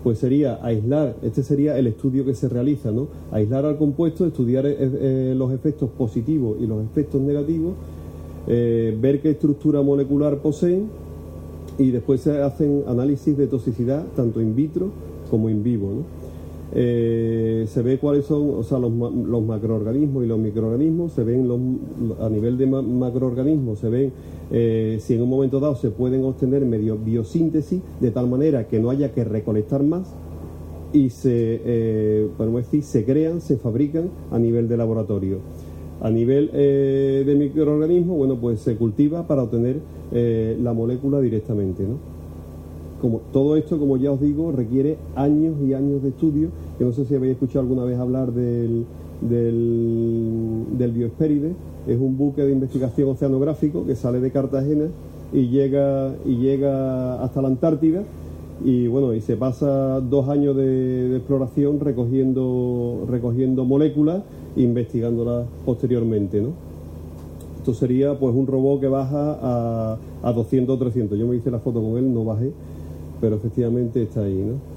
Pues 0.05 0.19
sería 0.19 0.59
aislar, 0.61 1.15
este 1.23 1.41
sería 1.41 1.79
el 1.79 1.87
estudio 1.87 2.23
que 2.25 2.35
se 2.35 2.47
realiza, 2.47 2.91
¿no? 2.91 3.07
Aislar 3.31 3.65
al 3.65 3.75
compuesto, 3.77 4.27
estudiar 4.27 4.67
eh, 4.67 4.75
eh, 4.79 5.33
los 5.35 5.51
efectos 5.51 5.89
positivos 5.89 6.57
y 6.61 6.67
los 6.67 6.85
efectos 6.85 7.19
negativos, 7.21 7.73
ver 8.45 9.19
qué 9.19 9.31
estructura 9.31 9.81
molecular 9.81 10.37
poseen 10.37 10.89
y 11.79 11.89
después 11.89 12.21
se 12.21 12.39
hacen 12.39 12.83
análisis 12.87 13.35
de 13.35 13.47
toxicidad 13.47 14.05
tanto 14.15 14.39
in 14.39 14.55
vitro 14.55 14.91
como 15.31 15.49
in 15.49 15.63
vivo, 15.63 15.87
¿no? 15.87 16.24
Eh, 16.73 17.65
se 17.67 17.81
ve 17.83 17.99
cuáles 17.99 18.25
son 18.25 18.49
o 18.55 18.63
sea, 18.63 18.79
los, 18.79 18.91
los, 18.91 19.43
macroorganismos 19.43 20.25
y 20.25 20.27
los 20.27 20.39
microorganismos, 20.39 21.13
se 21.13 21.23
ven 21.23 21.47
los, 21.47 21.59
a 22.19 22.29
nivel 22.29 22.57
de 22.57 22.65
macroorganismos, 22.65 23.79
se 23.79 23.89
ven 23.89 24.11
eh, 24.51 24.97
si 24.99 25.13
en 25.13 25.21
un 25.21 25.29
momento 25.29 25.59
dado 25.59 25.75
se 25.75 25.91
pueden 25.91 26.23
obtener 26.23 26.65
medio 26.65 26.97
biosíntesis 26.97 27.81
de 27.99 28.11
tal 28.11 28.27
manera 28.27 28.67
que 28.67 28.79
no 28.79 28.89
haya 28.89 29.13
que 29.13 29.23
recolectar 29.23 29.83
más 29.83 30.13
y 30.91 31.11
se, 31.11 31.61
eh, 31.63 32.27
decir, 32.37 32.83
se 32.83 33.05
crean, 33.05 33.41
se 33.41 33.57
fabrican 33.57 34.09
a 34.31 34.39
nivel 34.39 34.67
de 34.67 34.77
laboratorio. 34.77 35.39
A 36.01 36.09
nivel 36.09 36.51
de 36.51 37.35
microorganismos, 37.37 38.17
bueno, 38.17 38.35
pues 38.35 38.59
se 38.59 38.75
cultiva 38.75 39.27
para 39.27 39.43
obtener 39.43 39.77
la 40.11 40.73
molécula 40.73 41.21
directamente, 41.21 41.83
¿no? 41.83 42.15
como 43.05 43.21
todo 43.31 43.55
esto, 43.55 43.77
como 43.77 43.97
ya 43.97 44.11
os 44.11 44.19
digo, 44.19 44.51
requiere 44.51 44.97
años 45.15 45.55
y 45.63 45.73
años 45.73 46.01
de 46.01 46.09
estudio. 46.09 46.49
Yo 46.79 46.87
no 46.87 46.91
sé 46.91 47.05
si 47.05 47.15
habéis 47.15 47.33
escuchado 47.33 47.61
alguna 47.61 47.83
vez 47.85 47.97
hablar 47.97 48.31
del, 48.33 48.85
del, 49.21 50.65
del 50.77 51.11
Es 51.87 51.99
un 51.99 52.17
buque 52.17 52.43
de 52.43 52.51
investigación 52.51 53.09
oceanográfico 53.09 53.85
que 53.85 53.95
sale 53.95 54.19
de 54.19 54.31
Cartagena 54.31 54.85
y 55.31 55.47
llega, 55.47 56.13
y 56.25 56.37
llega 56.37 57.23
hasta 57.23 57.41
la 57.41 57.47
Antártida 57.47 58.03
y 58.63 58.87
bueno, 58.87 59.13
y 59.13 59.21
se 59.21 59.35
pasa 59.35 59.99
dos 59.99 60.29
años 60.29 60.55
de, 60.55 61.17
exploración 61.17 61.79
recogiendo, 61.79 63.05
recogiendo 63.09 63.65
moléculas 63.65 64.21
e 64.55 64.61
investigándolas 64.61 65.45
posteriormente, 65.65 66.41
¿no? 66.41 66.49
Esto 67.57 67.73
sería 67.73 68.17
pues 68.17 68.33
un 68.35 68.47
robot 68.47 68.79
que 68.79 68.87
baja 68.87 69.37
a, 69.41 69.97
a 70.23 70.33
200 70.33 70.75
o 70.75 70.79
300. 70.79 71.17
Yo 71.17 71.27
me 71.27 71.35
hice 71.35 71.51
la 71.51 71.59
foto 71.59 71.81
con 71.81 71.97
él, 71.97 72.13
no 72.13 72.23
bajé, 72.23 72.51
pero 73.19 73.35
efectivamente 73.35 74.03
está 74.03 74.21
ahí, 74.21 74.35
¿no? 74.35 74.74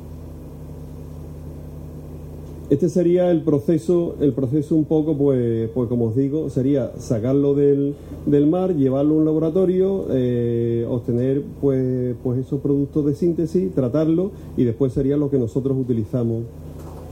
Este 2.71 2.91
sería 2.91 3.31
el 3.31 3.41
proceso, 3.41 4.17
el 4.21 4.35
proceso 4.35 4.77
un 4.77 4.85
poco, 4.85 5.17
pues, 5.17 5.71
pues 5.71 5.89
como 5.89 6.07
os 6.07 6.17
digo, 6.17 6.51
sería 6.51 6.93
sacarlo 6.99 7.55
del, 7.55 7.95
del 8.27 8.47
mar, 8.47 8.77
llevarlo 8.77 9.15
a 9.15 9.19
un 9.19 9.25
laboratorio, 9.25 10.05
eh, 10.11 10.87
obtener 10.87 11.43
pues, 11.63 12.15
pues 12.23 12.41
esos 12.41 12.61
productos 12.61 13.07
de 13.07 13.15
síntesis, 13.15 13.75
tratarlo 13.75 14.33
y 14.59 14.65
después 14.65 14.93
sería 14.93 15.17
lo 15.17 15.31
que 15.31 15.39
nosotros 15.39 15.79
utilizamos, 15.81 16.43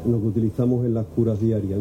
lo 0.07 0.21
que 0.21 0.27
utilizamos 0.27 0.85
en 0.85 0.93
las 0.93 1.07
curas 1.07 1.41
diarias. 1.41 1.81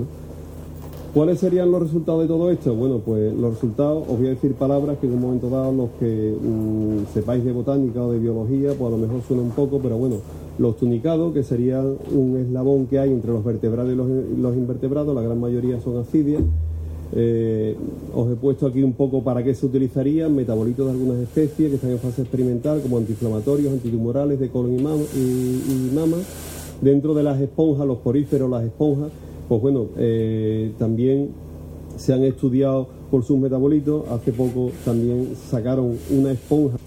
¿Cuáles 1.13 1.39
serían 1.39 1.69
los 1.69 1.81
resultados 1.81 2.21
de 2.21 2.27
todo 2.27 2.51
esto? 2.51 2.73
Bueno, 2.75 2.99
pues 2.99 3.33
los 3.33 3.55
resultados, 3.55 4.03
os 4.07 4.17
voy 4.17 4.27
a 4.27 4.29
decir 4.29 4.53
palabras 4.53 4.99
que 4.99 5.07
en 5.07 5.13
un 5.13 5.21
momento 5.21 5.49
dado 5.49 5.73
los 5.73 5.89
que 5.99 6.33
mm, 6.33 7.13
sepáis 7.13 7.43
de 7.43 7.51
botánica 7.51 8.01
o 8.01 8.13
de 8.13 8.19
biología, 8.19 8.69
pues 8.69 8.87
a 8.87 8.97
lo 8.97 8.97
mejor 8.97 9.21
suena 9.27 9.43
un 9.43 9.51
poco, 9.51 9.79
pero 9.79 9.97
bueno, 9.97 10.15
los 10.57 10.77
tunicados, 10.77 11.33
que 11.33 11.43
serían 11.43 11.97
un 12.11 12.37
eslabón 12.37 12.87
que 12.87 12.99
hay 12.99 13.11
entre 13.11 13.31
los 13.31 13.43
vertebrados 13.43 13.91
y 13.91 13.95
los, 13.95 14.55
invertebrados, 14.55 15.13
la 15.15 15.21
gran 15.21 15.39
mayoría 15.39 15.79
son 15.81 15.97
ascidias. 15.97 16.41
Eh, 17.13 17.75
os 18.13 18.31
he 18.31 18.35
puesto 18.35 18.65
aquí 18.65 18.81
un 18.81 18.93
poco 18.93 19.23
para 19.23 19.43
qué 19.43 19.53
se 19.53 19.65
utilizarían, 19.65 20.35
metabolitos 20.35 20.85
de 20.87 20.91
algunas 20.91 21.17
especies 21.17 21.69
que 21.69 21.75
están 21.75 21.91
en 21.91 21.99
fase 21.99 22.21
experimental, 22.21 22.81
como 22.81 22.97
antiinflamatorios, 22.97 23.71
antitumorales 23.71 24.39
de 24.39 24.49
colon 24.49 24.75
y 24.75 24.81
mama. 25.93 26.17
Dentro 26.81 27.13
de 27.13 27.23
las 27.23 27.39
esponjas, 27.39 27.87
los 27.87 27.99
poríferos, 27.99 28.49
las 28.49 28.63
esponjas, 28.63 29.09
pues 29.47 29.61
bueno, 29.61 29.87
eh, 29.97 30.71
también 30.77 31.29
se 31.97 32.13
han 32.13 32.23
estudiado 32.23 32.87
por 33.11 33.23
sus 33.23 33.37
metabolitos. 33.37 34.07
Hace 34.09 34.31
poco 34.31 34.71
también 34.83 35.29
sacaron 35.49 35.97
una 36.09 36.31
esponja. 36.31 36.77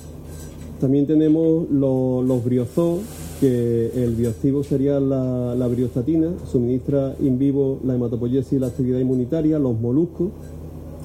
También 0.81 1.07
tenemos 1.07 1.69
los, 1.71 2.25
los 2.25 2.45
briozoos, 2.45 3.01
que 3.41 3.91
el 3.95 4.14
bioactivo 4.14 4.64
sería 4.64 4.99
la, 4.99 5.66
briostatina, 5.68 6.30
suministra 6.51 7.14
in 7.20 7.39
vivo 7.39 7.78
la 7.84 7.95
hematopoiesis 7.95 8.55
y 8.55 8.59
la 8.59 8.68
actividad 8.68 8.99
inmunitaria, 8.99 9.59
los 9.59 9.78
moluscos, 9.78 10.30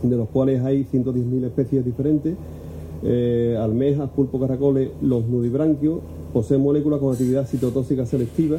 de 0.01 0.15
los 0.15 0.27
cuales 0.29 0.61
hay 0.63 0.85
110.000 0.91 1.45
especies 1.45 1.85
diferentes, 1.85 2.35
eh, 3.03 3.57
almejas, 3.59 4.09
pulpo, 4.09 4.39
caracoles, 4.39 4.89
los 5.01 5.25
nudibranquios, 5.25 5.99
poseen 6.33 6.61
moléculas 6.61 6.99
con 6.99 7.11
actividad 7.11 7.47
citotóxica 7.47 8.05
selectiva. 8.05 8.57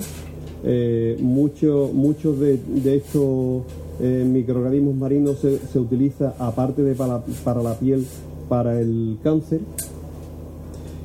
Eh, 0.66 1.18
muchos 1.20 2.38
de, 2.40 2.58
estos 2.96 3.62
eh, 4.00 4.24
microorganismos 4.26 4.94
marinos 4.94 5.38
se, 5.38 5.58
se, 5.58 5.78
utiliza, 5.78 6.34
aparte 6.38 6.82
de 6.82 6.94
para, 6.94 7.22
para 7.44 7.62
la 7.62 7.78
piel, 7.78 8.06
para 8.48 8.80
el 8.80 9.18
cáncer. 9.22 9.60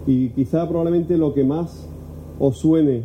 Y 0.08 0.30
quizá 0.30 0.68
probablemente 0.68 1.18
lo 1.18 1.34
que 1.34 1.44
más 1.44 1.89
os 2.40 2.58
suene 2.58 3.04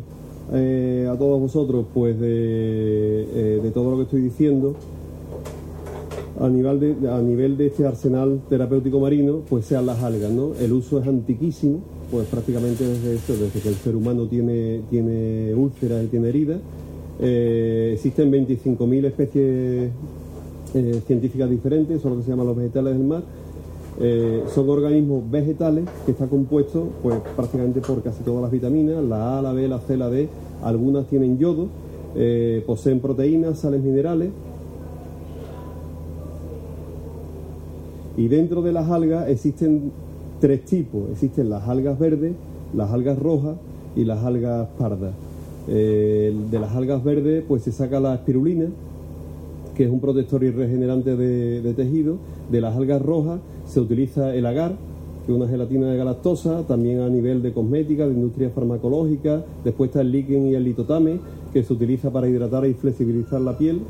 eh, 0.53 1.09
a 1.11 1.17
todos 1.17 1.41
vosotros 1.41 1.87
pues 1.93 2.17
eh, 2.21 3.61
de, 3.63 3.71
todo 3.71 3.91
lo 3.91 3.97
que 3.97 4.03
estoy 4.05 4.21
diciendo 4.23 4.75
a 6.41 6.49
nivel 6.49 6.81
de, 6.81 7.11
a 7.11 7.21
nivel 7.21 7.57
de 7.57 7.67
este 7.67 7.87
arsenal 7.87 8.41
terapéutico 8.49 9.01
marino 9.01 9.41
pues 9.49 9.67
sean 9.67 9.87
las 9.87 10.03
algas 10.03 10.31
¿no? 10.31 10.53
el 10.61 10.73
uso 10.73 11.01
es 11.01 11.09
antiquísimo 11.09 11.81
pues 12.11 12.27
prácticamente 12.29 12.87
desde 12.87 13.15
esto 13.15 13.33
desde 13.33 13.61
que 13.61 13.69
el 13.69 13.75
ser 13.77 13.97
humano 13.97 14.27
tiene 14.27 14.83
tiene 14.91 15.55
úlceras 15.55 16.05
y 16.05 16.09
tiene 16.09 16.29
heridas 16.29 16.61
eh, 17.21 17.93
existen 17.95 18.31
25.000 18.31 19.05
especies 19.07 19.91
científicas 21.07 21.49
diferentes 21.49 22.03
son 22.03 22.13
lo 22.13 22.17
que 22.19 22.25
se 22.25 22.31
llaman 22.31 22.49
los 22.49 22.57
vegetales 22.57 22.99
del 22.99 23.07
mar 23.07 23.23
eh, 24.01 24.43
son 24.53 24.69
organismos 24.69 25.31
vegetales 25.31 25.85
que 26.05 26.13
están 26.13 26.29
compuestos 26.29 26.89
pues, 27.03 27.17
prácticamente 27.37 27.81
por 27.81 28.03
casi 28.03 28.25
todas 28.25 28.43
las 28.43 28.51
vitaminas, 28.51 29.03
la 29.05 29.39
A, 29.39 29.43
la 29.43 29.53
B, 29.53 29.69
la 29.69 29.79
C, 29.79 29.97
la 29.97 30.11
D, 30.11 30.29
algunas 30.65 31.07
tienen 31.07 31.39
yodo, 31.39 31.69
eh, 32.17 32.65
poseen 32.67 33.01
proteínas, 33.01 33.59
sales 33.61 33.83
minerales. 33.83 34.31
Y 38.17 38.29
dentro 38.29 38.63
de 38.63 38.73
las 38.73 38.91
algas 38.91 39.29
existen 39.29 39.93
tres 40.41 40.65
tipos, 40.65 41.11
existen 41.13 41.51
las 41.51 41.69
algas 41.69 41.99
verdes, 41.99 42.33
las 42.75 42.91
algas 42.91 43.19
rojas 43.19 43.57
y 43.97 44.05
las 44.05 44.25
algas 44.25 44.69
pardas. 44.79 45.13
De 45.67 46.59
las 46.61 46.77
algas 46.77 47.03
verdes 47.03 47.43
pues 47.49 47.63
se 47.63 47.73
saca 47.73 47.99
la 47.99 48.15
espirulina, 48.15 48.67
que 49.75 49.85
es 49.85 49.91
un 49.91 49.99
protector 49.99 50.45
y 50.45 50.51
regenerante 50.51 51.17
de, 51.17 51.63
de 51.63 51.73
tejido, 51.73 52.19
de 52.53 52.61
las 52.61 52.77
algas 52.77 53.01
rojas 53.01 53.41
se 53.67 53.81
utiliza 53.81 54.35
el 54.35 54.47
agar, 54.47 54.77
que 55.25 55.33
es 55.33 55.37
una 55.37 55.49
gelatina 55.49 55.91
de 55.91 55.97
galactosa, 55.97 56.63
también 56.67 57.01
a 57.01 57.09
nivel 57.09 57.43
de 57.43 57.53
cosmética, 57.53 58.07
de 58.07 58.15
industria 58.15 58.51
farmacológica. 58.51 59.45
Después 59.65 59.89
está 59.89 60.03
el 60.03 60.13
líquen 60.13 60.47
y 60.47 60.55
el 60.55 60.65
litotame, 60.65 61.19
que 61.53 61.63
se 61.63 61.73
utiliza 61.73 62.11
para 62.11 62.29
hidratar 62.29 62.67
y 62.67 62.75
flexibilizar 62.75 63.41
la 63.41 63.57
piel. 63.57 63.81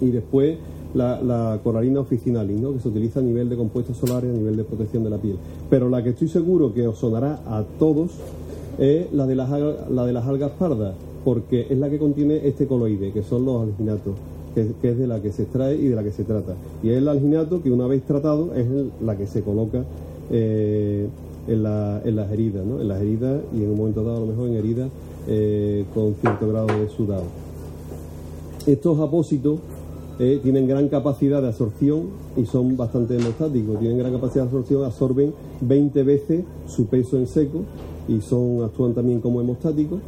Y 0.00 0.10
después 0.10 0.58
la, 0.94 1.60
coralina 1.62 2.00
officinalis, 2.00 2.60
¿no? 2.60 2.72
que 2.72 2.80
se 2.80 2.88
utiliza 2.88 3.20
a 3.20 3.22
nivel 3.22 3.48
de 3.48 3.56
compuestos 3.56 3.96
solares, 3.96 4.30
a 4.30 4.36
nivel 4.36 4.56
de 4.56 4.64
protección 4.64 5.04
de 5.04 5.10
la 5.10 5.18
piel. 5.18 5.36
Pero 5.70 5.88
la 5.88 6.02
que 6.02 6.10
estoy 6.10 6.28
seguro 6.28 6.72
que 6.72 6.86
os 6.86 6.98
sonará 6.98 7.40
a 7.46 7.64
todos 7.78 8.12
es 8.78 9.12
la 9.12 9.26
de 9.26 9.34
las, 9.34 9.50
la 9.90 10.06
de 10.06 10.12
las 10.12 10.26
algas 10.26 10.52
pardas, 10.52 10.94
porque 11.24 11.66
es 11.68 11.78
la 11.78 11.90
que 11.90 11.98
contiene 11.98 12.46
este 12.46 12.66
coloide, 12.66 13.12
que 13.12 13.22
son 13.22 13.44
los 13.44 13.62
alginatos 13.62 14.14
que, 14.80 14.90
es 14.90 14.98
de 14.98 15.06
la 15.06 15.20
que 15.20 15.32
se 15.32 15.42
extrae 15.42 15.76
y 15.76 15.88
de 15.88 15.96
la 15.96 16.02
que 16.02 16.12
se 16.12 16.24
trata. 16.24 16.54
Y 16.82 16.90
es 16.90 16.98
el 16.98 17.08
alginato 17.08 17.62
que 17.62 17.70
una 17.70 17.86
vez 17.86 18.02
tratado 18.02 18.54
es 18.54 18.66
la 19.04 19.16
que 19.16 19.26
se 19.26 19.42
coloca 19.42 19.84
eh, 20.30 21.06
en, 21.46 21.62
las 21.62 22.32
heridas, 22.32 22.64
¿no? 22.64 22.80
en 22.80 22.88
las 22.88 23.00
heridas 23.00 23.40
y 23.54 23.62
en 23.62 23.70
un 23.70 23.76
momento 23.76 24.04
dado 24.04 24.18
a 24.18 24.20
lo 24.20 24.26
mejor 24.26 24.48
en 24.48 24.56
heridas 24.56 24.90
eh, 25.26 25.84
con 25.94 26.14
cierto 26.20 26.48
grado 26.48 26.66
de 26.66 26.88
sudado. 26.88 27.24
Estos 28.66 28.98
apósitos 29.00 29.60
eh, 30.18 30.40
tienen 30.42 30.66
gran 30.66 30.88
capacidad 30.88 31.40
de 31.40 31.48
absorción 31.48 32.08
y 32.36 32.44
son 32.44 32.76
bastante 32.76 33.16
hemostáticos, 33.16 33.78
tienen 33.78 33.98
gran 33.98 34.12
capacidad 34.12 34.44
de 34.44 34.48
absorción, 34.48 34.84
absorben 34.84 35.32
20 35.60 36.02
veces 36.02 36.44
su 36.66 36.86
peso 36.86 37.16
en 37.16 37.26
seco 37.26 37.62
y 38.08 38.20
son 38.20 38.62
actúan 38.62 38.94
también 38.94 39.20
como 39.20 39.40
hemostáticos. 39.40 40.00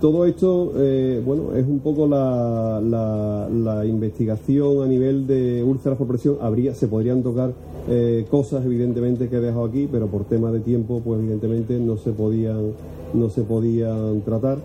Todo 0.00 0.26
esto, 0.26 0.74
eh, 0.76 1.20
bueno, 1.26 1.56
es 1.56 1.66
un 1.66 1.80
poco 1.80 2.06
la, 2.06 2.80
la, 2.80 3.84
investigación 3.84 4.84
a 4.84 4.86
nivel 4.86 5.26
de 5.26 5.64
úlceras 5.64 5.98
por 5.98 6.06
presión. 6.06 6.36
Habría, 6.40 6.72
se 6.72 6.86
podrían 6.86 7.24
tocar 7.24 7.50
eh, 7.88 8.24
cosas, 8.30 8.64
evidentemente, 8.64 9.28
que 9.28 9.38
he 9.38 9.40
dejado 9.40 9.64
aquí, 9.64 9.88
pero 9.90 10.06
por 10.06 10.24
tema 10.24 10.52
de 10.52 10.60
tiempo, 10.60 11.02
pues 11.04 11.18
evidentemente 11.18 11.80
no 11.80 11.96
se 11.96 12.12
podían, 12.12 12.74
no 13.12 13.28
se 13.28 13.42
podían 13.42 14.20
tratar. 14.20 14.58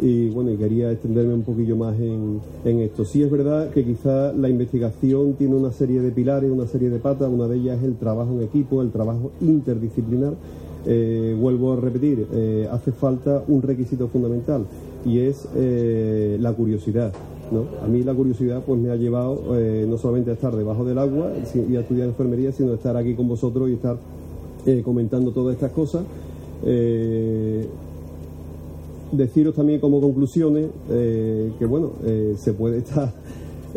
Y 0.00 0.30
bueno, 0.30 0.50
y 0.50 0.56
quería 0.56 0.90
extenderme 0.90 1.34
un 1.34 1.42
poquillo 1.42 1.76
más 1.76 1.96
en, 2.00 2.40
en 2.64 2.80
esto. 2.80 3.04
Sí 3.04 3.22
es 3.22 3.30
verdad 3.30 3.70
que 3.70 3.84
quizá 3.84 4.32
la 4.32 4.48
investigación 4.48 5.34
tiene 5.34 5.54
una 5.54 5.70
serie 5.70 6.00
de 6.00 6.10
pilares, 6.10 6.50
una 6.50 6.66
serie 6.66 6.90
de 6.90 6.98
patas. 6.98 7.30
Una 7.30 7.46
de 7.46 7.58
ellas 7.58 7.78
es 7.78 7.84
el 7.84 7.94
trabajo 7.94 8.32
en 8.32 8.42
equipo, 8.42 8.82
el 8.82 8.90
trabajo 8.90 9.30
interdisciplinar 9.40 10.32
eh, 10.84 11.36
vuelvo 11.38 11.74
a 11.74 11.76
repetir, 11.76 12.26
eh, 12.32 12.68
hace 12.70 12.90
falta 12.90 13.44
un 13.46 13.62
requisito 13.62 14.08
fundamental 14.08 14.66
y 15.04 15.20
es 15.20 15.48
eh, 15.54 16.36
la 16.40 16.52
curiosidad. 16.52 17.12
¿no? 17.52 17.66
A 17.84 17.86
mí 17.86 18.02
la 18.02 18.14
curiosidad 18.14 18.62
pues 18.66 18.80
me 18.80 18.90
ha 18.90 18.96
llevado 18.96 19.42
no 19.86 19.98
solamente 19.98 20.30
a 20.30 20.34
estar 20.34 20.56
debajo 20.56 20.86
del 20.86 20.96
agua 20.96 21.32
y 21.68 21.76
a 21.76 21.80
estudiar 21.80 22.08
enfermería, 22.08 22.50
sino 22.50 22.72
a 22.72 22.76
estar 22.76 22.96
aquí 22.96 23.14
con 23.14 23.28
vosotros 23.28 23.68
y 23.68 23.74
estar 23.74 23.98
comentando 24.82 25.32
todas 25.32 25.54
estas 25.54 25.70
cosas. 25.72 26.02
deciros 29.12 29.54
también 29.54 29.80
como 29.80 30.00
conclusiones 30.00 30.70
que 30.88 31.66
bueno, 31.66 31.90
se 32.36 32.54
puede 32.54 32.78
estar, 32.84 33.12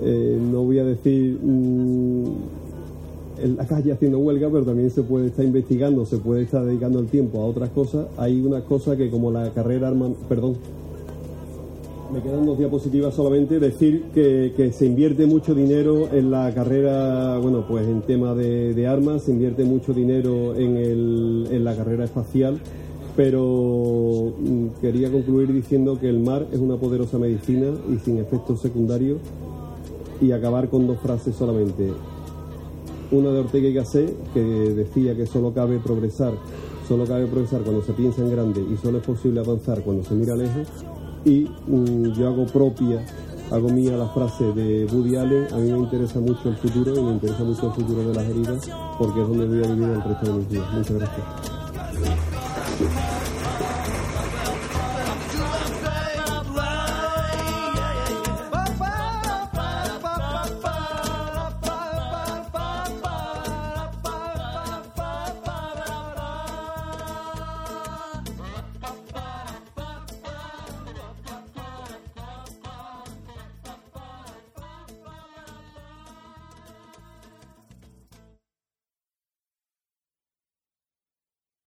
no 0.01 0.64
voy 0.64 0.80
a 0.80 0.86
decir... 0.86 1.38
Mm, 1.43 2.64
en 3.41 3.57
la 3.57 3.65
calle 3.65 3.91
haciendo 3.91 4.19
huelga, 4.19 4.49
pero 4.49 4.63
también 4.63 4.89
se 4.89 5.03
puede 5.03 5.27
estar 5.27 5.45
investigando, 5.45 6.05
se 6.05 6.17
puede 6.17 6.43
estar 6.43 6.63
dedicando 6.63 6.99
el 6.99 7.07
tiempo 7.07 7.41
a 7.41 7.45
otras 7.45 7.69
cosas. 7.69 8.07
Hay 8.17 8.41
una 8.41 8.61
cosa 8.61 8.95
que 8.95 9.09
como 9.09 9.31
la 9.31 9.51
carrera 9.51 9.88
arma, 9.89 10.09
perdón, 10.27 10.55
me 12.13 12.21
quedan 12.21 12.45
dos 12.45 12.57
diapositivas 12.57 13.13
solamente, 13.13 13.59
decir 13.59 14.05
que, 14.13 14.71
se 14.73 14.86
invierte 14.86 15.25
mucho 15.25 15.53
dinero 15.53 16.07
en 16.13 16.31
la 16.31 16.53
carrera, 16.53 17.38
bueno, 17.39 17.65
pues 17.67 17.88
en 17.88 18.01
tema 18.01 18.33
de, 18.33 18.88
armas, 18.88 19.23
se 19.23 19.31
invierte 19.31 19.63
mucho 19.63 19.93
dinero 19.93 20.55
en, 20.55 20.77
en 20.77 21.63
la 21.63 21.75
carrera 21.75 22.05
espacial, 22.05 22.59
pero 23.15 24.33
mm, 24.38 24.81
quería 24.81 25.11
concluir 25.11 25.51
diciendo 25.51 25.99
que 25.99 26.09
el 26.09 26.19
mar 26.19 26.47
es 26.51 26.59
una 26.59 26.75
poderosa 26.77 27.17
medicina 27.17 27.67
y 27.93 27.97
sin 27.99 28.19
efectos 28.19 28.61
secundarios 28.61 29.19
y 30.21 30.31
acabar 30.31 30.69
con 30.69 30.88
dos 30.88 30.99
frases 30.99 31.36
solamente 31.36 31.91
una 33.12 33.32
de 33.32 33.39
Ortega 33.39 33.68
y 33.68 33.74
Gasset 33.74 34.34
que 34.34 34.41
decía 34.41 35.16
que 35.16 35.26
solo 35.26 35.53
cabe 35.53 35.80
progresar, 35.80 36.34
solo 36.88 37.06
cabe 37.06 37.28
progresar 37.28 37.62
cuando 37.62 37.82
se 37.84 37.93
piensa 37.93 38.22
en 38.22 38.32
grande 38.32 38.62
y 38.62 38.78
solo 38.78 38.99
es 38.99 39.03
posible 39.03 39.39
avanzar 39.39 39.82
cuando 39.82 40.03
se 40.03 40.14
mira 40.14 40.36
lejos. 40.36 40.68
Y 41.24 41.47
mm, 41.68 42.14
yo 42.14 42.28
hago 42.28 42.45
propia, 42.45 43.06
hago 43.51 43.70
mía 43.70 43.97
la 43.97 44.08
frase 44.10 44.51
de 44.53 44.86
Woody 44.86 45.16
Allen, 45.16 45.47
a 45.53 45.58
mí 45.58 45.72
me 45.72 45.80
interesa 45.80 46.20
mucho 46.20 46.49
el 46.49 46.58
futuro 46.58 46.95
y 46.95 47.03
me 47.03 47.12
interesa 47.14 47.43
mucho 47.43 47.68
el 47.68 47.74
futuro 47.74 48.08
de 48.08 48.14
las 48.14 48.26
heridas 48.26 48.70
porque 48.99 49.22
es 49.22 49.28
donde 49.28 49.45
voy 49.45 49.64
a 49.64 49.68
vivir 49.68 49.89
el 49.89 50.03
resto 50.03 50.26
de 50.26 50.34
mis 50.34 50.49
días. 50.49 50.74
Muchas 50.74 50.97
gracias. 50.97 51.55